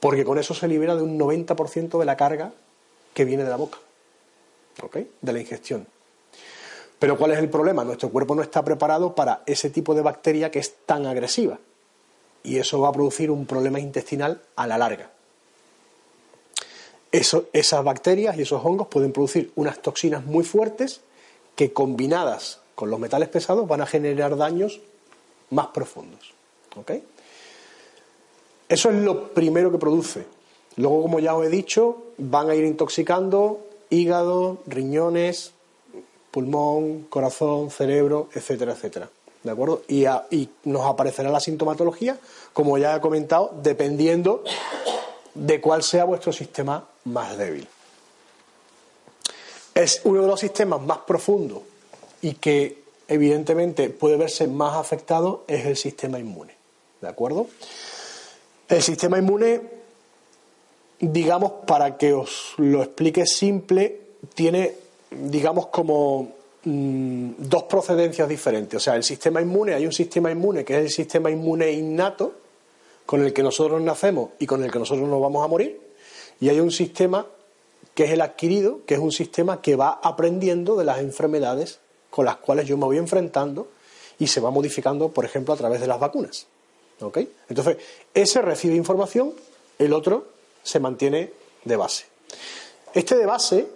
porque 0.00 0.24
con 0.24 0.38
eso 0.38 0.54
se 0.54 0.68
libera 0.68 0.96
de 0.96 1.02
un 1.02 1.18
90% 1.18 1.98
de 1.98 2.04
la 2.04 2.16
carga 2.16 2.52
que 3.14 3.24
viene 3.24 3.44
de 3.44 3.50
la 3.50 3.56
boca. 3.56 3.78
¿ok? 4.82 4.98
De 5.20 5.32
la 5.32 5.40
ingestión. 5.40 5.86
Pero 6.98 7.18
¿cuál 7.18 7.32
es 7.32 7.38
el 7.38 7.50
problema? 7.50 7.84
Nuestro 7.84 8.10
cuerpo 8.10 8.34
no 8.34 8.42
está 8.42 8.64
preparado 8.64 9.14
para 9.14 9.42
ese 9.46 9.70
tipo 9.70 9.94
de 9.94 10.02
bacteria 10.02 10.50
que 10.50 10.60
es 10.60 10.76
tan 10.86 11.06
agresiva. 11.06 11.58
Y 12.44 12.58
eso 12.58 12.80
va 12.80 12.88
a 12.88 12.92
producir 12.92 13.30
un 13.30 13.46
problema 13.46 13.78
intestinal 13.78 14.42
a 14.56 14.66
la 14.66 14.78
larga. 14.78 15.10
esas 17.10 17.84
bacterias 17.84 18.36
y 18.38 18.42
esos 18.42 18.64
hongos 18.64 18.88
pueden 18.88 19.12
producir 19.12 19.52
unas 19.54 19.80
toxinas 19.82 20.24
muy 20.24 20.44
fuertes 20.44 21.02
que 21.54 21.72
combinadas 21.72 22.60
con 22.74 22.90
los 22.90 22.98
metales 22.98 23.28
pesados 23.28 23.68
van 23.68 23.82
a 23.82 23.86
generar 23.86 24.36
daños 24.36 24.80
más 25.50 25.68
profundos. 25.68 26.32
¿ok? 26.76 26.92
Eso 28.68 28.90
es 28.90 28.96
lo 28.96 29.34
primero 29.34 29.70
que 29.70 29.78
produce. 29.78 30.24
Luego, 30.76 31.02
como 31.02 31.20
ya 31.20 31.36
os 31.36 31.44
he 31.44 31.50
dicho, 31.50 32.04
van 32.16 32.48
a 32.48 32.54
ir 32.54 32.64
intoxicando 32.64 33.60
hígado, 33.90 34.62
riñones, 34.66 35.52
pulmón, 36.30 37.02
corazón, 37.10 37.70
cerebro, 37.70 38.30
etcétera, 38.34 38.72
etcétera. 38.72 39.10
¿De 39.42 39.50
acuerdo? 39.50 39.82
Y, 39.88 40.06
nos 40.64 40.86
aparecerá 40.86 41.30
la 41.30 41.40
sintomatología, 41.40 42.18
como 42.52 42.78
ya 42.78 42.96
he 42.96 43.00
comentado, 43.00 43.52
dependiendo 43.62 44.44
de 45.34 45.60
cuál 45.60 45.82
sea 45.82 46.04
vuestro 46.04 46.32
sistema 46.32 46.86
más 47.04 47.36
débil. 47.36 47.66
Es 49.74 50.02
uno 50.04 50.22
de 50.22 50.28
los 50.28 50.38
sistemas 50.38 50.80
más 50.82 50.98
profundos 50.98 51.60
y 52.20 52.34
que 52.34 52.82
evidentemente 53.08 53.90
puede 53.90 54.16
verse 54.16 54.46
más 54.46 54.76
afectado 54.76 55.44
es 55.48 55.66
el 55.66 55.76
sistema 55.76 56.18
inmune. 56.18 56.54
¿De 57.00 57.08
acuerdo? 57.08 57.48
El 58.68 58.82
sistema 58.82 59.18
inmune, 59.18 59.60
digamos, 61.00 61.52
para 61.66 61.96
que 61.96 62.12
os 62.12 62.54
lo 62.58 62.82
explique 62.82 63.26
simple, 63.26 64.00
tiene, 64.34 64.74
digamos, 65.10 65.66
como 65.66 66.32
mm, 66.64 67.30
dos 67.38 67.64
procedencias 67.64 68.28
diferentes. 68.28 68.76
O 68.76 68.80
sea, 68.80 68.96
el 68.96 69.02
sistema 69.02 69.40
inmune, 69.40 69.74
hay 69.74 69.86
un 69.86 69.92
sistema 69.92 70.30
inmune 70.30 70.64
que 70.64 70.74
es 70.74 70.80
el 70.80 70.90
sistema 70.90 71.30
inmune 71.30 71.70
innato, 71.72 72.34
con 73.06 73.24
el 73.24 73.32
que 73.32 73.42
nosotros 73.42 73.80
nacemos 73.82 74.30
y 74.38 74.46
con 74.46 74.62
el 74.62 74.70
que 74.70 74.78
nosotros 74.78 75.08
nos 75.08 75.20
vamos 75.20 75.44
a 75.44 75.48
morir, 75.48 75.80
y 76.40 76.48
hay 76.48 76.60
un 76.60 76.70
sistema 76.70 77.26
que 77.94 78.04
es 78.04 78.10
el 78.10 78.20
adquirido, 78.20 78.80
que 78.86 78.94
es 78.94 79.00
un 79.00 79.12
sistema 79.12 79.60
que 79.60 79.76
va 79.76 80.00
aprendiendo 80.02 80.76
de 80.76 80.84
las 80.84 80.98
enfermedades 81.00 81.80
con 82.10 82.24
las 82.24 82.36
cuales 82.36 82.66
yo 82.66 82.76
me 82.76 82.84
voy 82.84 82.98
enfrentando 82.98 83.68
y 84.18 84.26
se 84.26 84.40
va 84.40 84.50
modificando, 84.50 85.08
por 85.10 85.24
ejemplo, 85.24 85.54
a 85.54 85.56
través 85.56 85.80
de 85.80 85.86
las 85.86 85.98
vacunas. 85.98 86.46
¿Ok? 87.00 87.18
Entonces, 87.48 87.78
ese 88.14 88.40
recibe 88.42 88.76
información, 88.76 89.34
el 89.78 89.92
otro 89.92 90.26
se 90.62 90.78
mantiene 90.78 91.32
de 91.64 91.76
base. 91.76 92.04
Este 92.94 93.16
de 93.16 93.26
base, 93.26 93.66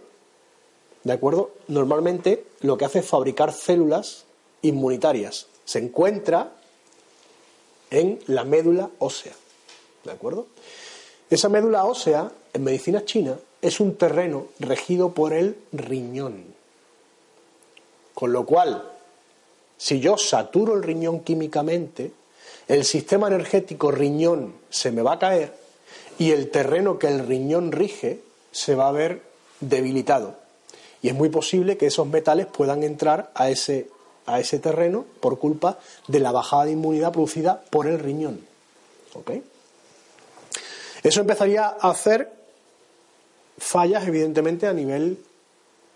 ¿de 1.07 1.13
acuerdo? 1.13 1.53
Normalmente 1.69 2.45
lo 2.63 2.77
que 2.77 2.85
hace 2.85 2.99
es 2.99 3.07
fabricar 3.07 3.53
células 3.53 4.25
inmunitarias. 4.63 5.47
Se 5.65 5.79
encuentra 5.79 6.53
en 7.93 8.19
la 8.27 8.43
médula 8.43 8.91
ósea. 8.99 9.33
¿De 10.03 10.11
acuerdo? 10.11 10.49
Esa 11.31 11.49
médula 11.49 11.85
ósea, 11.85 12.33
en 12.53 12.65
medicina 12.65 13.05
china, 13.05 13.39
es 13.63 13.79
un 13.79 13.95
terreno 13.95 14.49
regido 14.59 15.11
por 15.13 15.33
el 15.33 15.57
riñón. 15.71 16.45
Con 18.13 18.33
lo 18.33 18.45
cual, 18.45 18.91
si 19.77 20.01
yo 20.01 20.19
saturo 20.19 20.75
el 20.75 20.83
riñón 20.83 21.21
químicamente, 21.21 22.11
el 22.67 22.85
sistema 22.85 23.29
energético 23.29 23.93
riñón 23.93 24.55
se 24.71 24.91
me 24.91 25.03
va 25.03 25.13
a 25.13 25.19
caer 25.21 25.55
y 26.19 26.33
el 26.33 26.51
terreno 26.51 26.99
que 26.99 27.07
el 27.07 27.25
riñón 27.25 27.71
rige 27.71 28.23
se 28.51 28.75
va 28.75 28.89
a 28.89 28.93
ver 28.93 29.23
debilitado. 29.61 30.46
Y 31.03 31.09
es 31.09 31.15
muy 31.15 31.29
posible 31.29 31.77
que 31.77 31.87
esos 31.87 32.07
metales 32.07 32.47
puedan 32.47 32.83
entrar 32.83 33.31
a 33.35 33.51
ese, 33.51 33.89
a 34.27 34.41
ese 34.41 34.59
terreno 34.59 35.05
por 35.21 35.39
culpa 35.39 35.79
de 36.09 36.21
la 36.21 36.33
bajada 36.33 36.67
de 36.67 36.73
inmunidad 36.73 37.13
producida 37.13 37.63
por 37.71 37.87
el 37.87 37.99
riñón. 37.99 38.41
Eso 41.03 41.21
empezaría 41.21 41.67
a 41.67 41.91
hacer 41.91 42.31
fallas, 43.57 44.07
evidentemente, 44.07 44.67
a 44.67 44.73
nivel 44.73 45.19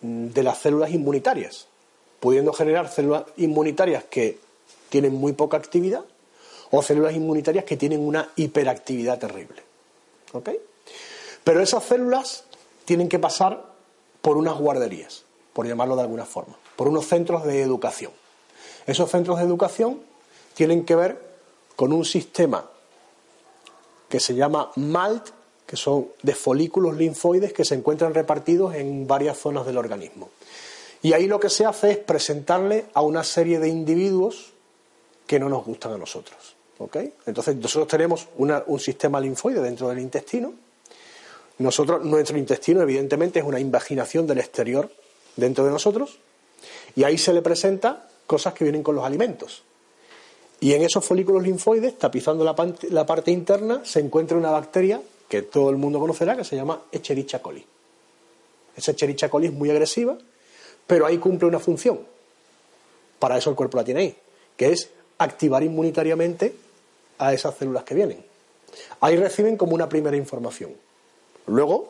mm, 0.00 0.28
de 0.28 0.42
las 0.42 0.58
células 0.58 0.90
inmunitarias 0.90 1.66
pudiendo 2.20 2.52
generar 2.52 2.92
células 2.92 3.24
inmunitarias 3.38 4.04
que 4.04 4.38
tienen 4.90 5.14
muy 5.14 5.32
poca 5.32 5.56
actividad 5.56 6.04
o 6.70 6.82
células 6.82 7.14
inmunitarias 7.14 7.64
que 7.64 7.76
tienen 7.76 8.06
una 8.06 8.28
hiperactividad 8.36 9.18
terrible. 9.18 9.62
¿Ok? 10.32 10.50
Pero 11.42 11.60
esas 11.60 11.82
células 11.82 12.44
tienen 12.84 13.08
que 13.08 13.18
pasar 13.18 13.69
por 14.20 14.36
unas 14.36 14.58
guarderías, 14.58 15.24
por 15.52 15.66
llamarlo 15.66 15.96
de 15.96 16.02
alguna 16.02 16.24
forma, 16.24 16.56
por 16.76 16.88
unos 16.88 17.06
centros 17.06 17.44
de 17.44 17.62
educación. 17.62 18.12
Esos 18.86 19.10
centros 19.10 19.38
de 19.38 19.44
educación 19.44 20.00
tienen 20.54 20.84
que 20.84 20.96
ver 20.96 21.20
con 21.76 21.92
un 21.92 22.04
sistema 22.04 22.68
que 24.08 24.20
se 24.20 24.34
llama 24.34 24.70
MALT, 24.76 25.28
que 25.66 25.76
son 25.76 26.08
de 26.22 26.34
folículos 26.34 26.96
linfoides 26.96 27.52
que 27.52 27.64
se 27.64 27.76
encuentran 27.76 28.12
repartidos 28.12 28.74
en 28.74 29.06
varias 29.06 29.38
zonas 29.38 29.64
del 29.64 29.78
organismo. 29.78 30.30
Y 31.02 31.12
ahí 31.12 31.26
lo 31.26 31.38
que 31.38 31.48
se 31.48 31.64
hace 31.64 31.92
es 31.92 31.98
presentarle 31.98 32.86
a 32.92 33.02
una 33.02 33.24
serie 33.24 33.58
de 33.60 33.68
individuos 33.68 34.52
que 35.26 35.38
no 35.38 35.48
nos 35.48 35.64
gustan 35.64 35.92
a 35.92 35.98
nosotros. 35.98 36.56
Entonces, 37.26 37.56
nosotros 37.56 37.88
tenemos 37.88 38.28
un 38.36 38.80
sistema 38.80 39.20
linfoide 39.20 39.60
dentro 39.60 39.88
del 39.88 40.00
intestino. 40.00 40.52
Nosotros, 41.60 42.04
nuestro 42.04 42.36
intestino, 42.36 42.82
evidentemente, 42.82 43.38
es 43.38 43.44
una 43.44 43.60
invaginación 43.60 44.26
del 44.26 44.38
exterior 44.38 44.90
dentro 45.36 45.64
de 45.64 45.70
nosotros. 45.70 46.18
Y 46.96 47.04
ahí 47.04 47.16
se 47.16 47.32
le 47.32 47.42
presenta 47.42 48.08
cosas 48.26 48.54
que 48.54 48.64
vienen 48.64 48.82
con 48.82 48.96
los 48.96 49.04
alimentos. 49.04 49.62
Y 50.58 50.74
en 50.74 50.82
esos 50.82 51.04
folículos 51.04 51.42
linfoides, 51.42 51.98
tapizando 51.98 52.44
la, 52.44 52.54
la 52.90 53.06
parte 53.06 53.30
interna, 53.30 53.82
se 53.84 54.00
encuentra 54.00 54.36
una 54.36 54.50
bacteria 54.50 55.00
que 55.28 55.42
todo 55.42 55.70
el 55.70 55.76
mundo 55.76 56.00
conocerá, 56.00 56.36
que 56.36 56.44
se 56.44 56.56
llama 56.56 56.82
Echerichia 56.90 57.40
coli. 57.40 57.64
Esa 58.76 58.90
Echerichia 58.90 59.30
coli 59.30 59.46
es 59.46 59.52
muy 59.52 59.70
agresiva 59.70 60.18
pero 60.90 61.06
ahí 61.06 61.18
cumple 61.18 61.46
una 61.46 61.60
función. 61.60 62.00
Para 63.20 63.38
eso 63.38 63.48
el 63.48 63.54
cuerpo 63.54 63.76
la 63.76 63.84
tiene 63.84 64.00
ahí, 64.00 64.16
que 64.56 64.72
es 64.72 64.90
activar 65.18 65.62
inmunitariamente 65.62 66.52
a 67.16 67.32
esas 67.32 67.54
células 67.56 67.84
que 67.84 67.94
vienen. 67.94 68.24
Ahí 69.00 69.16
reciben 69.16 69.56
como 69.56 69.76
una 69.76 69.88
primera 69.88 70.16
información. 70.16 70.72
Luego 71.46 71.88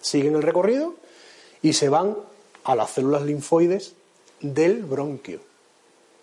siguen 0.00 0.36
el 0.36 0.42
recorrido 0.42 0.94
y 1.62 1.72
se 1.72 1.88
van 1.88 2.16
a 2.64 2.74
las 2.74 2.90
células 2.90 3.22
linfoides 3.22 3.94
del 4.40 4.82
bronquio. 4.82 5.40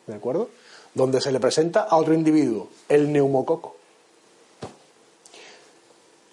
¿De 0.07 0.15
acuerdo? 0.15 0.49
Donde 0.93 1.22
se 1.22 1.32
le 1.32 1.39
presenta 1.39 1.82
a 1.82 1.97
otro 1.97 2.13
individuo, 2.13 2.70
el 2.89 3.11
neumococo. 3.11 3.76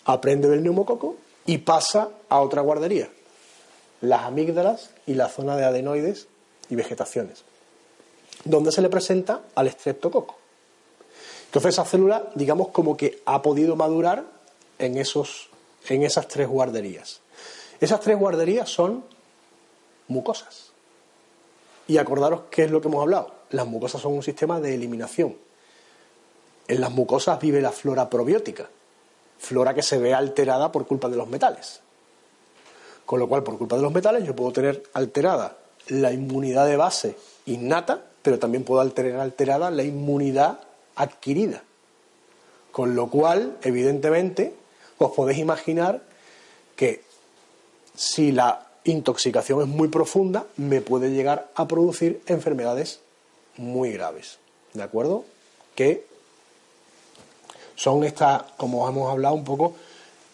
Aprende 0.05 0.49
del 0.49 0.63
neumococo 0.63 1.17
y 1.47 1.59
pasa 1.59 2.11
a 2.29 2.41
otra 2.41 2.63
guardería, 2.63 3.09
las 4.01 4.23
amígdalas 4.23 4.91
y 5.07 5.15
la 5.15 5.29
zona 5.29 5.57
de 5.57 5.65
adenoides 5.65 6.29
y 6.71 6.77
vegetaciones, 6.77 7.43
donde 8.45 8.73
se 8.73 8.83
le 8.83 8.89
presenta 8.89 9.43
al 9.55 9.67
estreptococo. 9.67 10.37
Entonces 11.47 11.75
esa 11.75 11.85
célula, 11.85 12.31
digamos, 12.35 12.69
como 12.69 12.97
que 12.97 13.23
ha 13.27 13.41
podido 13.43 13.77
madurar 13.77 14.25
en, 14.79 14.97
esos, 14.97 15.49
en 15.89 16.03
esas 16.03 16.29
tres 16.29 16.49
guarderías. 16.49 17.21
Esas 17.81 18.01
tres 18.01 18.19
guarderías 18.19 18.69
son 18.69 19.05
mucosas. 20.09 20.71
Y 21.87 21.99
acordaros 21.99 22.43
qué 22.51 22.65
es 22.65 22.71
lo 22.71 22.81
que 22.81 22.89
hemos 22.89 23.03
hablado. 23.03 23.35
Las 23.51 23.67
mucosas 23.67 24.01
son 24.01 24.15
un 24.15 24.23
sistema 24.23 24.61
de 24.61 24.75
eliminación. 24.75 25.37
En 26.67 26.81
las 26.81 26.91
mucosas 26.91 27.39
vive 27.41 27.61
la 27.61 27.73
flora 27.73 28.09
probiótica, 28.09 28.69
flora 29.39 29.75
que 29.75 29.83
se 29.83 29.99
ve 29.99 30.15
alterada 30.15 30.73
por 30.73 30.87
culpa 30.87 31.09
de 31.09 31.17
los 31.17 31.29
metales. 31.29 31.81
Con 33.05 33.21
lo 33.21 33.29
cual, 33.29 33.43
por 33.43 33.59
culpa 33.59 33.77
de 33.77 33.83
los 33.83 33.93
metales, 33.93 34.25
yo 34.25 34.35
puedo 34.35 34.53
tener 34.53 34.83
alterada 34.95 35.59
la 35.89 36.13
inmunidad 36.13 36.67
de 36.67 36.77
base 36.77 37.17
innata, 37.45 38.03
pero 38.23 38.39
también 38.39 38.65
puedo 38.65 38.89
tener 38.93 39.17
alterada 39.17 39.71
la 39.71 39.83
inmunidad 39.83 40.61
adquirida. 40.97 41.63
Con 42.73 42.97
lo 42.97 43.09
cual, 43.09 43.59
evidentemente, 43.63 44.55
os 44.99 45.13
podéis 45.13 45.39
imaginar 45.39 46.03
que 46.77 47.03
si 47.95 48.33
la 48.33 48.67
intoxicación 48.85 49.63
es 49.63 49.69
muy 49.69 49.89
profunda, 49.89 50.47
me 50.57 50.81
puede 50.81 51.11
llegar 51.11 51.51
a 51.55 51.67
producir 51.67 52.21
enfermedades 52.27 53.01
muy 53.57 53.93
graves. 53.93 54.39
¿De 54.73 54.83
acuerdo? 54.83 55.25
Que 55.75 56.07
son 57.77 58.05
estas, 58.05 58.43
como 58.57 58.89
hemos 58.89 59.11
hablado 59.11 59.35
un 59.35 59.45
poco, 59.45 59.75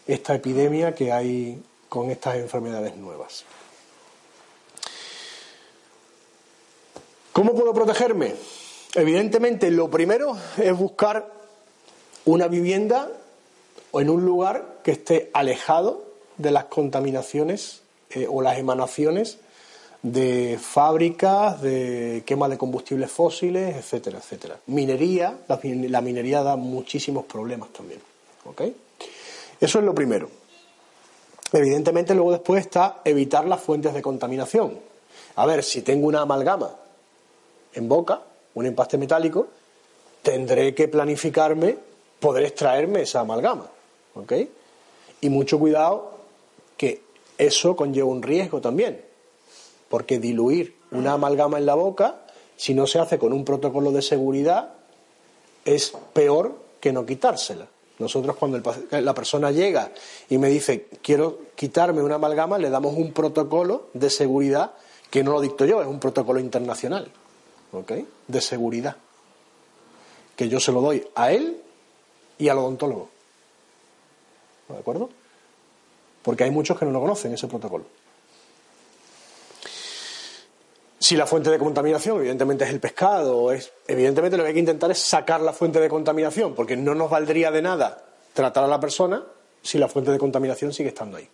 esta 0.06 0.34
epidemia 0.34 0.94
que 0.94 1.12
hay 1.12 1.62
con 1.88 2.10
estas 2.10 2.36
enfermedades 2.36 2.96
nuevas. 2.96 3.44
¿Cómo 7.32 7.54
puedo 7.54 7.72
protegerme? 7.72 8.34
Evidentemente, 8.94 9.70
lo 9.70 9.88
primero 9.88 10.36
es 10.58 10.76
buscar 10.76 11.32
una 12.24 12.48
vivienda 12.48 13.08
o 13.92 14.00
en 14.00 14.10
un 14.10 14.24
lugar 14.24 14.80
que 14.82 14.92
esté 14.92 15.30
alejado 15.32 16.04
de 16.36 16.50
las 16.50 16.64
contaminaciones 16.64 17.82
eh, 18.10 18.26
o 18.28 18.42
las 18.42 18.58
emanaciones 18.58 19.38
de 20.02 20.58
fábricas, 20.60 21.60
de 21.60 22.22
quema 22.24 22.48
de 22.48 22.56
combustibles 22.56 23.10
fósiles, 23.10 23.76
etcétera, 23.76 24.18
etcétera. 24.18 24.58
Minería, 24.66 25.38
la, 25.46 26.00
minería 26.00 26.42
da 26.42 26.56
muchísimos 26.56 27.26
problemas 27.26 27.70
también. 27.70 28.00
¿ok? 28.46 28.62
Eso 29.60 29.78
es 29.78 29.84
lo 29.84 29.94
primero. 29.94 30.30
Evidentemente 31.52 32.14
luego 32.14 32.32
después 32.32 32.64
está 32.64 33.02
evitar 33.04 33.46
las 33.46 33.60
fuentes 33.60 33.92
de 33.92 34.00
contaminación. 34.00 34.78
A 35.36 35.46
ver, 35.46 35.62
si 35.62 35.82
tengo 35.82 36.06
una 36.06 36.22
amalgama 36.22 36.70
en 37.74 37.88
boca, 37.88 38.20
un 38.54 38.66
empaste 38.66 38.96
metálico, 38.96 39.48
tendré 40.22 40.74
que 40.74 40.88
planificarme 40.88 41.76
poder 42.20 42.44
extraerme 42.44 43.02
esa 43.02 43.20
amalgama. 43.20 43.66
¿Ok? 44.14 44.32
Y 45.20 45.30
mucho 45.30 45.58
cuidado 45.58 46.18
que 46.76 47.02
eso 47.38 47.76
conlleva 47.76 48.08
un 48.08 48.22
riesgo 48.22 48.60
también, 48.60 49.04
porque 49.88 50.18
diluir 50.18 50.76
una 50.90 51.12
amalgama 51.12 51.58
en 51.58 51.66
la 51.66 51.74
boca, 51.74 52.22
si 52.56 52.74
no 52.74 52.86
se 52.86 52.98
hace 52.98 53.18
con 53.18 53.32
un 53.32 53.44
protocolo 53.44 53.92
de 53.92 54.02
seguridad, 54.02 54.74
es 55.64 55.92
peor 56.12 56.58
que 56.80 56.92
no 56.92 57.06
quitársela. 57.06 57.66
Nosotros 57.98 58.36
cuando 58.36 58.60
la 58.90 59.14
persona 59.14 59.50
llega 59.50 59.92
y 60.30 60.38
me 60.38 60.48
dice 60.48 60.88
quiero 61.02 61.40
quitarme 61.54 62.02
una 62.02 62.14
amalgama, 62.14 62.56
le 62.56 62.70
damos 62.70 62.94
un 62.96 63.12
protocolo 63.12 63.88
de 63.92 64.08
seguridad 64.08 64.72
que 65.10 65.22
no 65.22 65.32
lo 65.32 65.40
dicto 65.40 65.66
yo, 65.66 65.82
es 65.82 65.86
un 65.86 66.00
protocolo 66.00 66.40
internacional, 66.40 67.10
¿ok? 67.72 67.92
De 68.26 68.40
seguridad, 68.40 68.96
que 70.34 70.48
yo 70.48 70.60
se 70.60 70.72
lo 70.72 70.80
doy 70.80 71.06
a 71.14 71.30
él 71.32 71.60
y 72.38 72.48
al 72.48 72.56
odontólogo, 72.56 73.09
¿de 74.74 74.80
acuerdo? 74.80 75.10
Porque 76.22 76.44
hay 76.44 76.50
muchos 76.50 76.78
que 76.78 76.84
no 76.84 76.90
lo 76.90 77.00
conocen 77.00 77.32
ese 77.32 77.46
protocolo. 77.46 77.84
Si 80.98 81.16
la 81.16 81.26
fuente 81.26 81.50
de 81.50 81.58
contaminación, 81.58 82.18
evidentemente, 82.18 82.64
es 82.64 82.70
el 82.70 82.78
pescado, 82.78 83.52
es, 83.52 83.72
evidentemente 83.88 84.36
lo 84.36 84.42
que 84.42 84.48
hay 84.48 84.54
que 84.54 84.60
intentar 84.60 84.90
es 84.90 84.98
sacar 84.98 85.40
la 85.40 85.52
fuente 85.52 85.80
de 85.80 85.88
contaminación, 85.88 86.54
porque 86.54 86.76
no 86.76 86.94
nos 86.94 87.10
valdría 87.10 87.50
de 87.50 87.62
nada 87.62 88.04
tratar 88.34 88.64
a 88.64 88.68
la 88.68 88.78
persona 88.78 89.24
si 89.62 89.78
la 89.78 89.88
fuente 89.88 90.10
de 90.10 90.18
contaminación 90.18 90.72
sigue 90.72 90.90
estando 90.90 91.16
ahí. 91.16 91.28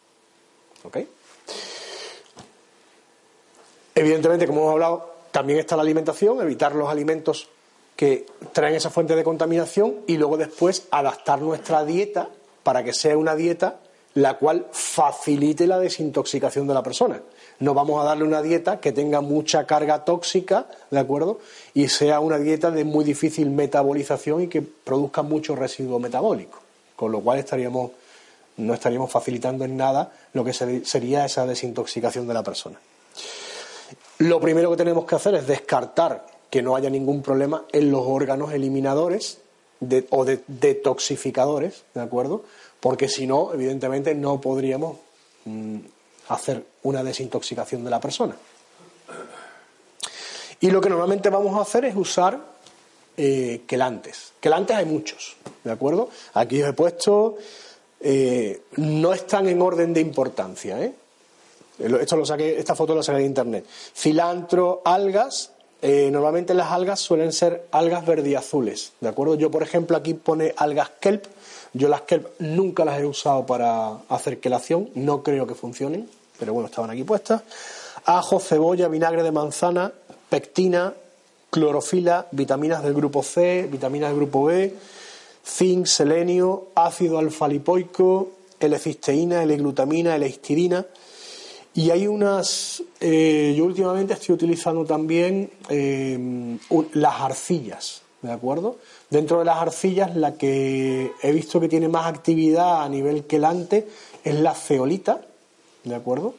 ¿Ok? 0.84 0.98
Evidentemente, 3.94 4.46
como 4.46 4.60
hemos 4.60 4.72
hablado, 4.72 5.14
también 5.32 5.58
está 5.58 5.74
la 5.74 5.82
alimentación, 5.82 6.40
evitar 6.40 6.74
los 6.74 6.88
alimentos 6.88 7.48
que 7.96 8.26
traen 8.52 8.74
esa 8.74 8.90
fuente 8.90 9.16
de 9.16 9.24
contaminación 9.24 9.96
y 10.06 10.18
luego 10.18 10.36
después 10.36 10.86
adaptar 10.90 11.40
nuestra 11.40 11.84
dieta 11.84 12.28
para 12.66 12.82
que 12.82 12.92
sea 12.92 13.16
una 13.16 13.36
dieta 13.36 13.76
la 14.14 14.38
cual 14.38 14.66
facilite 14.72 15.68
la 15.68 15.78
desintoxicación 15.78 16.66
de 16.66 16.74
la 16.74 16.82
persona. 16.82 17.22
No 17.60 17.74
vamos 17.74 18.02
a 18.02 18.04
darle 18.04 18.24
una 18.24 18.42
dieta 18.42 18.80
que 18.80 18.90
tenga 18.90 19.20
mucha 19.20 19.68
carga 19.68 20.04
tóxica, 20.04 20.66
¿de 20.90 20.98
acuerdo? 20.98 21.38
Y 21.74 21.86
sea 21.86 22.18
una 22.18 22.38
dieta 22.38 22.72
de 22.72 22.82
muy 22.82 23.04
difícil 23.04 23.50
metabolización 23.50 24.42
y 24.42 24.48
que 24.48 24.62
produzca 24.62 25.22
mucho 25.22 25.54
residuo 25.54 26.00
metabólico. 26.00 26.58
Con 26.96 27.12
lo 27.12 27.20
cual 27.20 27.38
estaríamos, 27.38 27.92
no 28.56 28.74
estaríamos 28.74 29.12
facilitando 29.12 29.64
en 29.64 29.76
nada 29.76 30.10
lo 30.32 30.42
que 30.42 30.52
sería 30.52 31.24
esa 31.24 31.46
desintoxicación 31.46 32.26
de 32.26 32.34
la 32.34 32.42
persona. 32.42 32.80
Lo 34.18 34.40
primero 34.40 34.72
que 34.72 34.76
tenemos 34.76 35.04
que 35.04 35.14
hacer 35.14 35.36
es 35.36 35.46
descartar 35.46 36.26
que 36.50 36.62
no 36.62 36.74
haya 36.74 36.90
ningún 36.90 37.22
problema 37.22 37.64
en 37.70 37.92
los 37.92 38.02
órganos 38.04 38.52
eliminadores 38.52 39.38
o 40.10 40.24
de, 40.24 40.40
detoxificadores, 40.46 41.84
¿de 41.94 42.00
acuerdo? 42.00 42.42
porque 42.86 43.08
si 43.08 43.26
no, 43.26 43.52
evidentemente 43.52 44.14
no 44.14 44.40
podríamos 44.40 44.98
mm, 45.44 45.78
hacer 46.28 46.64
una 46.84 47.02
desintoxicación 47.02 47.82
de 47.84 47.90
la 47.90 47.98
persona. 47.98 48.36
Y 50.60 50.70
lo 50.70 50.80
que 50.80 50.88
normalmente 50.88 51.28
vamos 51.28 51.58
a 51.58 51.62
hacer 51.62 51.84
es 51.84 51.96
usar 51.96 52.38
eh, 53.16 53.62
quelantes. 53.66 54.34
Quelantes 54.40 54.76
hay 54.76 54.84
muchos, 54.84 55.36
¿de 55.64 55.72
acuerdo? 55.72 56.08
Aquí 56.34 56.62
os 56.62 56.68
he 56.68 56.72
puesto, 56.74 57.36
eh, 58.00 58.62
no 58.76 59.12
están 59.12 59.48
en 59.48 59.60
orden 59.60 59.92
de 59.92 60.00
importancia, 60.00 60.80
¿eh? 60.80 60.94
Esto 61.78 62.16
lo 62.16 62.24
saqué, 62.24 62.58
esta 62.58 62.74
foto 62.76 62.94
la 62.94 63.02
saqué 63.02 63.18
de 63.18 63.26
internet. 63.26 63.66
Cilantro, 63.94 64.80
algas, 64.84 65.50
eh, 65.82 66.10
normalmente 66.10 66.54
las 66.54 66.72
algas 66.72 67.00
suelen 67.00 67.32
ser 67.32 67.66
algas 67.70 68.06
verdiazules, 68.06 68.92
¿de 69.00 69.08
acuerdo? 69.08 69.34
Yo, 69.34 69.50
por 69.50 69.62
ejemplo, 69.62 69.96
aquí 69.96 70.14
pone 70.14 70.54
algas 70.56 70.90
kelp, 71.00 71.24
yo 71.72 71.88
las 71.88 72.02
kelp 72.02 72.28
nunca 72.38 72.84
las 72.84 72.98
he 72.98 73.04
usado 73.04 73.46
para 73.46 73.98
hacer 74.08 74.40
quelación, 74.40 74.88
no 74.94 75.22
creo 75.22 75.46
que 75.46 75.54
funcionen, 75.54 76.08
pero 76.38 76.52
bueno, 76.52 76.68
estaban 76.68 76.90
aquí 76.90 77.04
puestas. 77.04 77.42
Ajo, 78.04 78.40
cebolla, 78.40 78.88
vinagre 78.88 79.22
de 79.22 79.32
manzana, 79.32 79.92
pectina, 80.30 80.94
clorofila, 81.50 82.26
vitaminas 82.30 82.82
del 82.82 82.94
grupo 82.94 83.22
C, 83.22 83.68
vitaminas 83.70 84.10
del 84.10 84.16
grupo 84.16 84.44
B, 84.44 84.74
zinc, 85.46 85.86
selenio, 85.86 86.68
ácido 86.74 87.18
alfa-lipoico, 87.18 88.30
L-cisteína, 88.58 89.42
L-glutamina, 89.42 90.16
L-histidina. 90.16 90.86
Y 91.76 91.90
hay 91.90 92.06
unas, 92.06 92.82
eh, 93.00 93.54
yo 93.54 93.66
últimamente 93.66 94.14
estoy 94.14 94.34
utilizando 94.34 94.86
también 94.86 95.50
eh, 95.68 96.58
las 96.94 97.20
arcillas, 97.20 98.00
¿de 98.22 98.32
acuerdo? 98.32 98.78
Dentro 99.10 99.40
de 99.40 99.44
las 99.44 99.58
arcillas, 99.58 100.16
la 100.16 100.36
que 100.36 101.12
he 101.22 101.32
visto 101.32 101.60
que 101.60 101.68
tiene 101.68 101.88
más 101.88 102.06
actividad 102.06 102.82
a 102.82 102.88
nivel 102.88 103.24
quelante 103.24 103.86
es 104.24 104.34
la 104.36 104.54
ceolita, 104.54 105.20
¿de 105.84 105.94
acuerdo? 105.94 106.34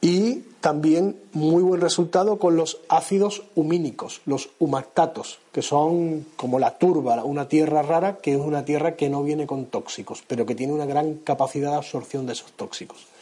Y 0.00 0.44
también 0.60 1.16
muy 1.32 1.64
buen 1.64 1.80
resultado 1.80 2.38
con 2.38 2.56
los 2.56 2.78
ácidos 2.88 3.42
humínicos, 3.56 4.20
los 4.24 4.50
humactatos, 4.60 5.40
que 5.50 5.62
son 5.62 6.26
como 6.36 6.60
la 6.60 6.78
turba, 6.78 7.24
una 7.24 7.48
tierra 7.48 7.82
rara 7.82 8.18
que 8.18 8.34
es 8.34 8.40
una 8.40 8.64
tierra 8.64 8.94
que 8.94 9.10
no 9.10 9.24
viene 9.24 9.48
con 9.48 9.66
tóxicos, 9.66 10.22
pero 10.28 10.46
que 10.46 10.54
tiene 10.54 10.72
una 10.72 10.86
gran 10.86 11.14
capacidad 11.14 11.70
de 11.70 11.76
absorción 11.78 12.26
de 12.26 12.34
esos 12.34 12.52
tóxicos. 12.52 13.13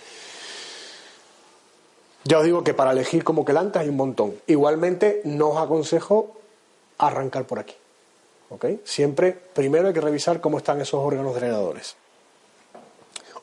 Ya 2.24 2.38
os 2.38 2.44
digo 2.44 2.62
que 2.62 2.74
para 2.74 2.92
elegir 2.92 3.24
como 3.24 3.44
quelante 3.44 3.78
hay 3.78 3.88
un 3.88 3.96
montón. 3.96 4.34
Igualmente, 4.46 5.22
no 5.24 5.50
os 5.50 5.58
aconsejo 5.58 6.32
arrancar 6.98 7.46
por 7.46 7.58
aquí. 7.58 7.74
Siempre, 8.84 9.32
primero 9.32 9.88
hay 9.88 9.94
que 9.94 10.00
revisar 10.00 10.40
cómo 10.40 10.58
están 10.58 10.80
esos 10.80 11.00
órganos 11.00 11.34
drenadores. 11.34 11.96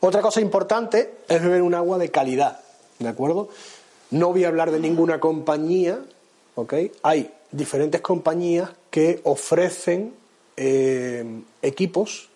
Otra 0.01 0.21
cosa 0.21 0.39
importante 0.39 1.15
es 1.27 1.41
beber 1.41 1.61
un 1.61 1.73
agua 1.73 1.97
de 1.97 2.09
calidad, 2.09 2.59
¿de 2.99 3.09
acuerdo? 3.09 3.49
No 4.11 4.29
voy 4.29 4.45
a 4.45 4.47
hablar 4.47 4.71
de 4.71 4.79
ninguna 4.79 5.19
compañía, 5.19 5.99
¿ok? 6.55 6.73
Hay 7.03 7.33
diferentes 7.51 8.01
compañías 8.01 8.69
que 8.91 9.19
ofrecen 9.23 10.13
eh, 10.55 11.41
equipos 11.61 12.29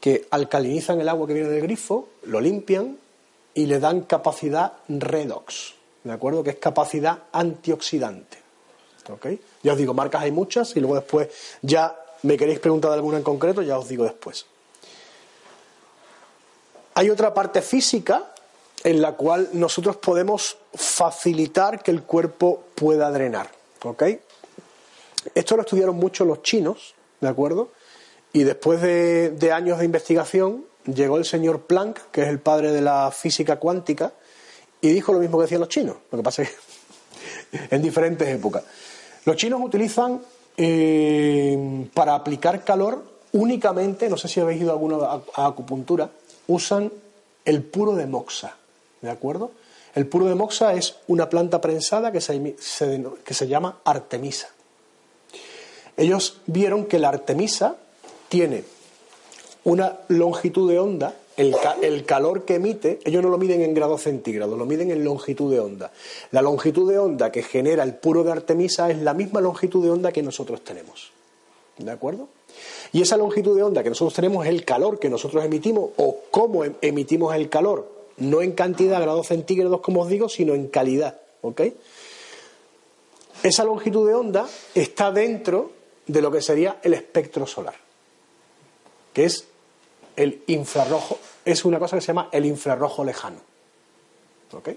que 0.00 0.26
alcalinizan 0.30 1.00
el 1.00 1.08
agua 1.08 1.26
que 1.26 1.34
viene 1.34 1.48
del 1.48 1.62
grifo, 1.62 2.08
lo 2.22 2.40
limpian 2.40 2.96
y 3.58 3.66
le 3.66 3.80
dan 3.80 4.02
capacidad 4.02 4.74
redox, 4.86 5.74
¿de 6.04 6.12
acuerdo? 6.12 6.44
Que 6.44 6.50
es 6.50 6.56
capacidad 6.58 7.24
antioxidante. 7.32 8.38
Ya 9.64 9.72
os 9.72 9.78
digo, 9.78 9.94
marcas 9.94 10.22
hay 10.22 10.30
muchas 10.30 10.76
y 10.76 10.80
luego 10.80 10.94
después 10.94 11.28
ya 11.60 11.98
me 12.22 12.36
queréis 12.36 12.60
preguntar 12.60 12.92
de 12.92 12.98
alguna 12.98 13.16
en 13.16 13.24
concreto, 13.24 13.62
ya 13.62 13.76
os 13.76 13.88
digo 13.88 14.04
después. 14.04 14.46
Hay 16.94 17.10
otra 17.10 17.34
parte 17.34 17.60
física 17.60 18.32
en 18.84 19.02
la 19.02 19.16
cual 19.16 19.48
nosotros 19.54 19.96
podemos 19.96 20.56
facilitar 20.72 21.82
que 21.82 21.90
el 21.90 22.04
cuerpo 22.04 22.62
pueda 22.76 23.10
drenar. 23.10 23.50
Esto 25.34 25.56
lo 25.56 25.62
estudiaron 25.62 25.96
mucho 25.96 26.24
los 26.24 26.44
chinos, 26.44 26.94
¿de 27.20 27.26
acuerdo? 27.26 27.70
Y 28.32 28.44
después 28.44 28.80
de, 28.82 29.30
de 29.30 29.50
años 29.50 29.80
de 29.80 29.84
investigación 29.84 30.64
llegó 30.84 31.18
el 31.18 31.24
señor 31.24 31.62
Planck, 31.62 32.10
que 32.10 32.22
es 32.22 32.28
el 32.28 32.40
padre 32.40 32.72
de 32.72 32.80
la 32.80 33.10
física 33.10 33.56
cuántica, 33.56 34.12
y 34.80 34.90
dijo 34.90 35.12
lo 35.12 35.18
mismo 35.18 35.38
que 35.38 35.42
decían 35.42 35.60
los 35.60 35.68
chinos. 35.68 35.96
Lo 36.10 36.18
que 36.18 36.24
pasa 36.24 36.42
es 36.42 36.50
que 36.50 36.56
en 37.74 37.82
diferentes 37.82 38.28
épocas. 38.28 38.64
Los 39.24 39.36
chinos 39.36 39.60
utilizan 39.62 40.20
eh, 40.56 41.86
para 41.94 42.14
aplicar 42.14 42.64
calor 42.64 43.04
únicamente, 43.32 44.08
no 44.08 44.16
sé 44.16 44.28
si 44.28 44.40
habéis 44.40 44.62
ido 44.62 44.72
alguna 44.72 44.96
a, 45.34 45.46
acupuntura, 45.46 46.10
usan 46.46 46.90
el 47.44 47.62
puro 47.62 47.94
de 47.94 48.06
moxa, 48.06 48.56
¿de 49.00 49.10
acuerdo? 49.10 49.52
El 49.94 50.06
puro 50.06 50.26
de 50.26 50.34
moxa 50.34 50.74
es 50.74 50.96
una 51.08 51.28
planta 51.28 51.60
prensada 51.60 52.12
que 52.12 52.20
se, 52.20 52.54
que 53.24 53.34
se 53.34 53.48
llama 53.48 53.78
artemisa. 53.84 54.48
Ellos 55.96 56.40
vieron 56.46 56.86
que 56.86 56.98
la 56.98 57.08
artemisa 57.08 57.76
tiene 58.28 58.64
una 59.68 59.98
longitud 60.08 60.70
de 60.70 60.78
onda 60.78 61.14
el, 61.36 62.04
calor 62.04 62.44
que 62.44 62.56
emite, 62.56 62.98
ellos 63.04 63.22
no 63.22 63.28
lo 63.28 63.38
miden 63.38 63.62
en 63.62 63.72
grados 63.72 64.02
centígrados, 64.02 64.58
lo 64.58 64.66
miden 64.66 64.90
en 64.90 65.04
longitud 65.04 65.52
de 65.52 65.60
onda. 65.60 65.92
La 66.32 66.42
longitud 66.42 66.90
de 66.90 66.98
onda 66.98 67.30
que 67.30 67.42
genera 67.42 67.84
el 67.84 67.94
puro 67.94 68.24
de 68.24 68.32
Artemisa 68.32 68.90
es 68.90 68.98
la 68.98 69.14
misma 69.14 69.40
longitud 69.40 69.84
de 69.84 69.90
onda 69.90 70.10
que 70.10 70.22
nosotros 70.22 70.64
tenemos. 70.64 71.12
¿De 71.76 71.90
acuerdo? 71.92 72.28
Y 72.92 73.02
esa 73.02 73.16
longitud 73.16 73.54
de 73.54 73.62
onda 73.62 73.84
que 73.84 73.90
nosotros 73.90 74.14
tenemos 74.14 74.44
es 74.46 74.50
el 74.50 74.64
calor 74.64 74.98
que 74.98 75.08
nosotros 75.08 75.44
emitimos 75.44 75.90
o 75.96 76.22
cómo 76.32 76.64
em, 76.64 76.74
emitimos 76.80 77.32
el 77.36 77.48
calor, 77.48 77.88
no 78.16 78.42
en 78.42 78.52
cantidad 78.52 79.00
grados 79.00 79.28
centígrados, 79.28 79.80
como 79.80 80.02
os 80.02 80.08
digo, 80.08 80.28
sino 80.28 80.54
en 80.54 80.66
calidad. 80.66 81.20
¿ok? 81.42 81.60
Esa 83.44 83.62
longitud 83.62 84.08
de 84.08 84.14
onda 84.14 84.48
está 84.74 85.12
dentro 85.12 85.70
de 86.08 86.20
lo 86.20 86.32
que 86.32 86.42
sería 86.42 86.78
el 86.82 86.94
espectro 86.94 87.46
solar, 87.46 87.76
que 89.12 89.24
es 89.26 89.46
el 90.18 90.42
infrarrojo, 90.48 91.16
es 91.44 91.64
una 91.64 91.78
cosa 91.78 91.96
que 91.96 92.00
se 92.00 92.08
llama 92.08 92.28
el 92.32 92.44
infrarrojo 92.44 93.04
lejano. 93.04 93.38
¿ok? 94.52 94.70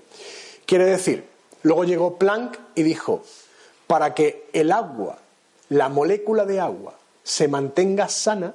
Quiere 0.68 0.86
decir, 0.86 1.26
luego 1.64 1.84
llegó 1.84 2.18
Planck 2.18 2.60
y 2.76 2.84
dijo, 2.84 3.24
para 3.88 4.14
que 4.14 4.48
el 4.54 4.72
agua, 4.72 5.18
la 5.70 5.90
molécula 5.90 6.46
de 6.46 6.60
agua, 6.60 6.94
se 7.24 7.48
mantenga 7.48 8.08
sana, 8.08 8.54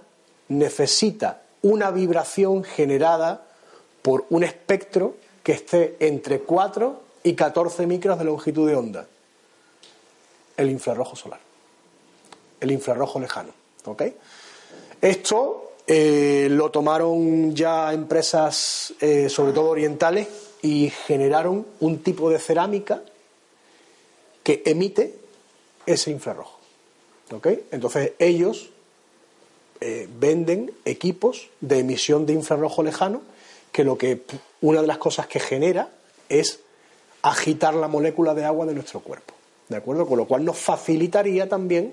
necesita 0.49 1.43
una 1.63 1.91
vibración 1.91 2.63
generada 2.63 3.47
por 4.03 4.25
un 4.31 4.45
espectro 4.45 5.17
que 5.43 5.53
esté 5.53 5.97
entre 5.99 6.41
4 6.43 7.03
y 7.25 7.35
14 7.35 7.87
micros 7.89 8.17
de 8.17 8.25
longitud 8.25 8.69
de 8.69 8.77
onda. 8.77 9.07
El 10.57 10.71
infrarrojo 10.71 11.17
solar. 11.17 11.41
El 12.61 12.71
infrarrojo 12.71 13.19
lejano. 13.19 13.53
¿Ok? 13.85 14.03
Esto 15.01 15.66
eh, 15.87 16.49
lo 16.51 16.71
tomaron 16.71 17.55
ya 17.55 17.93
empresas, 17.93 18.95
eh, 19.01 19.29
sobre 19.29 19.53
todo 19.53 19.71
orientales, 19.71 20.29
y 20.63 20.91
generaron 20.91 21.67
un 21.81 22.03
tipo 22.03 22.29
de 22.29 22.39
cerámica 22.39 23.03
que 24.43 24.63
emite 24.65 25.15
ese 25.87 26.11
infrarrojo. 26.11 26.59
¿Ok? 27.33 27.49
Entonces 27.71 28.13
ellos 28.19 28.71
eh, 29.81 30.09
venden 30.19 30.73
equipos 30.85 31.51
de 31.61 31.81
emisión 31.81 32.27
de 32.27 32.33
infrarrojo 32.33 32.83
lejano 32.83 33.23
que 33.73 33.85
lo 33.85 33.99
que 33.99 34.23
una 34.61 34.81
de 34.81 34.87
las 34.87 34.99
cosas 34.99 35.27
que 35.27 35.41
genera 35.41 35.91
es 36.29 36.61
agitar 37.23 37.75
la 37.75 37.89
molécula 37.89 38.35
de 38.35 38.45
agua 38.45 38.67
de 38.67 38.75
nuestro 38.75 39.01
cuerpo. 39.01 39.35
¿De 39.69 39.77
acuerdo? 39.77 40.07
Con 40.07 40.19
lo 40.19 40.27
cual 40.27 40.45
nos 40.45 40.57
facilitaría 40.57 41.49
también 41.49 41.93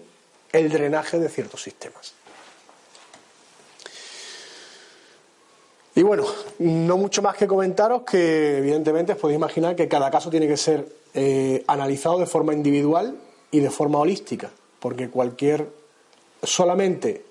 el 0.52 0.70
drenaje 0.70 1.20
de 1.20 1.30
ciertos 1.30 1.64
sistemas. 1.64 2.14
Y 5.96 6.02
bueno, 6.02 6.26
no 6.60 6.98
mucho 6.98 7.22
más 7.22 7.36
que 7.36 7.46
comentaros 7.46 8.02
que 8.02 8.58
evidentemente 8.58 9.14
os 9.14 9.20
podéis 9.20 9.38
imaginar 9.38 9.76
que 9.76 9.88
cada 9.88 10.10
caso 10.10 10.30
tiene 10.30 10.48
que 10.48 10.58
ser 10.58 10.88
eh, 11.14 11.64
analizado 11.68 12.18
de 12.18 12.26
forma 12.26 12.54
individual 12.54 13.16
y 13.52 13.60
de 13.60 13.70
forma 13.70 14.00
holística, 14.00 14.50
porque 14.80 15.10
cualquier 15.10 15.68
solamente 16.42 17.24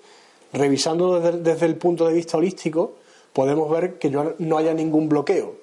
revisando 0.53 1.19
desde, 1.19 1.65
el 1.65 1.75
punto 1.75 2.07
de 2.07 2.13
vista 2.13 2.37
holístico, 2.37 2.93
podemos 3.33 3.69
ver 3.69 3.97
que 3.97 4.09
no 4.09 4.57
haya 4.57 4.73
ningún 4.73 5.09
bloqueo. 5.09 5.55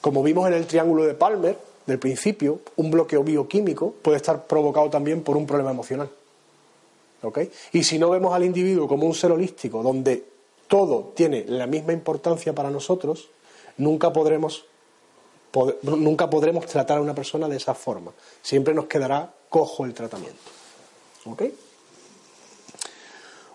Como 0.00 0.22
vimos 0.22 0.46
en 0.48 0.54
el 0.54 0.66
triángulo 0.66 1.04
de 1.04 1.14
Palmer, 1.14 1.58
del 1.86 1.98
principio, 1.98 2.60
un 2.76 2.90
bloqueo 2.90 3.24
bioquímico 3.24 3.92
puede 4.00 4.16
estar 4.16 4.46
provocado 4.46 4.88
también 4.88 5.22
por 5.22 5.36
un 5.36 5.46
problema 5.46 5.72
emocional. 5.72 6.08
Y 7.72 7.84
si 7.84 7.98
no 7.98 8.10
vemos 8.10 8.34
al 8.34 8.44
individuo 8.44 8.88
como 8.88 9.06
un 9.06 9.14
ser 9.14 9.32
holístico, 9.32 9.82
donde 9.82 10.24
todo 10.72 11.12
tiene 11.14 11.44
la 11.46 11.66
misma 11.66 11.92
importancia 11.92 12.54
para 12.54 12.70
nosotros, 12.70 13.28
nunca 13.76 14.10
podremos, 14.10 14.64
nunca 15.82 16.30
podremos 16.30 16.64
tratar 16.64 16.96
a 16.96 17.02
una 17.02 17.14
persona 17.14 17.46
de 17.46 17.58
esa 17.58 17.74
forma. 17.74 18.12
Siempre 18.40 18.72
nos 18.72 18.86
quedará 18.86 19.34
cojo 19.50 19.84
el 19.84 19.92
tratamiento. 19.92 20.40
¿Ok? 21.26 21.42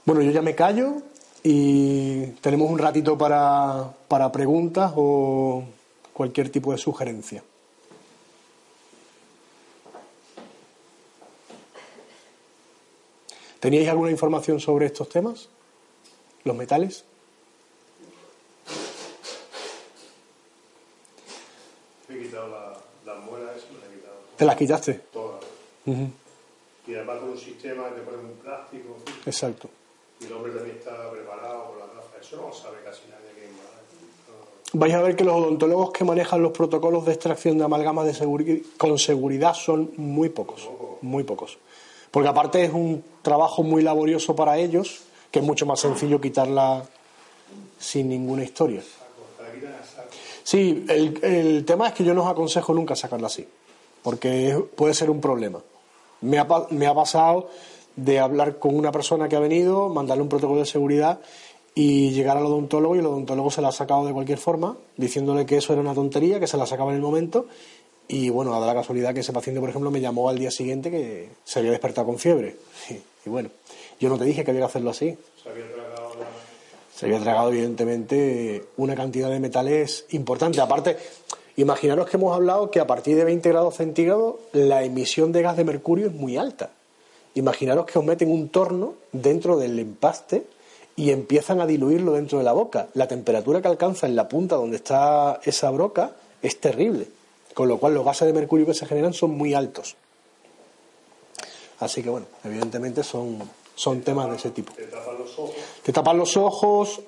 Bueno, 0.05 0.21
yo 0.21 0.29
ya 0.29 0.43
me 0.43 0.53
callo 0.53 0.97
y 1.41 2.27
tenemos 2.39 2.69
un 2.69 2.77
ratito 2.77 3.17
para, 3.17 3.95
para 4.07 4.31
preguntas 4.31 4.93
o 4.95 5.63
cualquier 6.13 6.51
tipo 6.51 6.71
de 6.71 6.77
sugerencia. 6.77 7.43
¿Teníais 13.59 13.89
alguna 13.89 14.11
información 14.11 14.59
sobre 14.59 14.85
estos 14.85 15.09
temas? 15.09 15.49
¿Los 16.47 16.55
metales? 16.55 17.03
he 22.09 22.17
quitado 22.23 22.47
las 23.05 23.19
muelas, 23.25 23.55
me 23.69 23.85
he 23.85 23.97
quitado. 23.97 24.15
¿Te 24.37 24.45
las 24.45 24.55
quitaste? 24.55 24.93
Todas. 25.11 25.43
Y 25.85 26.95
además 26.95 27.19
con 27.19 27.29
un 27.31 27.37
sistema 27.37 27.89
que 27.89 27.95
te 27.95 28.01
pone 28.01 28.17
un 28.19 28.31
plástico. 28.41 28.95
Exacto. 29.25 29.69
Y 30.21 30.27
el 30.27 30.31
hombre 30.31 30.53
también 30.53 30.77
está 30.77 31.11
preparado 31.11 31.65
con 31.65 31.79
la 31.79 31.85
gafas. 31.87 32.21
Eso 32.21 32.37
no 32.37 32.47
lo 32.47 32.53
sabe 32.53 32.77
casi 32.85 33.01
nadie 33.09 33.27
que 33.35 34.77
Vais 34.77 34.93
a 34.93 35.01
ver 35.01 35.17
que 35.17 35.25
los 35.25 35.35
odontólogos 35.35 35.91
que 35.91 36.05
manejan 36.05 36.41
los 36.41 36.53
protocolos 36.53 37.05
de 37.05 37.11
extracción 37.11 37.57
de 37.57 37.65
amalgamas 37.65 38.05
de 38.05 38.63
con 38.77 38.97
seguridad 38.97 39.53
son 39.53 39.91
muy 39.97 40.29
pocos. 40.29 40.69
Muy 41.01 41.25
pocos. 41.25 41.57
Porque 42.09 42.29
aparte 42.29 42.63
es 42.63 42.71
un 42.71 43.03
trabajo 43.21 43.63
muy 43.63 43.83
laborioso 43.83 44.33
para 44.33 44.57
ellos, 44.57 45.03
que 45.31 45.39
es 45.39 45.45
mucho 45.45 45.65
más 45.65 45.79
sencillo 45.79 46.19
quitarla 46.21 46.83
sin 47.79 48.09
ninguna 48.09 48.43
historia. 48.43 48.81
Sí, 50.43 50.85
el, 50.87 51.19
el 51.23 51.65
tema 51.65 51.87
es 51.87 51.93
que 51.93 52.03
yo 52.03 52.13
no 52.13 52.23
os 52.23 52.29
aconsejo 52.29 52.73
nunca 52.73 52.95
sacarla 52.95 53.27
así, 53.27 53.45
porque 54.01 54.57
puede 54.75 54.93
ser 54.93 55.09
un 55.09 55.19
problema. 55.19 55.59
Me 56.21 56.39
ha, 56.39 56.47
me 56.69 56.87
ha 56.87 56.93
pasado 56.93 57.49
de 57.95 58.19
hablar 58.19 58.59
con 58.59 58.75
una 58.75 58.91
persona 58.91 59.27
que 59.27 59.35
ha 59.35 59.39
venido, 59.39 59.89
mandarle 59.89 60.23
un 60.23 60.29
protocolo 60.29 60.59
de 60.59 60.65
seguridad 60.65 61.19
y 61.75 62.11
llegar 62.11 62.37
al 62.37 62.45
odontólogo 62.45 62.95
y 62.95 62.99
el 62.99 63.05
odontólogo 63.05 63.51
se 63.51 63.61
la 63.61 63.67
ha 63.67 63.71
sacado 63.71 64.05
de 64.05 64.13
cualquier 64.13 64.37
forma, 64.37 64.77
diciéndole 64.95 65.45
que 65.45 65.57
eso 65.57 65.73
era 65.73 65.81
una 65.81 65.93
tontería, 65.93 66.39
que 66.39 66.47
se 66.47 66.57
la 66.57 66.65
sacaba 66.65 66.91
en 66.91 66.95
el 66.95 67.01
momento. 67.01 67.47
Y 68.07 68.29
bueno, 68.29 68.51
dado 68.51 68.65
la 68.65 68.73
casualidad 68.73 69.13
que 69.13 69.19
ese 69.19 69.33
paciente, 69.33 69.59
por 69.59 69.69
ejemplo, 69.69 69.91
me 69.91 69.99
llamó 69.99 70.29
al 70.29 70.39
día 70.39 70.49
siguiente 70.49 70.89
que 70.89 71.29
se 71.43 71.59
había 71.59 71.71
despertado 71.71 72.07
con 72.07 72.17
fiebre. 72.17 72.55
Y, 73.27 73.29
bueno, 73.29 73.49
yo 73.99 74.07
no 74.07 74.17
te 74.17 74.23
dije 74.23 74.45
que 74.45 74.51
había 74.51 74.61
que 74.61 74.67
hacerlo 74.67 74.91
así. 74.91 75.17
Se 75.43 75.49
había 75.49 75.69
tragado, 75.69 76.11
se 76.95 77.05
había 77.05 77.19
tragado 77.19 77.49
evidentemente, 77.49 78.63
una 78.77 78.95
cantidad 78.95 79.29
de 79.29 79.41
metales 79.41 80.05
importante. 80.11 80.61
Aparte, 80.61 80.95
imaginaros 81.57 82.09
que 82.09 82.15
hemos 82.15 82.33
hablado 82.33 82.71
que 82.71 82.79
a 82.79 82.87
partir 82.87 83.17
de 83.17 83.25
20 83.25 83.49
grados 83.49 83.75
centígrados 83.75 84.35
la 84.53 84.83
emisión 84.83 85.33
de 85.33 85.41
gas 85.41 85.57
de 85.57 85.65
mercurio 85.65 86.07
es 86.07 86.13
muy 86.13 86.37
alta. 86.37 86.71
Imaginaros 87.35 87.85
que 87.85 87.99
os 87.99 88.05
meten 88.05 88.31
un 88.31 88.47
torno 88.47 88.93
dentro 89.11 89.57
del 89.57 89.77
empaste 89.77 90.45
y 90.95 91.11
empiezan 91.11 91.59
a 91.59 91.67
diluirlo 91.67 92.13
dentro 92.13 92.37
de 92.37 92.45
la 92.45 92.53
boca. 92.53 92.87
La 92.93 93.09
temperatura 93.09 93.61
que 93.61 93.67
alcanza 93.67 94.07
en 94.07 94.15
la 94.15 94.29
punta 94.29 94.55
donde 94.55 94.77
está 94.77 95.41
esa 95.43 95.69
broca 95.69 96.15
es 96.41 96.61
terrible, 96.61 97.07
con 97.53 97.67
lo 97.67 97.77
cual 97.77 97.93
los 97.93 98.05
gases 98.05 98.25
de 98.25 98.33
mercurio 98.33 98.65
que 98.65 98.73
se 98.73 98.85
generan 98.85 99.11
son 99.11 99.31
muy 99.31 99.53
altos. 99.53 99.97
Así 101.79 102.01
que 102.01 102.09
bueno, 102.09 102.25
evidentemente 102.43 103.03
son, 103.03 103.39
son 103.75 104.01
temas 104.01 104.29
de 104.29 104.35
ese 104.35 104.51
tipo. 104.51 104.73
Te 104.73 104.85
tapan 104.85 105.17
los 105.17 105.37
ojos. 105.37 105.55
Te 105.83 105.93
tapan 105.93 106.17
los 106.17 106.37
ojos, 106.37 107.01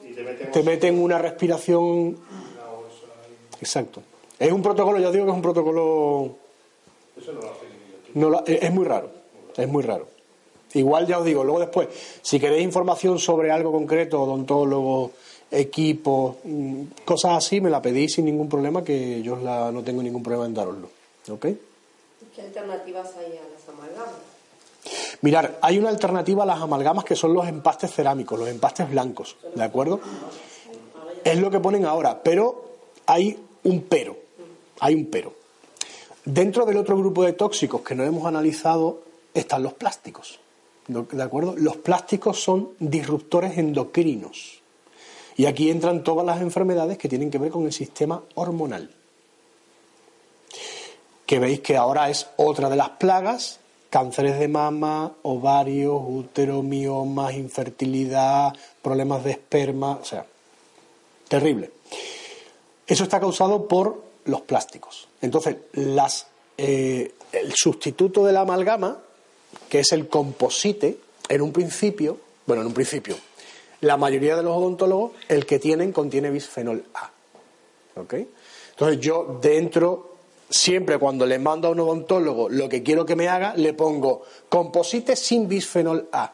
te 0.53 0.63
meten, 0.63 0.99
una 0.99 1.17
respiración. 1.17 2.17
Exacto. 3.59 4.01
Es 4.37 4.51
un 4.51 4.61
protocolo, 4.61 4.99
ya 4.99 5.11
digo 5.11 5.25
que 5.25 5.31
es 5.31 5.35
un 5.35 5.41
protocolo. 5.41 6.35
Eso 7.19 7.33
no 7.33 7.41
lo 7.41 7.49
hace 7.49 7.69
no 8.13 8.43
Es 8.45 8.71
muy 8.71 8.85
raro, 8.85 9.11
es 9.57 9.67
muy 9.67 9.83
raro. 9.83 10.07
Igual 10.73 11.07
ya 11.07 11.17
os 11.19 11.25
digo, 11.25 11.43
luego 11.43 11.59
después, 11.59 11.87
si 12.21 12.39
queréis 12.39 12.63
información 12.63 13.17
sobre 13.17 13.51
algo 13.51 13.71
concreto, 13.71 14.21
odontólogo, 14.21 15.11
equipo, 15.49 16.37
mm, 16.43 16.83
cosas 17.05 17.31
así, 17.37 17.59
me 17.59 17.71
la 17.71 17.81
pedís 17.81 18.13
sin 18.13 18.25
ningún 18.25 18.47
problema, 18.47 18.83
que 18.83 19.21
yo 19.23 19.35
la, 19.35 19.71
no 19.71 19.83
tengo 19.83 20.03
ningún 20.03 20.21
problema 20.21 20.45
en 20.45 20.53
daroslo. 20.53 20.89
¿Ok? 21.29 21.47
¿Qué 22.35 22.41
alternativas 22.41 23.15
hay 23.17 23.37
a? 23.37 23.58
Mirar, 25.21 25.59
hay 25.61 25.77
una 25.77 25.89
alternativa 25.89 26.43
a 26.43 26.45
las 26.45 26.61
amalgamas 26.61 27.03
que 27.03 27.15
son 27.15 27.33
los 27.33 27.47
empastes 27.47 27.93
cerámicos, 27.93 28.39
los 28.39 28.47
empastes 28.47 28.89
blancos, 28.89 29.35
¿de 29.53 29.63
acuerdo? 29.63 29.99
Es 31.23 31.37
lo 31.37 31.51
que 31.51 31.59
ponen 31.59 31.85
ahora, 31.85 32.23
pero 32.23 32.69
hay 33.05 33.37
un 33.63 33.81
pero, 33.81 34.15
hay 34.79 34.95
un 34.95 35.07
pero. 35.07 35.33
Dentro 36.23 36.65
del 36.65 36.77
otro 36.77 36.97
grupo 36.97 37.23
de 37.23 37.33
tóxicos 37.33 37.81
que 37.81 37.95
no 37.95 38.03
hemos 38.03 38.25
analizado 38.25 39.01
están 39.33 39.63
los 39.63 39.73
plásticos. 39.73 40.39
¿De 40.87 41.23
acuerdo? 41.23 41.55
Los 41.57 41.77
plásticos 41.77 42.41
son 42.41 42.69
disruptores 42.79 43.57
endocrinos. 43.57 44.61
Y 45.37 45.45
aquí 45.45 45.69
entran 45.69 46.03
todas 46.03 46.25
las 46.25 46.41
enfermedades 46.41 46.97
que 46.97 47.07
tienen 47.07 47.29
que 47.29 47.37
ver 47.37 47.51
con 47.51 47.65
el 47.65 47.71
sistema 47.71 48.23
hormonal. 48.35 48.89
Que 51.25 51.39
veis 51.39 51.59
que 51.59 51.77
ahora 51.77 52.09
es 52.09 52.27
otra 52.37 52.69
de 52.69 52.75
las 52.75 52.89
plagas, 52.89 53.59
cánceres 53.89 54.39
de 54.39 54.47
mama, 54.47 55.13
ovarios, 55.23 56.01
útero, 56.05 56.61
miomas, 56.63 57.33
infertilidad, 57.33 58.55
problemas 58.81 59.23
de 59.23 59.31
esperma, 59.31 59.99
o 60.01 60.05
sea, 60.05 60.25
terrible. 61.27 61.71
Eso 62.85 63.03
está 63.03 63.19
causado 63.19 63.67
por 63.67 64.01
los 64.25 64.41
plásticos. 64.41 65.07
Entonces, 65.21 65.57
las, 65.73 66.27
eh, 66.57 67.13
el 67.31 67.53
sustituto 67.55 68.25
de 68.25 68.33
la 68.33 68.41
amalgama 68.41 68.99
que 69.69 69.79
es 69.79 69.91
el 69.91 70.07
composite, 70.07 70.97
en 71.27 71.41
un 71.41 71.51
principio, 71.51 72.17
bueno, 72.45 72.61
en 72.61 72.67
un 72.67 72.73
principio, 72.73 73.15
la 73.81 73.97
mayoría 73.97 74.35
de 74.35 74.43
los 74.43 74.55
odontólogos, 74.55 75.13
el 75.27 75.45
que 75.45 75.59
tienen 75.59 75.91
contiene 75.91 76.31
bisfenol 76.31 76.83
A. 76.93 77.11
¿Ok? 77.95 78.15
Entonces 78.71 78.99
yo 78.99 79.39
dentro 79.41 80.08
siempre 80.49 80.97
cuando 80.97 81.25
le 81.25 81.39
mando 81.39 81.67
a 81.67 81.71
un 81.71 81.79
odontólogo 81.79 82.49
lo 82.49 82.67
que 82.67 82.83
quiero 82.83 83.05
que 83.05 83.15
me 83.15 83.27
haga, 83.27 83.53
le 83.55 83.73
pongo 83.73 84.23
composite 84.49 85.15
sin 85.15 85.47
bisfenol 85.47 86.09
A. 86.11 86.33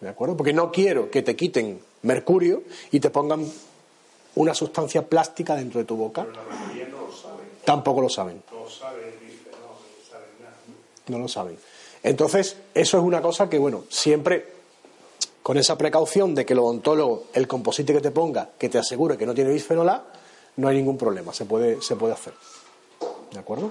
¿De 0.00 0.08
acuerdo? 0.08 0.36
Porque 0.36 0.52
no 0.52 0.70
quiero 0.70 1.10
que 1.10 1.22
te 1.22 1.36
quiten 1.36 1.80
mercurio 2.02 2.62
y 2.90 3.00
te 3.00 3.10
pongan 3.10 3.46
una 4.36 4.54
sustancia 4.54 5.06
plástica 5.06 5.54
dentro 5.56 5.80
de 5.80 5.86
tu 5.86 5.96
boca. 5.96 6.24
Pero 6.24 6.36
la 6.36 6.54
mayoría 6.54 6.88
no 6.88 7.06
lo 7.06 7.12
saben. 7.12 7.46
Tampoco 7.64 8.00
lo 8.00 8.08
saben. 8.08 8.42
No 8.52 8.68
saben 8.68 9.04
el 9.04 9.18
bisfenol, 9.18 9.60
no 9.60 10.10
saben 10.10 10.28
nada. 10.40 10.56
No 11.08 11.18
lo 11.18 11.28
saben. 11.28 11.58
Entonces, 12.02 12.56
eso 12.74 12.98
es 12.98 13.02
una 13.02 13.22
cosa 13.22 13.48
que, 13.48 13.58
bueno, 13.58 13.84
siempre 13.88 14.56
con 15.42 15.56
esa 15.56 15.78
precaución 15.78 16.34
de 16.34 16.44
que 16.44 16.52
el 16.52 16.58
odontólogo, 16.58 17.26
el 17.32 17.46
composite 17.46 17.92
que 17.92 18.00
te 18.00 18.10
ponga, 18.10 18.50
que 18.58 18.68
te 18.68 18.78
asegure 18.78 19.16
que 19.16 19.26
no 19.26 19.34
tiene 19.34 19.52
bisfenol 19.52 19.88
A, 19.88 20.04
no 20.56 20.68
hay 20.68 20.76
ningún 20.76 20.98
problema, 20.98 21.32
se 21.32 21.44
puede, 21.44 21.80
se 21.82 21.96
puede 21.96 22.14
hacer. 22.14 22.34
¿De 23.36 23.40
acuerdo? 23.40 23.66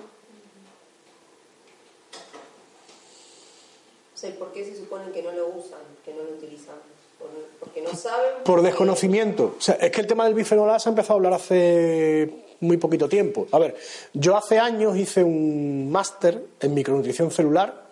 O 4.13 4.17
sea, 4.17 4.31
¿por 4.35 4.53
qué 4.53 4.63
se 4.63 4.75
supone 4.77 5.11
que 5.11 5.23
no 5.23 5.31
lo 5.31 5.47
usan, 5.47 5.79
que 6.05 6.13
no 6.13 6.21
lo 6.21 6.29
utilizan? 6.37 6.75
Por- 7.17 7.29
Porque 7.59 7.81
no 7.81 7.95
saben. 7.95 8.43
Por 8.43 8.61
desconocimiento. 8.61 9.55
O 9.57 9.61
sea, 9.61 9.73
es 9.81 9.89
que 9.89 10.01
el 10.01 10.05
tema 10.07 10.25
del 10.25 10.35
bisfenol 10.35 10.69
A 10.69 10.77
se 10.77 10.87
ha 10.87 10.91
empezado 10.91 11.13
a 11.13 11.17
hablar 11.17 11.33
hace 11.33 12.43
muy 12.59 12.77
poquito 12.77 13.09
tiempo. 13.09 13.47
A 13.51 13.57
ver, 13.57 13.75
yo 14.13 14.37
hace 14.37 14.59
años 14.59 14.95
hice 14.97 15.23
un 15.23 15.91
máster 15.91 16.45
en 16.59 16.73
micronutrición 16.75 17.31
celular 17.31 17.85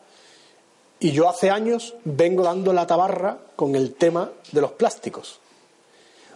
y 1.00 1.12
yo 1.12 1.28
hace 1.28 1.50
años 1.50 1.96
vengo 2.04 2.44
dando 2.44 2.72
la 2.72 2.86
tabarra 2.86 3.40
con 3.56 3.74
el 3.76 3.96
tema 3.96 4.32
de 4.52 4.62
los 4.62 4.74
plásticos. 4.74 5.40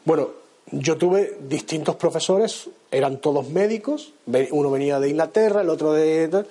Bueno, 0.04 0.32
yo 0.72 0.98
tuve 0.98 1.38
distintos 1.42 1.96
profesores, 1.96 2.70
eran 2.92 3.18
todos 3.20 3.50
médicos, 3.50 4.14
uno 4.52 4.72
venía 4.72 5.00
de 5.00 5.10
Inglaterra, 5.10 5.62
el 5.62 5.70
otro 5.70 5.94
de... 5.94 6.46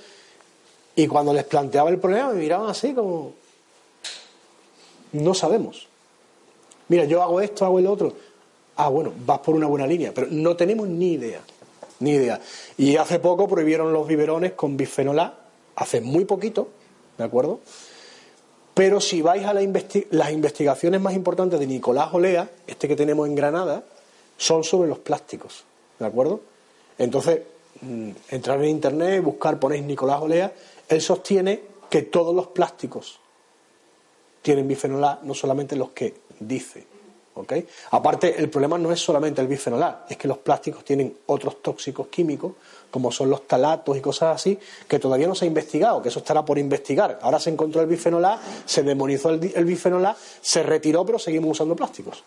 Y 0.94 1.06
cuando 1.06 1.34
les 1.34 1.44
planteaba 1.44 1.90
el 1.90 1.98
problema 1.98 2.32
me 2.32 2.40
miraban 2.40 2.70
así 2.70 2.94
como... 2.94 3.34
No 5.12 5.34
sabemos. 5.34 5.88
Mira, 6.88 7.04
yo 7.04 7.22
hago 7.22 7.40
esto, 7.40 7.64
hago 7.64 7.78
el 7.78 7.86
otro. 7.86 8.14
Ah, 8.76 8.88
bueno, 8.88 9.12
vas 9.24 9.40
por 9.40 9.54
una 9.54 9.66
buena 9.66 9.86
línea, 9.86 10.12
pero 10.14 10.28
no 10.30 10.56
tenemos 10.56 10.88
ni 10.88 11.12
idea. 11.12 11.40
Ni 12.00 12.12
idea. 12.12 12.40
Y 12.76 12.96
hace 12.96 13.18
poco 13.18 13.48
prohibieron 13.48 13.92
los 13.92 14.06
biberones 14.06 14.52
con 14.52 14.76
bisfenol 14.76 15.18
A, 15.18 15.38
hace 15.74 16.00
muy 16.00 16.24
poquito, 16.24 16.68
¿de 17.18 17.24
acuerdo? 17.24 17.60
Pero 18.74 19.00
si 19.00 19.22
vais 19.22 19.44
a 19.46 19.54
las 19.54 20.32
investigaciones 20.32 21.00
más 21.00 21.14
importantes 21.14 21.58
de 21.58 21.66
Nicolás 21.66 22.10
Olea, 22.12 22.50
este 22.66 22.88
que 22.88 22.96
tenemos 22.96 23.26
en 23.26 23.34
Granada, 23.34 23.84
son 24.36 24.64
sobre 24.64 24.88
los 24.88 24.98
plásticos, 24.98 25.64
¿de 25.98 26.06
acuerdo? 26.06 26.40
Entonces, 26.98 27.42
mm, 27.80 28.10
entrar 28.30 28.62
en 28.62 28.70
internet, 28.70 29.22
buscar, 29.22 29.58
ponéis 29.58 29.84
Nicolás 29.84 30.20
Olea, 30.20 30.52
él 30.88 31.00
sostiene 31.00 31.60
que 31.90 32.02
todos 32.02 32.34
los 32.34 32.48
plásticos 32.48 33.20
tienen 34.42 34.68
bifenol 34.68 35.04
A, 35.04 35.20
no 35.22 35.34
solamente 35.34 35.76
los 35.76 35.90
que 35.90 36.14
dice. 36.38 36.86
¿ok? 37.34 37.52
Aparte, 37.90 38.38
el 38.38 38.48
problema 38.48 38.78
no 38.78 38.92
es 38.92 39.00
solamente 39.00 39.40
el 39.40 39.48
bifenol 39.48 39.82
A, 39.82 40.06
es 40.08 40.16
que 40.16 40.28
los 40.28 40.38
plásticos 40.38 40.84
tienen 40.84 41.16
otros 41.26 41.62
tóxicos 41.62 42.06
químicos, 42.08 42.52
como 42.90 43.12
son 43.12 43.28
los 43.28 43.46
talatos 43.46 43.96
y 43.96 44.00
cosas 44.00 44.36
así, 44.36 44.58
que 44.88 44.98
todavía 44.98 45.26
no 45.26 45.34
se 45.34 45.44
ha 45.44 45.48
investigado, 45.48 46.00
que 46.00 46.08
eso 46.08 46.20
estará 46.20 46.44
por 46.44 46.58
investigar. 46.58 47.18
Ahora 47.22 47.38
se 47.38 47.50
encontró 47.50 47.80
el 47.80 47.86
bifenol 47.88 48.24
A, 48.24 48.40
se 48.64 48.82
demonizó 48.82 49.30
el, 49.30 49.52
el 49.54 49.64
bifenol 49.64 50.06
A, 50.06 50.16
se 50.40 50.62
retiró, 50.62 51.04
pero 51.04 51.18
seguimos 51.18 51.50
usando 51.50 51.76
plásticos. 51.76 52.22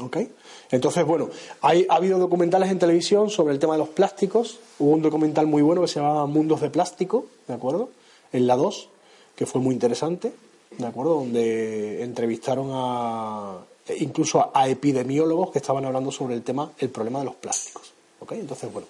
¿Ok? 0.00 0.18
Entonces, 0.70 1.04
bueno, 1.04 1.30
hay, 1.62 1.86
ha 1.88 1.96
habido 1.96 2.18
documentales 2.18 2.70
en 2.70 2.78
televisión 2.78 3.30
sobre 3.30 3.54
el 3.54 3.58
tema 3.58 3.74
de 3.74 3.78
los 3.78 3.88
plásticos. 3.88 4.58
Hubo 4.78 4.90
un 4.90 5.02
documental 5.02 5.46
muy 5.46 5.62
bueno 5.62 5.80
que 5.80 5.88
se 5.88 6.00
llamaba 6.00 6.26
Mundos 6.26 6.60
de 6.60 6.70
Plástico, 6.70 7.26
¿de 7.48 7.54
acuerdo? 7.54 7.88
En 8.32 8.46
la 8.46 8.56
2, 8.56 8.88
que 9.34 9.46
fue 9.46 9.60
muy 9.60 9.74
interesante, 9.74 10.32
¿de 10.76 10.86
acuerdo? 10.86 11.14
Donde 11.14 12.02
entrevistaron 12.02 12.70
a 12.72 13.58
incluso 13.98 14.40
a, 14.40 14.50
a 14.52 14.68
epidemiólogos 14.68 15.52
que 15.52 15.58
estaban 15.58 15.84
hablando 15.84 16.10
sobre 16.10 16.34
el 16.34 16.42
tema, 16.42 16.72
el 16.78 16.90
problema 16.90 17.20
de 17.20 17.26
los 17.26 17.34
plásticos. 17.36 17.92
¿Ok? 18.20 18.32
Entonces, 18.32 18.72
bueno, 18.72 18.88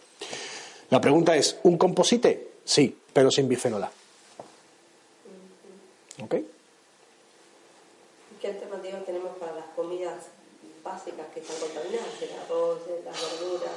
la 0.90 1.00
pregunta 1.00 1.36
es, 1.36 1.58
¿un 1.64 1.76
composite? 1.76 2.48
Sí, 2.64 2.96
pero 3.12 3.30
sin 3.30 3.48
bifenol 3.48 3.84
A. 3.84 3.90
¿Ok? 6.22 6.36
¿Qué 8.40 8.48
alternativas 8.48 9.04
tenemos 9.04 9.25
que 11.04 11.40
están 11.40 11.56
contaminadas? 11.60 12.08
El 12.22 12.30
arroz, 12.44 12.80
las 13.04 13.40
verduras. 13.40 13.72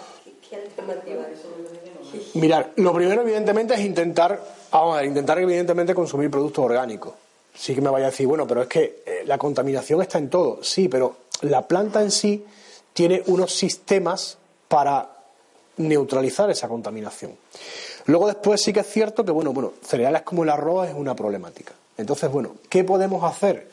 Mirar, 2.33 2.71
lo 2.77 2.93
primero 2.93 3.21
evidentemente 3.21 3.75
es 3.75 3.81
intentar, 3.81 4.41
vamos 4.71 4.95
a 4.95 5.01
ver, 5.01 5.05
intentar 5.09 5.37
evidentemente 5.37 5.93
consumir 5.93 6.31
productos 6.31 6.65
orgánicos. 6.65 7.13
Sí 7.53 7.75
que 7.75 7.81
me 7.81 7.89
vaya 7.89 8.07
a 8.07 8.09
decir, 8.09 8.25
bueno, 8.25 8.47
pero 8.47 8.63
es 8.63 8.67
que 8.67 9.03
eh, 9.05 9.23
la 9.25 9.37
contaminación 9.37 10.01
está 10.01 10.17
en 10.17 10.29
todo. 10.29 10.63
Sí, 10.63 10.87
pero 10.87 11.17
la 11.41 11.67
planta 11.67 12.01
en 12.01 12.09
sí 12.09 12.43
tiene 12.93 13.21
unos 13.27 13.53
sistemas 13.53 14.37
para 14.67 15.09
neutralizar 15.77 16.49
esa 16.49 16.67
contaminación. 16.67 17.35
Luego 18.05 18.27
después 18.27 18.61
sí 18.61 18.73
que 18.73 18.79
es 18.79 18.87
cierto 18.87 19.23
que, 19.23 19.31
bueno, 19.31 19.53
bueno, 19.53 19.73
cereales 19.83 20.23
como 20.23 20.43
el 20.43 20.49
arroz 20.49 20.87
es 20.87 20.95
una 20.95 21.15
problemática. 21.15 21.73
Entonces, 21.97 22.31
bueno, 22.31 22.55
¿qué 22.69 22.83
podemos 22.83 23.23
hacer? 23.23 23.69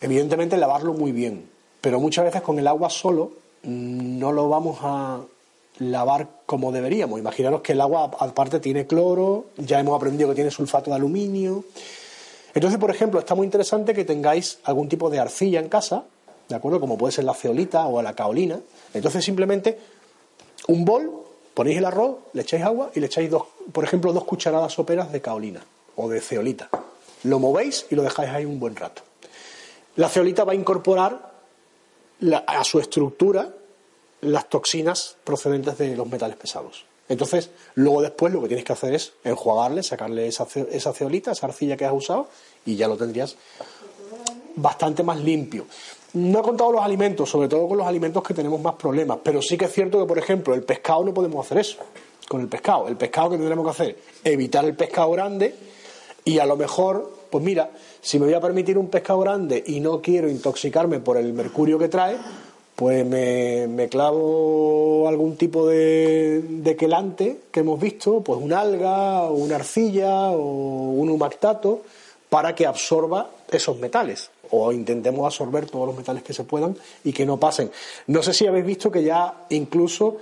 Evidentemente 0.00 0.56
lavarlo 0.56 0.92
muy 0.92 1.12
bien, 1.12 1.48
pero 1.80 2.00
muchas 2.00 2.24
veces 2.24 2.42
con 2.42 2.58
el 2.58 2.66
agua 2.66 2.90
solo 2.90 3.32
mm, 3.62 4.18
no 4.18 4.32
lo 4.32 4.48
vamos 4.48 4.78
a 4.82 5.20
lavar 5.80 6.28
como 6.46 6.72
deberíamos. 6.72 7.18
Imaginaros 7.18 7.62
que 7.62 7.72
el 7.72 7.80
agua 7.80 8.10
aparte 8.18 8.60
tiene 8.60 8.86
cloro, 8.86 9.46
ya 9.56 9.80
hemos 9.80 9.96
aprendido 9.96 10.28
que 10.28 10.34
tiene 10.34 10.50
sulfato 10.50 10.90
de 10.90 10.96
aluminio. 10.96 11.64
Entonces, 12.54 12.78
por 12.78 12.90
ejemplo, 12.90 13.20
está 13.20 13.34
muy 13.34 13.46
interesante 13.46 13.94
que 13.94 14.04
tengáis 14.04 14.58
algún 14.64 14.88
tipo 14.88 15.08
de 15.08 15.20
arcilla 15.20 15.60
en 15.60 15.68
casa, 15.68 16.04
¿de 16.48 16.54
acuerdo? 16.54 16.80
Como 16.80 16.98
puede 16.98 17.12
ser 17.12 17.24
la 17.24 17.34
ceolita 17.34 17.86
o 17.86 18.02
la 18.02 18.14
caolina. 18.14 18.60
Entonces, 18.92 19.24
simplemente 19.24 19.78
un 20.68 20.84
bol, 20.84 21.10
ponéis 21.54 21.78
el 21.78 21.84
arroz, 21.84 22.16
le 22.32 22.42
echáis 22.42 22.64
agua 22.64 22.90
y 22.94 23.00
le 23.00 23.06
echáis, 23.06 23.30
dos, 23.30 23.44
por 23.72 23.84
ejemplo, 23.84 24.12
dos 24.12 24.24
cucharadas 24.24 24.72
soperas 24.72 25.12
de 25.12 25.20
caolina 25.20 25.64
o 25.96 26.08
de 26.08 26.20
ceolita. 26.20 26.68
Lo 27.22 27.38
movéis 27.38 27.86
y 27.90 27.94
lo 27.94 28.02
dejáis 28.02 28.30
ahí 28.30 28.44
un 28.44 28.58
buen 28.58 28.76
rato. 28.76 29.02
La 29.96 30.08
ceolita 30.08 30.44
va 30.44 30.52
a 30.52 30.56
incorporar 30.56 31.29
la- 32.20 32.38
a 32.46 32.64
su 32.64 32.78
estructura 32.78 33.54
las 34.22 34.48
toxinas 34.48 35.16
procedentes 35.24 35.78
de 35.78 35.96
los 35.96 36.06
metales 36.08 36.36
pesados. 36.36 36.84
Entonces, 37.08 37.50
luego 37.74 38.02
después 38.02 38.32
lo 38.32 38.40
que 38.42 38.48
tienes 38.48 38.64
que 38.64 38.72
hacer 38.72 38.94
es 38.94 39.12
enjuagarle, 39.24 39.82
sacarle 39.82 40.28
esa, 40.28 40.46
esa 40.70 40.92
ceolita, 40.92 41.32
esa 41.32 41.46
arcilla 41.46 41.76
que 41.76 41.84
has 41.84 41.92
usado, 41.92 42.28
y 42.66 42.76
ya 42.76 42.86
lo 42.86 42.96
tendrías 42.96 43.36
bastante 44.56 45.02
más 45.02 45.18
limpio. 45.20 45.66
No 46.12 46.40
he 46.40 46.42
contado 46.42 46.72
los 46.72 46.82
alimentos, 46.82 47.30
sobre 47.30 47.48
todo 47.48 47.66
con 47.68 47.78
los 47.78 47.86
alimentos 47.86 48.22
que 48.22 48.34
tenemos 48.34 48.60
más 48.60 48.74
problemas, 48.74 49.18
pero 49.22 49.40
sí 49.40 49.56
que 49.56 49.66
es 49.66 49.72
cierto 49.72 49.98
que, 49.98 50.06
por 50.06 50.18
ejemplo, 50.18 50.54
el 50.54 50.62
pescado 50.62 51.04
no 51.04 51.14
podemos 51.14 51.46
hacer 51.46 51.58
eso 51.58 51.78
con 52.28 52.40
el 52.40 52.48
pescado. 52.48 52.88
El 52.88 52.96
pescado 52.96 53.30
que 53.30 53.36
tendremos 53.36 53.64
que 53.64 53.70
hacer, 53.70 53.98
evitar 54.24 54.64
el 54.64 54.76
pescado 54.76 55.10
grande 55.12 55.54
y 56.24 56.38
a 56.38 56.46
lo 56.46 56.56
mejor, 56.56 57.12
pues 57.30 57.44
mira, 57.44 57.70
si 58.00 58.18
me 58.18 58.26
voy 58.26 58.34
a 58.34 58.40
permitir 58.40 58.76
un 58.76 58.88
pescado 58.88 59.20
grande 59.20 59.62
y 59.66 59.80
no 59.80 60.00
quiero 60.00 60.28
intoxicarme 60.28 61.00
por 61.00 61.16
el 61.16 61.32
mercurio 61.32 61.78
que 61.78 61.88
trae, 61.88 62.16
pues 62.76 63.06
me, 63.06 63.66
me 63.68 63.88
clavo 63.88 65.06
algún 65.06 65.36
tipo 65.36 65.66
de, 65.66 66.42
de 66.42 66.76
quelante 66.76 67.40
que 67.50 67.60
hemos 67.60 67.80
visto, 67.80 68.20
pues 68.22 68.40
una 68.40 68.60
alga 68.60 69.24
o 69.24 69.34
una 69.34 69.56
arcilla 69.56 70.30
o 70.30 70.90
un 70.90 71.10
humactato, 71.10 71.82
para 72.30 72.54
que 72.54 72.64
absorba 72.64 73.28
esos 73.50 73.78
metales 73.78 74.30
o 74.50 74.72
intentemos 74.72 75.26
absorber 75.26 75.66
todos 75.66 75.86
los 75.86 75.96
metales 75.96 76.22
que 76.22 76.32
se 76.32 76.44
puedan 76.44 76.76
y 77.04 77.12
que 77.12 77.26
no 77.26 77.38
pasen. 77.38 77.70
No 78.06 78.22
sé 78.22 78.32
si 78.32 78.46
habéis 78.46 78.66
visto 78.66 78.90
que 78.90 79.02
ya 79.02 79.46
incluso 79.50 80.18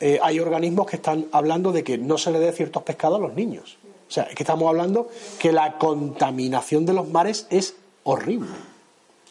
eh, 0.00 0.18
hay 0.22 0.40
organismos 0.40 0.86
que 0.86 0.96
están 0.96 1.26
hablando 1.32 1.72
de 1.72 1.84
que 1.84 1.98
no 1.98 2.18
se 2.18 2.30
le 2.30 2.38
dé 2.38 2.52
ciertos 2.52 2.82
pescados 2.82 3.18
a 3.18 3.22
los 3.22 3.34
niños. 3.34 3.76
O 4.14 4.18
sea, 4.22 4.24
es 4.24 4.36
que 4.36 4.44
estamos 4.44 4.68
hablando 4.68 5.08
que 5.40 5.50
la 5.50 5.76
contaminación 5.76 6.86
de 6.86 6.92
los 6.92 7.08
mares 7.08 7.48
es 7.50 7.74
horrible, 8.04 8.48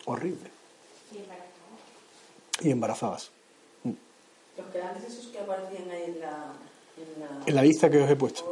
horrible. 0.04 0.52
Y 2.62 2.70
embarazadas. 2.70 3.32
Los 3.86 4.74
grandes 4.74 5.06
esos 5.06 5.28
que 5.28 5.40
aparecían 5.40 5.90
ahí 5.90 6.04
en 6.08 6.20
la, 6.20 6.52
en 6.98 7.22
la 7.22 7.44
En 7.46 7.56
la 7.56 7.62
lista 7.62 7.90
que 7.90 8.02
os 8.04 8.10
he 8.10 8.16
puesto. 8.18 8.44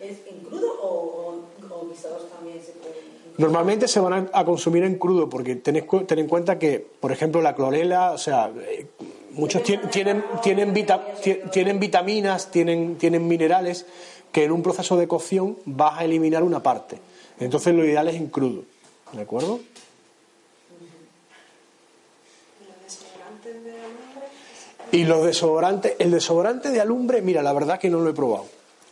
¿es 0.00 0.16
en 0.30 0.38
crudo 0.44 0.80
o, 0.80 0.88
o, 0.88 1.74
o 1.74 1.88
guisados 1.90 2.30
también 2.30 2.58
se 2.64 2.72
pueden? 2.72 2.96
Normalmente 3.36 3.86
se 3.86 4.00
van 4.00 4.14
a, 4.14 4.38
a 4.40 4.44
consumir 4.46 4.82
en 4.84 4.96
crudo 4.96 5.28
porque 5.28 5.56
tened, 5.56 5.84
ten 6.06 6.18
en 6.20 6.26
cuenta 6.26 6.58
que, 6.58 6.80
por 7.00 7.12
ejemplo, 7.12 7.42
la 7.42 7.54
clorela, 7.54 8.12
o 8.12 8.18
sea, 8.18 8.50
eh, 8.62 8.86
muchos 9.32 9.62
tien- 9.62 9.90
tienen, 9.90 10.24
tienen, 10.42 10.72
vita- 10.72 11.04
ti- 11.22 11.40
tienen 11.52 11.78
vitaminas, 11.78 12.50
tienen, 12.50 12.96
tienen 12.96 13.28
minerales 13.28 13.84
que 14.32 14.44
en 14.44 14.52
un 14.52 14.62
proceso 14.62 14.96
de 14.96 15.08
cocción 15.08 15.56
vas 15.64 15.98
a 15.98 16.04
eliminar 16.04 16.42
una 16.42 16.62
parte. 16.62 16.98
Entonces 17.38 17.74
lo 17.74 17.84
ideal 17.84 18.08
es 18.08 18.16
en 18.16 18.28
crudo. 18.28 18.64
¿De 19.12 19.22
acuerdo? 19.22 19.60
Y 24.92 25.04
los 25.04 25.24
desodorantes, 25.24 25.94
el 25.98 26.10
desodorante 26.10 26.70
de 26.70 26.80
alumbre, 26.80 27.22
mira, 27.22 27.42
la 27.42 27.52
verdad 27.52 27.78
que 27.78 27.90
no 27.90 28.00
lo 28.00 28.10
he 28.10 28.14
probado. 28.14 28.46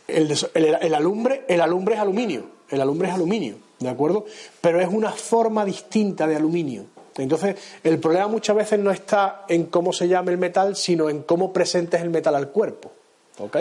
El, 0.07 0.95
alumbre, 0.95 1.43
el 1.47 1.61
alumbre 1.61 1.95
es 1.95 2.01
aluminio, 2.01 2.45
el 2.69 2.81
alumbre 2.81 3.09
es 3.09 3.13
aluminio, 3.13 3.57
¿de 3.79 3.89
acuerdo? 3.89 4.25
Pero 4.59 4.79
es 4.79 4.87
una 4.87 5.11
forma 5.11 5.65
distinta 5.65 6.25
de 6.25 6.35
aluminio. 6.35 6.85
Entonces, 7.17 7.57
el 7.83 7.99
problema 7.99 8.27
muchas 8.27 8.55
veces 8.55 8.79
no 8.79 8.91
está 8.91 9.43
en 9.49 9.65
cómo 9.65 9.91
se 9.91 10.07
llama 10.07 10.31
el 10.31 10.37
metal, 10.37 10.75
sino 10.75 11.09
en 11.09 11.23
cómo 11.23 11.51
presentes 11.51 12.01
el 12.01 12.09
metal 12.09 12.33
al 12.35 12.49
cuerpo. 12.49 12.91
¿Ok? 13.39 13.57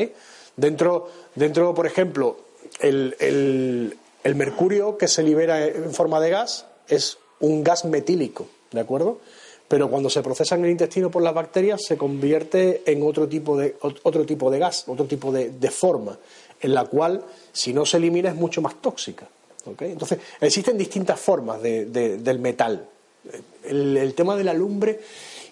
Dentro, 0.57 1.09
dentro 1.39 1.75
por 1.75 1.87
ejemplo, 1.87 2.37
el, 2.81 3.17
el- 3.21 4.35
mercurio 4.35 4.99
que 4.99 5.09
se 5.09 5.23
libera 5.23 5.65
en 5.67 5.93
forma 5.95 6.21
de 6.21 6.31
gas 6.31 6.67
es 6.89 7.19
un 7.41 7.65
gas 7.65 7.85
metílico, 7.87 8.47
¿de 8.73 8.81
acuerdo? 8.81 9.19
Pero 9.69 9.89
cuando 9.91 10.11
se 10.11 10.23
procesa 10.23 10.55
en 10.55 10.65
el 10.65 10.71
intestino 10.71 11.11
por 11.11 11.23
las 11.23 11.33
bacterias 11.35 11.81
se 11.87 11.97
convierte 11.97 12.83
en 12.87 13.03
otro 13.03 13.27
tipo 13.29 13.57
de, 13.57 13.79
ot- 13.81 14.01
otro 14.03 14.25
tipo 14.27 14.51
de 14.51 14.59
gas, 14.59 14.85
otro 14.87 15.07
tipo 15.07 15.33
de, 15.33 15.51
de 15.51 15.71
forma, 15.71 16.19
en 16.61 16.75
la 16.75 16.85
cual, 16.87 17.25
si 17.53 17.73
no 17.73 17.87
se 17.87 17.97
elimina, 17.99 18.29
es 18.31 18.35
mucho 18.35 18.61
más 18.63 18.81
tóxica. 18.83 19.27
¿ok? 19.67 19.83
Entonces, 19.83 20.19
existen 20.41 20.77
distintas 20.79 21.19
formas 21.21 21.61
de- 21.63 21.87
de- 21.87 22.19
del 22.19 22.39
metal. 22.39 22.87
El, 23.65 23.97
el 23.97 24.15
tema 24.15 24.37
de 24.37 24.45
la 24.45 24.55
lumbre, 24.55 25.01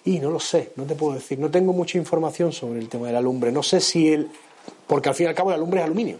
y 0.05 0.19
no 0.19 0.31
lo 0.31 0.39
sé, 0.39 0.71
no 0.77 0.85
te 0.85 0.95
puedo 0.95 1.13
decir, 1.15 1.37
no 1.39 1.51
tengo 1.51 1.73
mucha 1.73 1.97
información 1.97 2.51
sobre 2.53 2.79
el 2.79 2.89
tema 2.89 3.07
de 3.07 3.13
la 3.13 3.21
lumbre. 3.21 3.51
No 3.51 3.61
sé 3.63 3.81
si 3.81 4.11
el. 4.13 4.29
Porque 4.87 5.09
al 5.09 5.15
fin 5.15 5.25
y 5.25 5.29
al 5.29 5.35
cabo 5.35 5.51
la 5.51 5.57
lumbre 5.57 5.81
es 5.81 5.85
aluminio. 5.85 6.17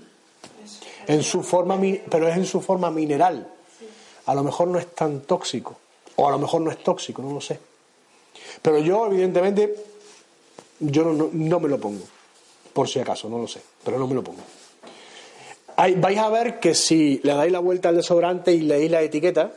En 1.07 1.23
su 1.23 1.41
forma, 1.41 1.79
pero 2.09 2.27
es 2.27 2.35
en 2.35 2.45
su 2.45 2.61
forma 2.61 2.91
mineral. 2.91 3.47
A 4.25 4.35
lo 4.35 4.43
mejor 4.43 4.67
no 4.67 4.77
es 4.77 4.93
tan 4.93 5.21
tóxico. 5.21 5.77
O 6.17 6.27
a 6.27 6.31
lo 6.31 6.39
mejor 6.39 6.61
no 6.61 6.69
es 6.69 6.83
tóxico, 6.83 7.21
no 7.21 7.33
lo 7.33 7.41
sé. 7.41 7.59
Pero 8.61 8.79
yo, 8.79 9.07
evidentemente, 9.07 9.75
yo 10.79 11.05
no, 11.05 11.59
me 11.59 11.69
lo 11.69 11.79
pongo. 11.79 12.03
Por 12.73 12.89
si 12.89 12.99
acaso, 12.99 13.29
no 13.29 13.37
lo 13.37 13.47
sé. 13.47 13.61
Pero 13.83 13.97
no 13.97 14.07
me 14.07 14.15
lo 14.15 14.23
pongo. 14.23 14.41
Vais 15.77 16.17
a 16.17 16.29
ver 16.29 16.59
que 16.59 16.73
si 16.73 17.21
le 17.23 17.33
dais 17.33 17.51
la 17.51 17.59
vuelta 17.59 17.89
al 17.89 17.95
desodorante 17.95 18.51
y 18.51 18.61
leéis 18.61 18.91
la 18.91 19.01
etiqueta, 19.01 19.53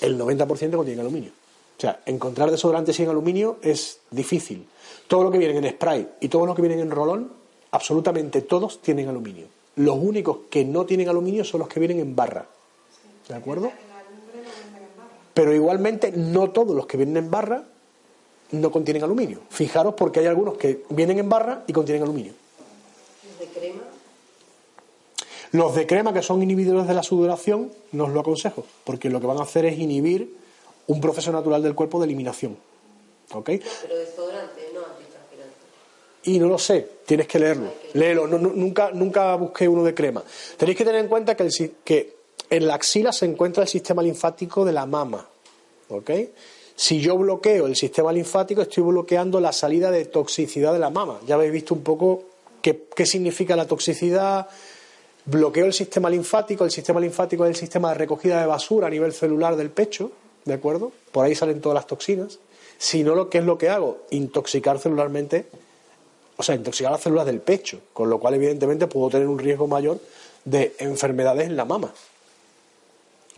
el 0.00 0.18
90% 0.18 0.76
contiene 0.76 1.00
aluminio. 1.02 1.30
O 1.76 1.80
sea, 1.80 2.00
encontrar 2.06 2.50
desodorantes 2.50 2.96
sin 2.96 3.08
aluminio 3.08 3.58
es 3.62 4.00
difícil. 4.10 4.66
Todo 5.06 5.24
lo 5.24 5.30
que 5.30 5.38
vienen 5.38 5.64
en 5.64 5.70
spray 5.72 6.08
y 6.20 6.28
todo 6.28 6.46
lo 6.46 6.54
que 6.54 6.62
vienen 6.62 6.80
en 6.80 6.90
rolón, 6.90 7.32
absolutamente 7.70 8.42
todos 8.42 8.80
tienen 8.80 9.08
aluminio. 9.08 9.46
Los 9.76 9.96
únicos 9.96 10.38
que 10.50 10.64
no 10.64 10.86
tienen 10.86 11.08
aluminio 11.08 11.44
son 11.44 11.60
los 11.60 11.68
que 11.68 11.80
vienen 11.80 12.00
en 12.00 12.16
barra. 12.16 12.46
¿De 13.28 13.34
acuerdo? 13.34 13.70
Pero 15.34 15.54
igualmente 15.54 16.12
no 16.12 16.50
todos 16.50 16.74
los 16.74 16.86
que 16.86 16.96
vienen 16.96 17.16
en 17.16 17.30
barra 17.30 17.64
no 18.52 18.70
contienen 18.70 19.02
aluminio. 19.02 19.40
Fijaros 19.48 19.94
porque 19.94 20.20
hay 20.20 20.26
algunos 20.26 20.56
que 20.56 20.84
vienen 20.90 21.18
en 21.18 21.28
barra 21.28 21.64
y 21.66 21.72
contienen 21.72 22.02
aluminio. 22.02 22.32
de 23.38 23.46
crema. 23.46 23.82
Los 25.52 25.74
de 25.74 25.86
crema 25.86 26.12
que 26.12 26.22
son 26.22 26.42
inhibidores 26.42 26.86
de 26.86 26.94
la 26.94 27.02
sudoración 27.02 27.72
no 27.92 28.04
os 28.04 28.10
lo 28.12 28.20
aconsejo, 28.20 28.64
porque 28.84 29.10
lo 29.10 29.20
que 29.20 29.26
van 29.26 29.38
a 29.38 29.42
hacer 29.42 29.64
es 29.64 29.78
inhibir 29.78 30.36
un 30.86 31.00
proceso 31.00 31.32
natural 31.32 31.62
del 31.62 31.74
cuerpo 31.74 31.98
de 32.00 32.06
eliminación. 32.06 32.56
¿Ok? 33.32 33.46
Pero 33.46 33.96
desodorante, 33.96 34.60
no. 34.69 34.69
Y 36.24 36.38
no 36.38 36.48
lo 36.48 36.58
sé, 36.58 36.86
tienes 37.06 37.26
que 37.26 37.38
leerlo. 37.38 37.72
Léelo, 37.94 38.26
no- 38.26 38.38
no- 38.38 38.52
nunca, 38.52 38.90
nunca 38.92 39.34
busqué 39.36 39.66
uno 39.68 39.82
de 39.84 39.94
crema. 39.94 40.22
Tenéis 40.56 40.76
que 40.76 40.84
tener 40.84 41.00
en 41.00 41.08
cuenta 41.08 41.34
que, 41.34 41.44
el 41.44 41.72
que 41.84 42.16
en 42.50 42.66
la 42.66 42.74
axila 42.74 43.12
se 43.12 43.24
encuentra 43.26 43.62
el 43.62 43.68
sistema 43.68 44.02
linfático 44.02 44.64
de 44.64 44.72
la 44.72 44.84
mama. 44.86 45.26
¿Ok? 45.88 46.10
Si 46.76 47.00
yo 47.00 47.16
bloqueo 47.16 47.66
el 47.66 47.74
sistema 47.76 48.12
linfático, 48.12 48.62
estoy 48.62 48.84
bloqueando 48.84 49.40
la 49.40 49.52
salida 49.52 49.90
de 49.90 50.04
toxicidad 50.04 50.72
de 50.72 50.78
la 50.78 50.90
mama. 50.90 51.18
Ya 51.26 51.34
habéis 51.36 51.52
visto 51.52 51.74
un 51.74 51.82
poco 51.82 52.22
qué, 52.62 52.84
qué 52.94 53.06
significa 53.06 53.56
la 53.56 53.66
toxicidad. 53.66 54.48
Bloqueo 55.26 55.66
el 55.66 55.72
sistema 55.72 56.08
linfático. 56.10 56.64
El 56.64 56.70
sistema 56.70 57.00
linfático 57.00 57.44
es 57.44 57.50
el 57.50 57.56
sistema 57.56 57.90
de 57.90 57.94
recogida 57.96 58.40
de 58.40 58.46
basura 58.46 58.86
a 58.86 58.90
nivel 58.90 59.12
celular 59.12 59.56
del 59.56 59.70
pecho. 59.70 60.10
¿De 60.44 60.54
acuerdo? 60.54 60.92
Por 61.12 61.24
ahí 61.26 61.34
salen 61.34 61.60
todas 61.60 61.74
las 61.74 61.86
toxinas. 61.86 62.38
Si 62.78 63.04
no, 63.04 63.14
lo 63.14 63.28
que 63.28 63.38
es 63.38 63.44
lo 63.44 63.58
que 63.58 63.68
hago? 63.68 63.98
Intoxicar 64.10 64.78
celularmente 64.78 65.46
o 66.40 66.42
sea, 66.42 66.54
intoxicar 66.54 66.90
las 66.90 67.02
células 67.02 67.26
del 67.26 67.40
pecho, 67.40 67.80
con 67.92 68.08
lo 68.08 68.18
cual 68.18 68.32
evidentemente 68.32 68.86
puedo 68.86 69.10
tener 69.10 69.28
un 69.28 69.38
riesgo 69.38 69.66
mayor 69.66 70.00
de 70.46 70.74
enfermedades 70.78 71.46
en 71.46 71.54
la 71.54 71.66
mama. 71.66 71.92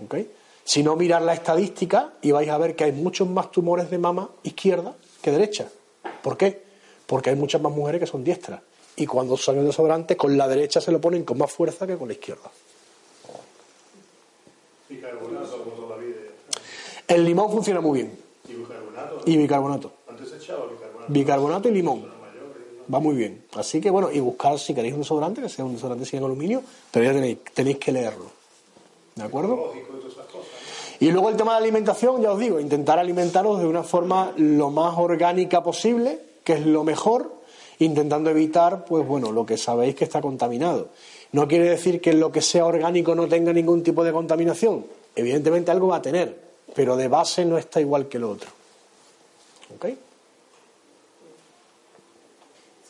¿Ok? 0.05 0.15
Si 0.63 0.85
no, 0.85 0.95
mirar 0.95 1.23
la 1.23 1.35
estadística 1.35 2.13
y 2.23 2.31
vais 2.31 2.49
a 2.49 2.57
ver 2.59 2.77
que 2.77 2.85
hay 2.85 2.93
muchos 2.93 3.29
más 3.29 3.51
tumores 3.51 3.91
de 3.91 3.99
mama 3.99 4.31
izquierda 4.45 4.95
que 5.21 5.33
derecha. 5.33 5.69
¿Por 6.23 6.37
qué? 6.37 6.63
Porque 7.05 7.31
hay 7.31 7.37
muchas 7.37 7.61
más 7.61 7.73
mujeres 7.73 7.99
que 7.99 8.07
son 8.07 8.23
diestras. 8.23 8.61
Y 8.95 9.07
cuando 9.07 9.35
usan 9.35 9.59
el 9.59 9.67
desodorante, 9.67 10.17
con 10.17 10.37
la 10.37 10.47
derecha 10.47 10.81
se 10.81 10.93
lo 10.93 11.01
ponen 11.01 11.25
con 11.25 11.39
más 11.39 11.51
fuerza 11.51 11.85
que 11.89 11.97
con 11.97 12.07
la 12.07 12.15
izquierda. 12.15 12.53
Bicarbonato, 14.89 15.65
como 15.65 15.73
toda 15.73 15.97
la 15.97 16.03
vida. 16.05 16.21
El 17.09 17.25
limón 17.25 17.51
funciona 17.51 17.81
muy 17.81 18.03
bien. 18.03 18.17
Y 18.49 18.55
bicarbonato. 18.55 19.23
Y 19.27 19.37
bicarbonato. 19.37 19.93
Antes 20.09 20.33
echaba 20.35 20.67
bicarbonato. 20.67 21.13
Bicarbonato 21.13 21.69
y 21.69 21.73
limón. 21.73 22.22
Va 22.93 23.01
muy 23.01 23.15
bien. 23.15 23.45
Así 23.55 23.81
que 23.81 23.91
bueno, 23.91 24.11
y 24.11 24.21
buscar 24.21 24.59
si 24.59 24.75
queréis 24.75 24.95
un 24.95 25.01
desodorante, 25.01 25.43
que 25.43 25.49
sea 25.49 25.65
un 25.65 25.75
desodorante 25.75 26.07
sin 26.07 26.23
aluminio, 26.23 26.63
pero 26.91 27.05
ya 27.05 27.13
tenéis, 27.13 27.39
tenéis 27.55 27.79
que 27.79 27.93
leerlo. 27.93 28.27
¿De 29.15 29.23
acuerdo? 29.23 29.73
Y 31.01 31.11
luego 31.11 31.29
el 31.31 31.37
tema 31.37 31.53
de 31.53 31.59
alimentación, 31.59 32.23
ya 32.23 32.33
os 32.33 32.39
digo, 32.39 32.61
intentar 32.61 32.99
alimentaros 32.99 33.59
de 33.61 33.67
una 33.67 33.83
forma 33.83 34.33
lo 34.37 34.71
más 34.71 34.97
orgánica 34.97 35.63
posible, 35.63 36.21
que 36.45 36.55
es 36.55 36.67
lo 36.67 36.85
mejor, 36.85 37.33
intentando 37.81 38.31
evitar, 38.31 38.85
pues 38.85 39.07
bueno, 39.07 39.33
lo 39.33 39.45
que 39.45 39.57
sabéis 39.57 39.97
que 39.97 40.05
está 40.05 40.21
contaminado. 40.21 40.89
No 41.33 41.49
quiere 41.49 41.69
decir 41.69 42.01
que 42.01 42.13
lo 42.13 42.31
que 42.31 42.41
sea 42.41 42.67
orgánico 42.67 43.15
no 43.15 43.27
tenga 43.27 43.53
ningún 43.53 43.83
tipo 43.83 44.05
de 44.05 44.13
contaminación. 44.13 44.87
Evidentemente 45.17 45.71
algo 45.71 45.89
va 45.89 45.97
a 45.97 46.03
tener, 46.03 46.39
pero 46.75 46.97
de 46.97 47.09
base 47.09 47.45
no 47.45 47.59
está 47.59 47.81
igual 47.81 48.09
que 48.09 48.19
lo 48.19 48.31
otro. 48.31 48.51
¿Ok? 49.75 49.87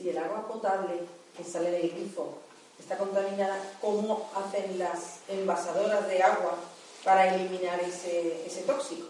Si 0.02 0.10
el 0.10 0.18
agua 0.18 0.48
potable 0.48 0.94
que 1.36 1.44
sale 1.44 1.70
del 1.70 1.90
grifo 1.90 2.38
está 2.76 2.98
contaminada, 2.98 3.56
¿cómo 3.80 4.28
hacen 4.34 4.76
las 4.76 5.20
envasadoras 5.28 6.08
de 6.08 6.20
agua 6.20 6.56
para 7.04 7.32
eliminar 7.32 7.78
ese, 7.80 8.62
tóxico? 8.66 9.06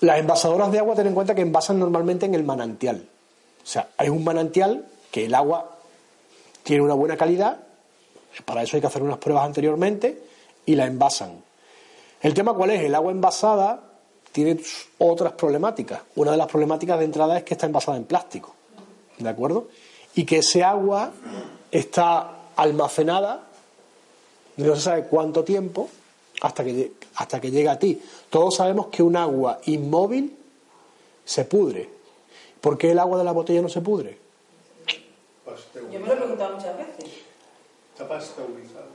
Las 0.00 0.18
envasadoras 0.18 0.72
de 0.72 0.80
agua, 0.80 0.96
ten 0.96 1.06
en 1.06 1.14
cuenta 1.14 1.36
que 1.36 1.42
envasan 1.42 1.78
normalmente 1.78 2.26
en 2.26 2.34
el 2.34 2.42
manantial. 2.42 3.06
O 3.62 3.66
sea, 3.66 3.90
hay 3.96 4.08
un 4.08 4.24
manantial 4.24 4.84
que 5.12 5.26
el 5.26 5.34
agua 5.36 5.76
tiene 6.64 6.82
una 6.82 6.94
buena 6.94 7.16
calidad, 7.16 7.58
para 8.44 8.64
eso 8.64 8.76
hay 8.76 8.80
que 8.80 8.88
hacer 8.88 9.04
unas 9.04 9.18
pruebas 9.18 9.44
anteriormente, 9.44 10.20
y 10.66 10.74
la 10.74 10.86
envasan. 10.86 11.44
El 12.20 12.34
tema 12.34 12.54
cuál 12.54 12.70
es? 12.70 12.82
El 12.82 12.94
agua 12.96 13.12
envasada 13.12 13.84
tiene 14.32 14.60
otras 14.98 15.34
problemáticas. 15.34 16.00
Una 16.16 16.32
de 16.32 16.38
las 16.38 16.48
problemáticas 16.48 16.98
de 16.98 17.04
entrada 17.04 17.38
es 17.38 17.44
que 17.44 17.54
está 17.54 17.66
envasada 17.66 17.96
en 17.96 18.04
plástico. 18.04 18.55
¿De 19.18 19.28
acuerdo? 19.28 19.68
Y 20.14 20.24
que 20.24 20.38
ese 20.38 20.62
agua 20.64 21.12
está 21.70 22.32
almacenada 22.56 23.42
no 24.56 24.74
se 24.74 24.80
sabe 24.82 25.04
cuánto 25.04 25.44
tiempo 25.44 25.88
hasta 26.40 26.64
que, 26.64 26.92
hasta 27.16 27.40
que 27.40 27.50
llega 27.50 27.72
a 27.72 27.78
ti. 27.78 28.00
Todos 28.30 28.56
sabemos 28.56 28.86
que 28.88 29.02
un 29.02 29.16
agua 29.16 29.58
inmóvil 29.66 30.34
se 31.24 31.44
pudre. 31.44 31.88
¿Por 32.60 32.78
qué 32.78 32.92
el 32.92 32.98
agua 32.98 33.18
de 33.18 33.24
la 33.24 33.32
botella 33.32 33.60
no 33.62 33.68
se 33.68 33.80
pudre? 33.82 34.18
Yo 35.92 36.00
me 36.00 36.06
lo 36.06 36.12
he 36.14 36.16
preguntado 36.16 36.56
muchas 36.56 36.76
veces. 36.76 37.12
Está 37.92 38.08
pasteurizado. 38.08 38.86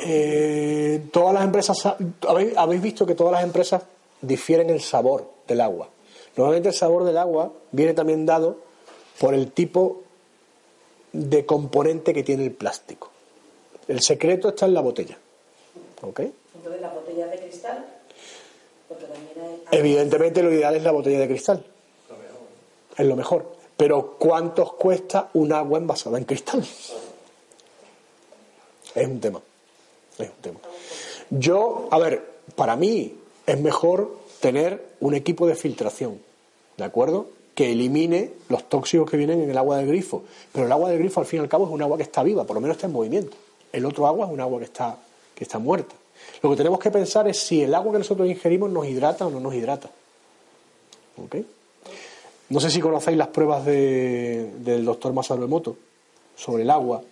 Eh, 0.00 1.04
todas 1.12 1.34
las 1.34 1.44
empresas, 1.44 1.78
sa- 1.78 1.96
¿habéis, 2.28 2.56
habéis 2.56 2.82
visto 2.82 3.06
que 3.06 3.14
todas 3.14 3.32
las 3.32 3.44
empresas 3.44 3.82
difieren 4.20 4.70
el 4.70 4.80
sabor 4.80 5.28
del 5.46 5.60
agua. 5.60 5.88
Normalmente 6.36 6.70
el 6.70 6.74
sabor 6.74 7.04
del 7.04 7.18
agua 7.18 7.52
viene 7.72 7.92
también 7.94 8.24
dado 8.26 8.58
por 9.18 9.34
el 9.34 9.52
tipo 9.52 10.02
de 11.12 11.44
componente 11.46 12.14
que 12.14 12.22
tiene 12.22 12.44
el 12.44 12.52
plástico. 12.52 13.10
El 13.88 14.00
secreto 14.00 14.50
está 14.50 14.66
en 14.66 14.74
la 14.74 14.80
botella. 14.80 15.18
¿Ok? 16.02 16.20
Entonces, 16.54 16.80
las 16.80 16.94
botellas 16.94 17.30
de 17.30 17.38
cristal, 17.38 17.86
porque 18.88 19.04
también 19.04 19.62
hay... 19.70 19.78
Evidentemente 19.78 20.42
lo 20.42 20.52
ideal 20.52 20.76
es 20.76 20.82
la 20.82 20.92
botella 20.92 21.20
de 21.20 21.28
cristal. 21.28 21.64
Es 22.96 23.06
lo 23.06 23.16
mejor. 23.16 23.56
Pero 23.76 24.16
¿cuántos 24.18 24.74
cuesta 24.74 25.30
un 25.34 25.52
agua 25.52 25.78
envasada 25.78 26.18
en 26.18 26.24
cristal? 26.24 26.60
Es 28.94 29.08
un 29.08 29.20
tema. 29.20 29.40
Es 30.18 30.28
un 30.28 30.42
tema. 30.42 30.60
Yo, 31.30 31.88
a 31.90 31.98
ver, 31.98 32.22
para 32.54 32.76
mí 32.76 33.16
es 33.46 33.60
mejor 33.60 34.18
tener 34.40 34.84
un 35.00 35.14
equipo 35.14 35.46
de 35.46 35.54
filtración, 35.54 36.20
¿de 36.76 36.84
acuerdo? 36.84 37.28
Que 37.54 37.72
elimine 37.72 38.32
los 38.48 38.68
tóxicos 38.68 39.10
que 39.10 39.16
vienen 39.16 39.42
en 39.42 39.50
el 39.50 39.58
agua 39.58 39.76
del 39.76 39.86
grifo. 39.86 40.22
Pero 40.52 40.66
el 40.66 40.72
agua 40.72 40.88
del 40.90 40.98
grifo, 40.98 41.20
al 41.20 41.26
fin 41.26 41.40
y 41.40 41.42
al 41.42 41.48
cabo, 41.48 41.66
es 41.66 41.70
un 41.70 41.82
agua 41.82 41.96
que 41.96 42.02
está 42.04 42.22
viva, 42.22 42.44
por 42.44 42.54
lo 42.54 42.60
menos 42.60 42.76
está 42.76 42.86
en 42.86 42.92
movimiento. 42.94 43.36
El 43.72 43.84
otro 43.86 44.06
agua 44.06 44.26
es 44.26 44.32
un 44.32 44.40
agua 44.40 44.58
que 44.58 44.64
está, 44.66 44.96
que 45.34 45.44
está 45.44 45.58
muerta. 45.58 45.94
Lo 46.42 46.50
que 46.50 46.56
tenemos 46.56 46.78
que 46.78 46.90
pensar 46.90 47.28
es 47.28 47.38
si 47.38 47.62
el 47.62 47.74
agua 47.74 47.92
que 47.92 47.98
nosotros 47.98 48.26
ingerimos 48.28 48.70
nos 48.70 48.86
hidrata 48.86 49.26
o 49.26 49.30
no 49.30 49.40
nos 49.40 49.54
hidrata. 49.54 49.90
¿Ok? 51.22 51.36
No 52.48 52.60
sé 52.60 52.70
si 52.70 52.80
conocéis 52.80 53.16
las 53.16 53.28
pruebas 53.28 53.64
de- 53.64 54.50
del 54.58 54.84
doctor 54.84 55.12
Masaru 55.12 55.44
Emoto 55.44 55.76
sobre 56.36 56.62
el 56.62 56.70
agua. 56.70 57.02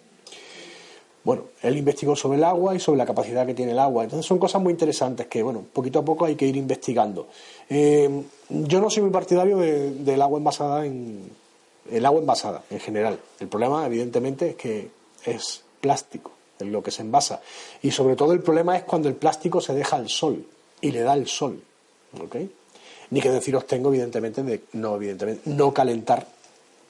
Bueno, 1.22 1.44
él 1.62 1.76
investigó 1.76 2.16
sobre 2.16 2.38
el 2.38 2.44
agua 2.44 2.74
y 2.74 2.80
sobre 2.80 2.96
la 2.98 3.04
capacidad 3.06 3.46
que 3.46 3.52
tiene 3.54 3.72
el 3.72 3.78
agua. 3.78 4.04
Entonces 4.04 4.24
son 4.26 4.38
cosas 4.38 4.62
muy 4.62 4.72
interesantes 4.72 5.26
que, 5.26 5.42
bueno, 5.42 5.64
poquito 5.72 5.98
a 5.98 6.04
poco 6.04 6.24
hay 6.24 6.34
que 6.34 6.46
ir 6.46 6.56
investigando. 6.56 7.28
Eh, 7.68 8.22
yo 8.48 8.80
no 8.80 8.88
soy 8.88 9.02
muy 9.02 9.10
partidario 9.12 9.58
de- 9.58 9.90
del 9.92 10.22
agua 10.22 10.38
envasada 10.38 10.86
en 10.86 11.30
el 11.90 12.06
agua 12.06 12.20
envasada 12.20 12.62
en 12.70 12.78
general. 12.80 13.18
El 13.40 13.48
problema, 13.48 13.84
evidentemente, 13.84 14.50
es 14.50 14.54
que 14.56 14.88
es 15.26 15.62
plástico 15.80 16.30
en 16.60 16.72
lo 16.72 16.82
que 16.82 16.90
se 16.90 17.02
envasa. 17.02 17.40
Y 17.82 17.90
sobre 17.90 18.16
todo 18.16 18.32
el 18.32 18.40
problema 18.42 18.76
es 18.76 18.84
cuando 18.84 19.08
el 19.08 19.14
plástico 19.14 19.60
se 19.60 19.74
deja 19.74 19.96
al 19.96 20.08
sol 20.08 20.46
y 20.80 20.90
le 20.92 21.00
da 21.00 21.14
el 21.14 21.26
sol. 21.26 21.60
¿ok? 22.22 22.36
Ni 23.10 23.20
que 23.20 23.30
deciros 23.30 23.66
tengo, 23.66 23.88
evidentemente, 23.90 24.42
de 24.42 24.62
no, 24.74 24.96
evidentemente, 24.96 25.42
no 25.50 25.74
calentar 25.74 26.26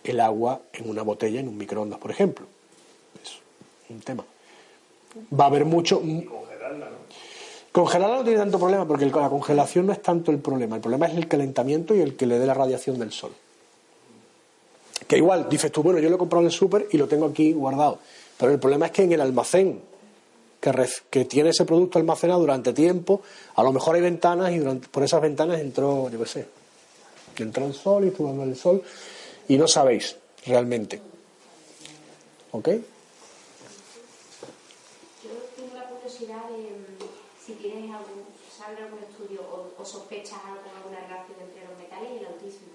el 0.04 0.20
agua 0.20 0.60
en 0.72 0.88
una 0.90 1.02
botella, 1.02 1.40
en 1.40 1.48
un 1.48 1.56
microondas, 1.56 1.98
por 1.98 2.10
ejemplo. 2.10 2.46
Es 3.22 3.30
un 3.90 4.00
tema. 4.00 4.24
Va 5.38 5.44
a 5.44 5.46
haber 5.48 5.64
mucho. 5.64 6.02
Congelarla 7.72 8.16
no 8.16 8.24
tiene 8.24 8.38
tanto 8.38 8.58
problema 8.58 8.86
porque 8.86 9.06
la 9.06 9.28
congelación 9.28 9.86
no 9.86 9.92
es 9.92 10.02
tanto 10.02 10.30
el 10.30 10.38
problema. 10.38 10.76
El 10.76 10.82
problema 10.82 11.06
es 11.06 11.16
el 11.16 11.28
calentamiento 11.28 11.94
y 11.94 12.00
el 12.00 12.16
que 12.16 12.26
le 12.26 12.38
dé 12.38 12.46
la 12.46 12.54
radiación 12.54 12.98
del 12.98 13.12
sol. 13.12 13.32
Que 15.06 15.16
igual, 15.16 15.48
dices 15.48 15.72
tú, 15.72 15.82
bueno, 15.82 15.98
yo 15.98 16.08
lo 16.08 16.16
he 16.16 16.18
comprado 16.18 16.42
en 16.42 16.46
el 16.46 16.52
súper 16.52 16.88
y 16.90 16.96
lo 16.96 17.08
tengo 17.08 17.26
aquí 17.26 17.52
guardado. 17.52 17.98
Pero 18.38 18.52
el 18.52 18.58
problema 18.58 18.86
es 18.86 18.92
que 18.92 19.02
en 19.02 19.12
el 19.12 19.20
almacén 19.20 19.80
que, 20.60 20.88
que 21.10 21.24
tiene 21.24 21.50
ese 21.50 21.64
producto 21.64 21.98
almacenado 21.98 22.40
durante 22.40 22.72
tiempo, 22.72 23.22
a 23.54 23.62
lo 23.62 23.72
mejor 23.72 23.96
hay 23.96 24.02
ventanas 24.02 24.52
y 24.52 24.58
durante, 24.58 24.88
por 24.88 25.02
esas 25.02 25.20
ventanas 25.20 25.60
entró, 25.60 26.10
yo 26.10 26.18
qué 26.18 26.26
sé, 26.26 26.46
entró 27.42 27.66
el 27.66 27.74
sol 27.74 28.04
y 28.04 28.08
estuvo 28.08 28.28
dando 28.28 28.44
el 28.44 28.56
sol 28.56 28.82
y 29.48 29.56
no 29.56 29.66
sabéis 29.66 30.16
realmente. 30.46 31.00
¿Ok? 32.52 32.68
Yo 32.68 32.80
tengo 35.56 35.74
la 35.74 35.84
curiosidad 35.84 36.48
de 36.48 36.58
mm, 36.58 37.46
si 37.46 37.52
tienes 37.54 37.90
algún, 38.78 38.98
estudio 39.00 39.40
o, 39.42 39.80
o 39.80 39.84
sospechas 39.84 40.38
algo, 40.44 40.68
alguna 40.76 41.00
relación 41.00 41.38
entre 41.40 41.64
los 41.66 41.78
metales 41.78 42.10
y 42.12 42.18
el 42.18 42.26
autismo. 42.26 42.72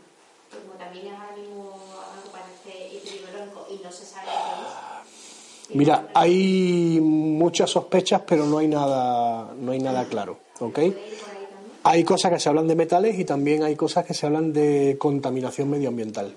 Pues 0.50 0.64
como 0.64 0.78
también 0.78 1.08
es 1.08 1.14
ahora 1.14 1.36
mismo 1.36 1.74
algo 1.74 2.24
que 2.24 2.30
parece 2.30 2.98
epidemiológico 2.98 3.68
y 3.70 3.84
no 3.84 3.92
se 3.92 4.06
sabe 4.06 4.28
qué 4.28 4.54
es. 4.62 5.68
¿tienes 5.68 5.78
Mira, 5.78 6.10
hay 6.14 7.00
muchas 7.02 7.72
sospechas, 7.72 8.22
pero 8.28 8.46
no 8.46 8.60
hay 8.60 8.68
nada, 8.68 9.54
no 9.60 9.72
hay 9.72 9.80
nada 9.80 10.06
claro. 10.06 10.38
¿Ok? 10.60 10.80
Hay 11.84 12.04
cosas 12.04 12.32
que 12.32 12.40
se 12.40 12.50
hablan 12.50 12.68
de 12.68 12.76
metales 12.76 13.20
y 13.20 13.26
también 13.26 13.64
hay 13.64 13.76
cosas 13.76 14.06
que 14.06 14.14
se 14.14 14.26
hablan 14.26 14.54
de 14.54 14.96
contaminación 15.00 15.70
medioambiental, 15.70 16.34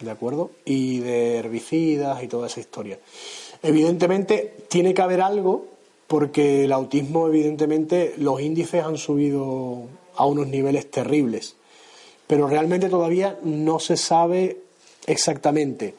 ¿de 0.00 0.10
acuerdo? 0.10 0.50
Y 0.64 0.98
de 0.98 1.36
herbicidas 1.36 2.22
y 2.22 2.28
toda 2.28 2.48
esa 2.48 2.60
historia. 2.60 2.98
Evidentemente 3.62 4.64
tiene 4.68 4.94
que 4.94 5.02
haber 5.02 5.20
algo 5.20 5.66
porque 6.10 6.64
el 6.64 6.72
autismo, 6.72 7.28
evidentemente, 7.28 8.14
los 8.18 8.40
índices 8.40 8.82
han 8.82 8.98
subido 8.98 9.84
a 10.16 10.26
unos 10.26 10.48
niveles 10.48 10.90
terribles, 10.90 11.54
pero 12.26 12.48
realmente 12.48 12.88
todavía 12.88 13.38
no 13.44 13.78
se 13.78 13.96
sabe 13.96 14.58
exactamente. 15.06 15.94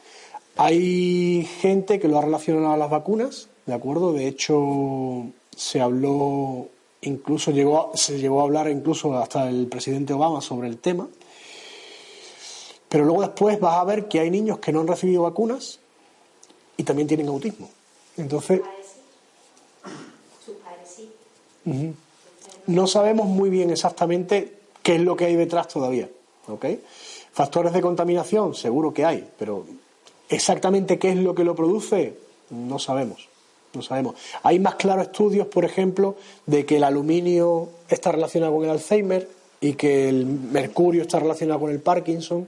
Hay 0.56 1.48
gente 1.62 1.98
que 1.98 2.08
lo 2.08 2.18
ha 2.18 2.22
relacionado 2.22 2.72
a 2.72 2.76
las 2.76 2.90
vacunas, 2.90 3.48
¿de 3.64 3.72
acuerdo? 3.72 4.12
De 4.12 4.28
hecho, 4.28 5.26
se 5.56 5.80
habló, 5.80 6.68
incluso 7.00 7.50
llegó, 7.50 7.92
se 7.94 8.18
llegó 8.18 8.40
a 8.40 8.44
hablar 8.44 8.68
incluso 8.68 9.16
hasta 9.16 9.48
el 9.48 9.66
presidente 9.66 10.12
Obama 10.12 10.42
sobre 10.42 10.68
el 10.68 10.76
tema. 10.76 11.08
Pero 12.90 13.06
luego 13.06 13.22
después 13.22 13.58
vas 13.58 13.78
a 13.78 13.84
ver 13.84 14.08
que 14.08 14.20
hay 14.20 14.30
niños 14.30 14.58
que 14.58 14.72
no 14.72 14.80
han 14.80 14.88
recibido 14.88 15.22
vacunas 15.22 15.78
y 16.76 16.82
también 16.82 17.08
tienen 17.08 17.28
autismo. 17.28 17.70
Entonces, 18.18 18.60
Sus 18.60 18.66
padres 18.66 18.86
sí. 18.94 19.00
Sus 20.44 20.56
padres 20.56 20.88
sí. 20.94 21.10
No 22.66 22.86
sabemos 22.86 23.26
muy 23.26 23.50
bien 23.50 23.70
exactamente 23.70 24.52
qué 24.82 24.96
es 24.96 25.00
lo 25.00 25.16
que 25.16 25.26
hay 25.26 25.36
detrás 25.36 25.68
todavía. 25.68 26.08
¿ok? 26.48 26.66
Factores 27.32 27.72
de 27.72 27.80
contaminación, 27.80 28.54
seguro 28.54 28.92
que 28.92 29.04
hay, 29.04 29.28
pero 29.38 29.64
exactamente 30.28 30.98
qué 30.98 31.10
es 31.10 31.16
lo 31.16 31.34
que 31.34 31.44
lo 31.44 31.54
produce, 31.54 32.14
no 32.50 32.78
sabemos. 32.78 33.28
No 33.74 33.80
sabemos. 33.80 34.16
Hay 34.42 34.58
más 34.58 34.74
claros 34.74 35.06
estudios, 35.06 35.46
por 35.46 35.64
ejemplo, 35.64 36.16
de 36.44 36.66
que 36.66 36.76
el 36.76 36.84
aluminio 36.84 37.70
está 37.88 38.12
relacionado 38.12 38.52
con 38.54 38.64
el 38.64 38.70
Alzheimer 38.70 39.26
y 39.62 39.74
que 39.74 40.10
el 40.10 40.26
mercurio 40.26 41.00
está 41.00 41.18
relacionado 41.20 41.60
con 41.60 41.70
el 41.70 41.80
Parkinson, 41.80 42.46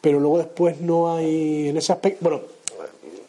pero 0.00 0.18
luego 0.18 0.38
después 0.38 0.80
no 0.80 1.14
hay 1.14 1.68
en 1.68 1.76
ese 1.76 1.92
aspecto. 1.92 2.18
Bueno, 2.22 2.40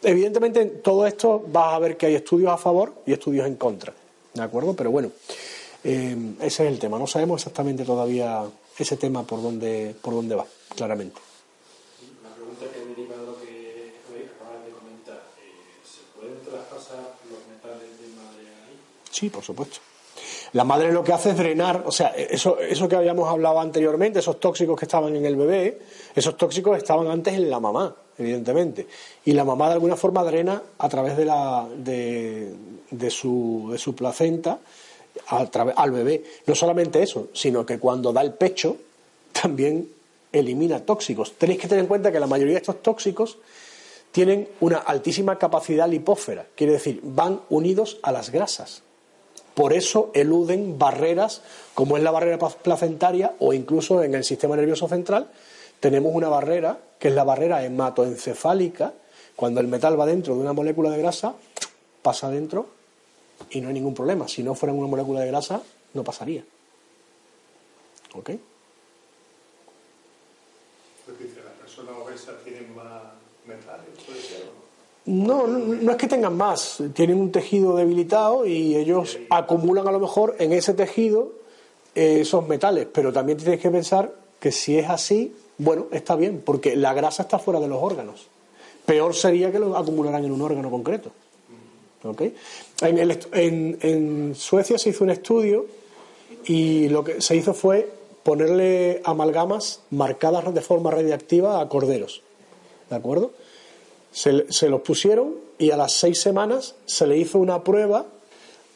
evidentemente 0.02 0.60
en 0.60 0.82
todo 0.82 1.06
esto 1.06 1.44
vas 1.52 1.74
a 1.74 1.78
ver 1.78 1.96
que 1.96 2.06
hay 2.06 2.16
estudios 2.16 2.50
a 2.50 2.56
favor 2.56 2.94
y 3.06 3.12
estudios 3.12 3.46
en 3.46 3.54
contra, 3.54 3.92
¿de 4.34 4.42
acuerdo? 4.42 4.74
Pero 4.74 4.90
bueno, 4.90 5.10
eh, 5.84 6.16
ese 6.40 6.66
es 6.66 6.72
el 6.72 6.78
tema. 6.78 6.98
No 6.98 7.06
sabemos 7.06 7.40
exactamente 7.40 7.84
todavía 7.84 8.44
ese 8.78 8.96
tema 8.96 9.24
por 9.24 9.42
dónde, 9.42 9.94
por 10.00 10.14
dónde 10.14 10.34
va, 10.34 10.46
claramente. 10.74 11.20
Una 12.20 12.34
pregunta 12.34 12.66
que 12.72 12.86
deriva 12.86 13.16
de 13.16 13.26
lo 13.26 13.40
que 13.40 13.94
acabas 14.36 14.64
de 14.64 14.70
comentar. 14.72 15.22
eh, 15.38 15.80
¿Se 15.84 16.18
pueden 16.18 16.40
traspasar 16.44 17.14
los 17.30 17.46
metales 17.48 17.90
de 18.00 18.08
madre 18.16 18.48
ahí? 18.66 18.78
Sí, 19.10 19.28
por 19.28 19.42
supuesto. 19.42 19.78
La 20.52 20.64
madre 20.64 20.92
lo 20.92 21.04
que 21.04 21.12
hace 21.12 21.30
es 21.30 21.36
drenar, 21.36 21.84
o 21.86 21.92
sea, 21.92 22.08
eso, 22.08 22.58
eso 22.58 22.88
que 22.88 22.96
habíamos 22.96 23.28
hablado 23.28 23.60
anteriormente, 23.60 24.18
esos 24.18 24.40
tóxicos 24.40 24.78
que 24.78 24.84
estaban 24.84 25.14
en 25.14 25.24
el 25.24 25.36
bebé, 25.36 25.80
esos 26.14 26.36
tóxicos 26.36 26.76
estaban 26.76 27.06
antes 27.06 27.34
en 27.34 27.48
la 27.48 27.60
mamá, 27.60 27.94
evidentemente. 28.20 28.86
Y 29.24 29.32
la 29.32 29.44
mamá 29.44 29.68
de 29.68 29.74
alguna 29.74 29.96
forma 29.96 30.22
drena 30.24 30.62
a 30.78 30.88
través 30.88 31.16
de, 31.16 31.24
la, 31.24 31.68
de, 31.76 32.52
de 32.90 33.10
su, 33.10 33.68
de 33.72 33.78
su 33.78 33.94
placenta 33.94 34.58
al 35.26 35.90
bebé. 35.90 36.22
No 36.46 36.54
solamente 36.54 37.02
eso, 37.02 37.28
sino 37.34 37.66
que 37.66 37.78
cuando 37.78 38.12
da 38.12 38.22
el 38.22 38.32
pecho 38.34 38.76
también 39.32 39.88
elimina 40.32 40.80
tóxicos. 40.84 41.32
Tenéis 41.32 41.60
que 41.60 41.68
tener 41.68 41.82
en 41.82 41.88
cuenta 41.88 42.12
que 42.12 42.20
la 42.20 42.26
mayoría 42.26 42.54
de 42.54 42.60
estos 42.60 42.82
tóxicos 42.82 43.38
tienen 44.12 44.48
una 44.60 44.78
altísima 44.78 45.38
capacidad 45.38 45.88
lipófera, 45.88 46.46
quiere 46.56 46.74
decir, 46.74 47.00
van 47.02 47.40
unidos 47.48 47.98
a 48.02 48.12
las 48.12 48.30
grasas. 48.30 48.82
Por 49.54 49.72
eso 49.72 50.10
eluden 50.14 50.78
barreras 50.78 51.42
como 51.74 51.96
es 51.96 52.02
la 52.02 52.10
barrera 52.10 52.38
pla- 52.38 52.48
placentaria 52.48 53.34
o 53.40 53.52
incluso 53.52 54.02
en 54.02 54.14
el 54.14 54.24
sistema 54.24 54.56
nervioso 54.56 54.88
central 54.88 55.30
tenemos 55.80 56.14
una 56.14 56.28
barrera 56.28 56.78
que 56.98 57.08
es 57.08 57.14
la 57.14 57.24
barrera 57.24 57.64
hematoencefálica. 57.64 58.92
Cuando 59.34 59.60
el 59.60 59.68
metal 59.68 59.98
va 59.98 60.04
dentro 60.06 60.34
de 60.34 60.40
una 60.40 60.52
molécula 60.52 60.90
de 60.90 60.98
grasa, 60.98 61.34
pasa 62.02 62.28
dentro 62.28 62.66
y 63.50 63.60
no 63.60 63.68
hay 63.68 63.74
ningún 63.74 63.94
problema. 63.94 64.28
Si 64.28 64.42
no 64.42 64.54
fuera 64.54 64.74
una 64.74 64.86
molécula 64.86 65.20
de 65.20 65.28
grasa, 65.28 65.62
no 65.94 66.04
pasaría. 66.04 66.44
¿Ok? 68.14 68.30
Las 71.08 71.54
personas 71.60 71.94
obesas 72.04 72.34
tienen 72.44 72.74
más 72.74 73.02
metales, 73.46 73.86
puede 74.06 74.20
ser. 74.20 74.42
o 74.42 74.44
no? 74.44 74.60
No, 75.06 75.46
no, 75.46 75.58
no 75.58 75.92
es 75.92 75.96
que 75.96 76.06
tengan 76.06 76.36
más, 76.36 76.82
tienen 76.94 77.18
un 77.18 77.32
tejido 77.32 77.76
debilitado 77.76 78.46
y 78.46 78.76
ellos 78.76 79.18
acumulan 79.30 79.88
a 79.88 79.92
lo 79.92 79.98
mejor 79.98 80.36
en 80.38 80.52
ese 80.52 80.74
tejido 80.74 81.32
eh, 81.94 82.20
esos 82.20 82.46
metales, 82.46 82.86
pero 82.92 83.12
también 83.12 83.38
tienes 83.38 83.60
que 83.60 83.70
pensar 83.70 84.14
que 84.38 84.52
si 84.52 84.78
es 84.78 84.88
así, 84.88 85.34
bueno, 85.62 85.86
está 85.92 86.16
bien, 86.16 86.42
porque 86.44 86.74
la 86.76 86.92
grasa 86.94 87.22
está 87.22 87.38
fuera 87.38 87.60
de 87.60 87.68
los 87.68 87.82
órganos. 87.82 88.26
Peor 88.86 89.14
sería 89.14 89.52
que 89.52 89.58
lo 89.58 89.76
acumularan 89.76 90.24
en 90.24 90.32
un 90.32 90.40
órgano 90.42 90.70
concreto. 90.70 91.10
¿Ok? 92.02 92.22
En, 92.80 92.98
el 92.98 93.10
est- 93.10 93.28
en- 93.34 93.78
en 93.82 94.34
Suecia 94.34 94.78
se 94.78 94.88
hizo 94.90 95.04
un 95.04 95.10
estudio 95.10 95.66
y 96.46 96.88
lo 96.88 97.04
que 97.04 97.20
se 97.20 97.36
hizo 97.36 97.52
fue 97.52 97.92
ponerle 98.22 99.02
amalgamas 99.04 99.80
marcadas 99.90 100.52
de 100.54 100.60
forma 100.62 100.90
radiactiva 100.90 101.60
a 101.60 101.68
corderos. 101.68 102.22
¿De 102.88 102.96
acuerdo? 102.96 103.32
Se, 104.12 104.50
se 104.50 104.68
los 104.70 104.80
pusieron 104.80 105.34
y 105.58 105.70
a 105.72 105.76
las 105.76 105.92
seis 105.92 106.20
semanas 106.20 106.74
se 106.86 107.06
le 107.06 107.16
hizo 107.18 107.38
una 107.38 107.62
prueba 107.62 108.06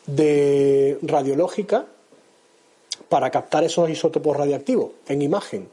de 0.07 0.99
radiológica 1.03 1.87
para 3.09 3.31
captar 3.31 3.65
esos 3.65 3.89
isótopos 3.89 4.37
radiactivos 4.37 4.91
en 5.09 5.23
imagen. 5.23 5.69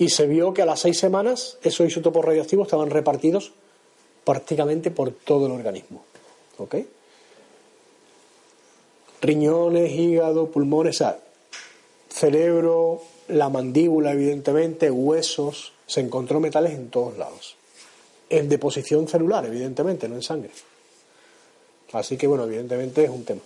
Y 0.00 0.08
se 0.08 0.26
vio 0.26 0.54
que 0.54 0.62
a 0.62 0.66
las 0.66 0.80
seis 0.80 0.98
semanas 0.98 1.58
esos 1.62 1.86
isótopos 1.86 2.24
radiactivos 2.24 2.66
estaban 2.66 2.88
repartidos 2.88 3.52
prácticamente 4.24 4.90
por 4.90 5.12
todo 5.12 5.44
el 5.44 5.52
organismo. 5.52 6.02
¿Ok? 6.56 6.76
Riñones, 9.20 9.92
hígado, 9.92 10.50
pulmones, 10.50 10.96
sea, 10.96 11.20
cerebro, 12.08 13.02
la 13.28 13.50
mandíbula, 13.50 14.12
evidentemente, 14.12 14.90
huesos, 14.90 15.74
se 15.86 16.00
encontró 16.00 16.40
metales 16.40 16.72
en 16.72 16.88
todos 16.88 17.18
lados. 17.18 17.56
En 18.30 18.48
deposición 18.48 19.06
celular, 19.06 19.44
evidentemente, 19.44 20.08
no 20.08 20.14
en 20.14 20.22
sangre. 20.22 20.50
Así 21.92 22.16
que, 22.16 22.26
bueno, 22.26 22.44
evidentemente 22.44 23.04
es 23.04 23.10
un 23.10 23.24
tema. 23.26 23.42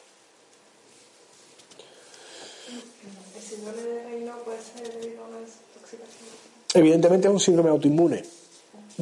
El 3.34 3.42
síndrome 3.42 3.82
de 3.82 4.04
Reino 4.04 4.38
puede 4.44 4.58
ser 4.62 5.00
debido 5.00 5.24
a 5.24 5.28
una 5.28 5.40
desintoxicación. 5.40 6.34
Evidentemente 6.74 7.28
es 7.28 7.32
un 7.32 7.40
síndrome 7.40 7.70
autoinmune. 7.70 8.22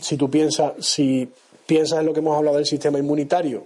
Si 0.00 0.16
tú 0.16 0.30
piensas, 0.30 0.72
si 0.80 1.28
piensas 1.66 2.00
en 2.00 2.06
lo 2.06 2.12
que 2.12 2.20
hemos 2.20 2.36
hablado 2.36 2.58
del 2.58 2.66
sistema 2.66 2.98
inmunitario, 2.98 3.64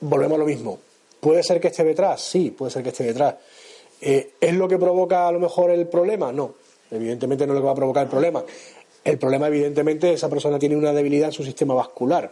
volvemos 0.00 0.36
a 0.36 0.38
lo 0.38 0.46
mismo. 0.46 0.78
¿Puede 1.20 1.42
ser 1.42 1.60
que 1.60 1.68
esté 1.68 1.84
detrás? 1.84 2.20
Sí, 2.20 2.50
puede 2.50 2.70
ser 2.70 2.82
que 2.82 2.90
esté 2.90 3.04
detrás. 3.04 3.34
Eh, 4.00 4.32
¿Es 4.40 4.54
lo 4.54 4.68
que 4.68 4.78
provoca 4.78 5.26
a 5.26 5.32
lo 5.32 5.40
mejor 5.40 5.70
el 5.70 5.86
problema? 5.88 6.32
No, 6.32 6.54
evidentemente 6.90 7.46
no 7.46 7.52
es 7.52 7.56
lo 7.56 7.62
que 7.62 7.66
va 7.66 7.72
a 7.72 7.76
provocar 7.76 8.04
el 8.04 8.10
problema. 8.10 8.44
El 9.04 9.18
problema, 9.18 9.48
evidentemente, 9.48 10.12
esa 10.12 10.28
persona 10.28 10.58
tiene 10.58 10.76
una 10.76 10.92
debilidad 10.92 11.28
en 11.28 11.32
su 11.32 11.44
sistema 11.44 11.74
vascular. 11.74 12.30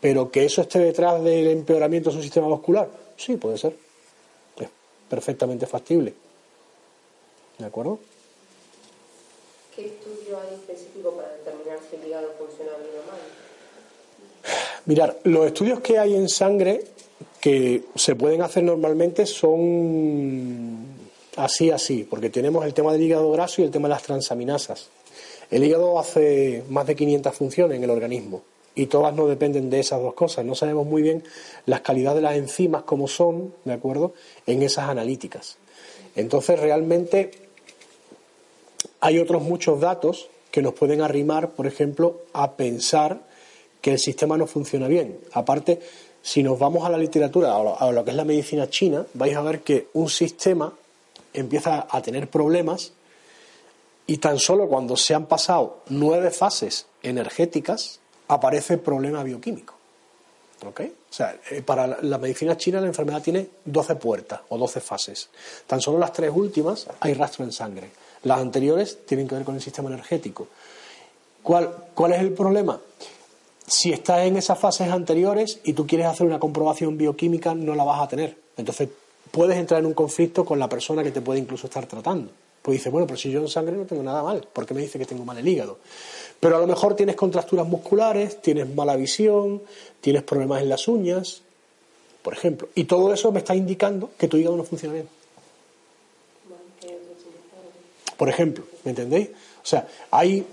Pero 0.00 0.30
que 0.30 0.44
eso 0.44 0.62
esté 0.62 0.80
detrás 0.80 1.22
del 1.22 1.48
empeoramiento 1.48 2.10
de 2.10 2.16
su 2.16 2.22
sistema 2.22 2.48
vascular, 2.48 2.88
sí, 3.16 3.36
puede 3.36 3.58
ser. 3.58 3.76
Es 4.58 4.68
perfectamente 5.08 5.66
factible. 5.66 6.14
¿De 7.58 7.66
acuerdo? 7.66 7.98
¿Qué 9.78 9.86
estudio 9.86 10.40
hay 10.40 10.54
específico 10.56 11.12
para 11.12 11.28
determinar 11.34 11.78
si 11.88 11.94
el 11.94 12.08
hígado 12.08 12.32
funciona 12.36 12.72
bien 12.78 13.00
o 13.00 13.06
mal? 13.06 13.20
Mirar, 14.86 15.18
los 15.22 15.46
estudios 15.46 15.78
que 15.78 16.00
hay 16.00 16.16
en 16.16 16.28
sangre 16.28 16.82
que 17.40 17.84
se 17.94 18.16
pueden 18.16 18.42
hacer 18.42 18.64
normalmente 18.64 19.24
son 19.24 20.78
así, 21.36 21.70
así, 21.70 22.02
porque 22.02 22.28
tenemos 22.28 22.66
el 22.66 22.74
tema 22.74 22.92
del 22.92 23.02
hígado 23.02 23.30
graso 23.30 23.62
y 23.62 23.66
el 23.66 23.70
tema 23.70 23.86
de 23.86 23.94
las 23.94 24.02
transaminasas. 24.02 24.88
El 25.48 25.62
hígado 25.62 26.00
hace 26.00 26.64
más 26.68 26.88
de 26.88 26.96
500 26.96 27.32
funciones 27.36 27.76
en 27.76 27.84
el 27.84 27.90
organismo 27.90 28.42
y 28.74 28.86
todas 28.86 29.14
no 29.14 29.28
dependen 29.28 29.70
de 29.70 29.78
esas 29.78 30.02
dos 30.02 30.14
cosas. 30.14 30.44
No 30.44 30.56
sabemos 30.56 30.88
muy 30.88 31.02
bien 31.02 31.22
las 31.66 31.82
calidades 31.82 32.16
de 32.16 32.22
las 32.22 32.34
enzimas 32.34 32.82
como 32.82 33.06
son, 33.06 33.54
¿de 33.64 33.74
acuerdo?, 33.74 34.12
en 34.44 34.60
esas 34.60 34.88
analíticas. 34.88 35.56
Entonces, 36.16 36.58
realmente 36.58 37.47
hay 39.00 39.18
otros 39.18 39.42
muchos 39.42 39.80
datos 39.80 40.28
que 40.50 40.62
nos 40.62 40.74
pueden 40.74 41.02
arrimar, 41.02 41.50
por 41.50 41.66
ejemplo, 41.66 42.22
a 42.32 42.52
pensar 42.52 43.20
que 43.80 43.92
el 43.92 43.98
sistema 43.98 44.36
no 44.36 44.46
funciona 44.46 44.88
bien. 44.88 45.18
Aparte, 45.32 45.80
si 46.22 46.42
nos 46.42 46.58
vamos 46.58 46.84
a 46.84 46.90
la 46.90 46.98
literatura, 46.98 47.54
a 47.54 47.92
lo 47.92 48.04
que 48.04 48.10
es 48.10 48.16
la 48.16 48.24
medicina 48.24 48.68
china, 48.68 49.06
vais 49.14 49.36
a 49.36 49.42
ver 49.42 49.60
que 49.60 49.88
un 49.92 50.08
sistema 50.08 50.72
empieza 51.32 51.86
a 51.88 52.02
tener 52.02 52.28
problemas 52.28 52.92
y 54.06 54.18
tan 54.18 54.38
solo 54.38 54.68
cuando 54.68 54.96
se 54.96 55.14
han 55.14 55.26
pasado 55.26 55.82
nueve 55.90 56.30
fases 56.30 56.86
energéticas 57.02 58.00
aparece 58.26 58.78
problema 58.78 59.22
bioquímico. 59.22 59.74
¿Ok? 60.66 60.80
O 60.80 61.12
sea, 61.12 61.38
eh, 61.50 61.62
para 61.62 62.02
la 62.02 62.18
medicina 62.18 62.56
china 62.56 62.80
la 62.80 62.88
enfermedad 62.88 63.22
tiene 63.22 63.48
12 63.64 63.94
puertas 63.96 64.40
o 64.48 64.58
12 64.58 64.80
fases. 64.80 65.28
Tan 65.66 65.80
solo 65.80 65.98
las 65.98 66.12
tres 66.12 66.32
últimas 66.34 66.88
hay 67.00 67.14
rastro 67.14 67.44
en 67.44 67.52
sangre. 67.52 67.90
Las 68.24 68.40
anteriores 68.40 68.98
tienen 69.06 69.28
que 69.28 69.34
ver 69.34 69.44
con 69.44 69.54
el 69.54 69.62
sistema 69.62 69.88
energético. 69.88 70.48
¿Cuál, 71.42 71.72
cuál 71.94 72.12
es 72.12 72.20
el 72.20 72.32
problema? 72.32 72.80
Si 73.66 73.92
estás 73.92 74.26
en 74.26 74.36
esas 74.36 74.58
fases 74.58 74.90
anteriores 74.90 75.60
y 75.64 75.72
tú 75.72 75.86
quieres 75.86 76.06
hacer 76.06 76.26
una 76.26 76.38
comprobación 76.38 76.96
bioquímica, 76.96 77.54
no 77.54 77.74
la 77.74 77.84
vas 77.84 78.00
a 78.00 78.08
tener. 78.08 78.36
Entonces 78.56 78.88
puedes 79.30 79.56
entrar 79.56 79.80
en 79.80 79.86
un 79.86 79.94
conflicto 79.94 80.44
con 80.44 80.58
la 80.58 80.68
persona 80.68 81.02
que 81.02 81.10
te 81.10 81.20
puede 81.20 81.40
incluso 81.40 81.66
estar 81.66 81.86
tratando. 81.86 82.30
Pues 82.62 82.78
dice, 82.78 82.90
bueno, 82.90 83.06
pero 83.06 83.18
si 83.18 83.30
yo 83.30 83.40
en 83.40 83.48
sangre 83.48 83.76
no 83.76 83.84
tengo 83.84 84.02
nada 84.02 84.22
mal, 84.22 84.46
¿por 84.52 84.66
qué 84.66 84.74
me 84.74 84.80
dice 84.80 84.98
que 84.98 85.06
tengo 85.06 85.24
mal 85.24 85.38
el 85.38 85.46
hígado? 85.46 85.78
Pero 86.40 86.56
a 86.56 86.60
lo 86.60 86.66
mejor 86.66 86.96
tienes 86.96 87.16
contracturas 87.16 87.66
musculares, 87.66 88.42
tienes 88.42 88.74
mala 88.74 88.96
visión, 88.96 89.62
tienes 90.00 90.22
problemas 90.22 90.62
en 90.62 90.68
las 90.68 90.88
uñas, 90.88 91.42
por 92.22 92.32
ejemplo. 92.32 92.68
Y 92.74 92.84
todo 92.84 93.12
eso 93.12 93.32
me 93.32 93.38
está 93.38 93.54
indicando 93.54 94.10
que 94.18 94.28
tu 94.28 94.36
hígado 94.36 94.56
no 94.56 94.64
funciona 94.64 94.94
bien. 94.94 95.08
Por 98.18 98.28
ejemplo, 98.28 98.64
¿me 98.84 98.90
entendéis? 98.90 99.28
O 99.62 99.66
sea, 99.66 99.86
hay 100.10 100.44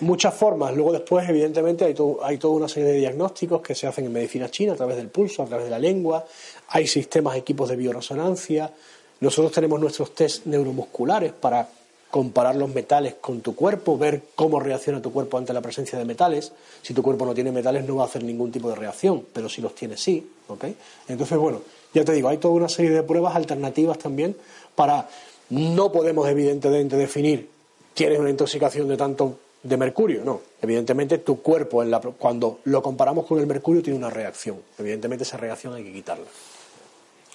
muchas 0.00 0.34
formas. 0.34 0.74
Luego 0.74 0.92
después, 0.92 1.28
evidentemente, 1.28 1.84
hay, 1.84 1.94
hay 2.22 2.38
toda 2.38 2.54
una 2.54 2.68
serie 2.68 2.88
de 2.88 2.98
diagnósticos 2.98 3.60
que 3.60 3.74
se 3.74 3.86
hacen 3.86 4.06
en 4.06 4.12
medicina 4.12 4.50
china 4.50 4.72
a 4.72 4.76
través 4.76 4.96
del 4.96 5.08
pulso, 5.08 5.42
a 5.42 5.46
través 5.46 5.66
de 5.66 5.70
la 5.70 5.78
lengua. 5.78 6.24
Hay 6.68 6.86
sistemas, 6.86 7.36
equipos 7.36 7.68
de 7.68 7.76
bioresonancia. 7.76 8.72
Nosotros 9.20 9.52
tenemos 9.52 9.78
nuestros 9.78 10.14
test 10.14 10.46
neuromusculares 10.46 11.32
para 11.32 11.68
comparar 12.10 12.56
los 12.56 12.74
metales 12.74 13.14
con 13.20 13.40
tu 13.40 13.54
cuerpo, 13.54 13.96
ver 13.96 14.22
cómo 14.34 14.58
reacciona 14.58 15.00
tu 15.00 15.12
cuerpo 15.12 15.38
ante 15.38 15.52
la 15.52 15.60
presencia 15.60 15.98
de 15.98 16.04
metales. 16.04 16.52
Si 16.82 16.92
tu 16.92 17.02
cuerpo 17.02 17.24
no 17.24 17.34
tiene 17.34 17.52
metales 17.52 17.86
no 17.86 17.96
va 17.96 18.04
a 18.04 18.06
hacer 18.06 18.24
ningún 18.24 18.50
tipo 18.50 18.68
de 18.68 18.74
reacción, 18.74 19.26
pero 19.32 19.48
si 19.48 19.60
los 19.60 19.74
tiene 19.74 19.96
sí, 19.96 20.26
¿ok? 20.48 20.64
Entonces, 21.06 21.38
bueno, 21.38 21.60
ya 21.94 22.04
te 22.04 22.12
digo, 22.12 22.28
hay 22.28 22.38
toda 22.38 22.54
una 22.54 22.68
serie 22.68 22.90
de 22.90 23.02
pruebas 23.02 23.36
alternativas 23.36 23.98
también 23.98 24.36
para... 24.74 25.08
No 25.50 25.92
podemos 25.92 26.28
evidentemente 26.28 26.96
definir 26.96 27.48
tienes 27.94 28.18
una 28.18 28.30
intoxicación 28.30 28.88
de 28.88 28.96
tanto 28.96 29.38
de 29.62 29.76
mercurio, 29.76 30.24
no. 30.24 30.40
Evidentemente 30.62 31.18
tu 31.18 31.42
cuerpo 31.42 31.82
en 31.82 31.90
la, 31.90 32.00
cuando 32.00 32.60
lo 32.64 32.82
comparamos 32.82 33.26
con 33.26 33.38
el 33.38 33.46
mercurio 33.46 33.82
tiene 33.82 33.98
una 33.98 34.10
reacción. 34.10 34.56
Evidentemente 34.78 35.24
esa 35.24 35.36
reacción 35.36 35.74
hay 35.74 35.84
que 35.84 35.92
quitarla. 35.92 36.24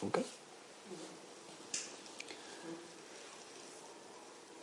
¿Ok? 0.07 0.19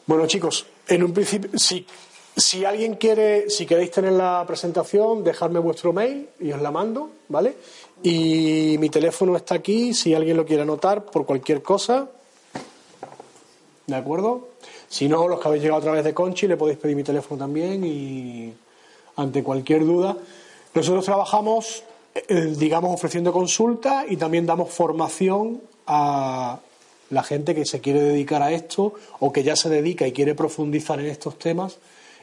Bueno, 0.06 0.26
chicos, 0.26 0.66
en 0.88 1.04
un 1.04 1.12
principio, 1.12 1.56
si, 1.56 1.86
si 2.36 2.64
alguien 2.64 2.96
quiere, 2.96 3.48
si 3.48 3.64
queréis 3.66 3.92
tener 3.92 4.12
la 4.12 4.44
presentación, 4.46 5.22
dejadme 5.22 5.60
vuestro 5.60 5.92
mail 5.92 6.28
y 6.40 6.50
os 6.50 6.60
la 6.60 6.72
mando, 6.72 7.10
¿vale? 7.28 7.54
Y 8.02 8.76
mi 8.80 8.90
teléfono 8.90 9.36
está 9.36 9.54
aquí, 9.54 9.94
si 9.94 10.12
alguien 10.14 10.36
lo 10.36 10.44
quiere 10.44 10.62
anotar 10.62 11.04
por 11.04 11.24
cualquier 11.24 11.62
cosa. 11.62 12.10
¿De 13.86 13.96
acuerdo? 13.96 14.48
Si 14.88 15.08
no, 15.08 15.26
los 15.26 15.40
que 15.40 15.48
habéis 15.48 15.62
llegado 15.62 15.80
a 15.80 15.84
través 15.84 16.04
de 16.04 16.14
Conchi, 16.14 16.46
le 16.46 16.56
podéis 16.56 16.78
pedir 16.78 16.96
mi 16.96 17.02
teléfono 17.02 17.38
también 17.38 17.84
y 17.84 18.52
ante 19.16 19.42
cualquier 19.42 19.84
duda. 19.84 20.16
Nosotros 20.74 21.04
trabajamos, 21.04 21.82
eh, 22.14 22.54
digamos, 22.56 22.94
ofreciendo 22.94 23.32
consulta 23.32 24.04
y 24.08 24.16
también 24.16 24.46
damos 24.46 24.70
formación 24.70 25.60
a 25.86 26.60
la 27.10 27.22
gente 27.22 27.54
que 27.54 27.66
se 27.66 27.80
quiere 27.80 28.00
dedicar 28.00 28.42
a 28.42 28.52
esto 28.52 28.94
o 29.20 29.32
que 29.32 29.42
ya 29.42 29.56
se 29.56 29.68
dedica 29.68 30.06
y 30.06 30.12
quiere 30.12 30.34
profundizar 30.34 30.98
en 31.00 31.06
estos 31.06 31.38
temas 31.38 31.78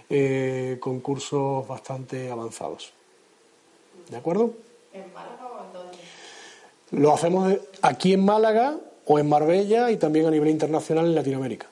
eh, 0.10 0.78
con 0.80 1.00
cursos 1.02 1.68
bastante 1.68 2.32
avanzados. 2.32 2.92
¿De 4.10 4.18
acuerdo? 4.18 4.54
¿En 4.94 5.14
Málaga 5.14 5.46
o 5.46 5.66
en 5.66 5.74
dónde? 5.74 5.98
Lo 6.92 7.14
hacemos 7.14 7.54
aquí 7.84 8.14
en 8.14 8.26
Málaga 8.26 8.80
o 9.12 9.18
en 9.18 9.28
Marbella 9.28 9.90
y 9.90 9.98
también 9.98 10.28
a 10.28 10.32
nivel 10.32 10.50
internacional 10.50 11.08
en 11.08 11.16
Latinoamérica. 11.16 11.66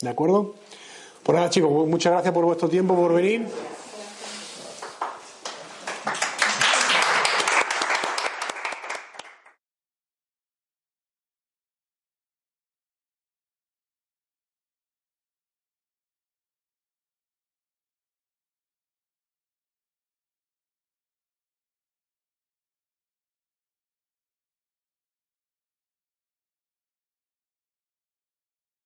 ¿De 0.00 0.08
acuerdo? 0.08 0.54
Pues 1.24 1.34
nada, 1.34 1.50
chicos, 1.50 1.88
muchas 1.88 2.12
gracias 2.12 2.32
por 2.32 2.44
vuestro 2.44 2.68
tiempo, 2.68 2.94
por 2.94 3.14
venir. 3.14 3.48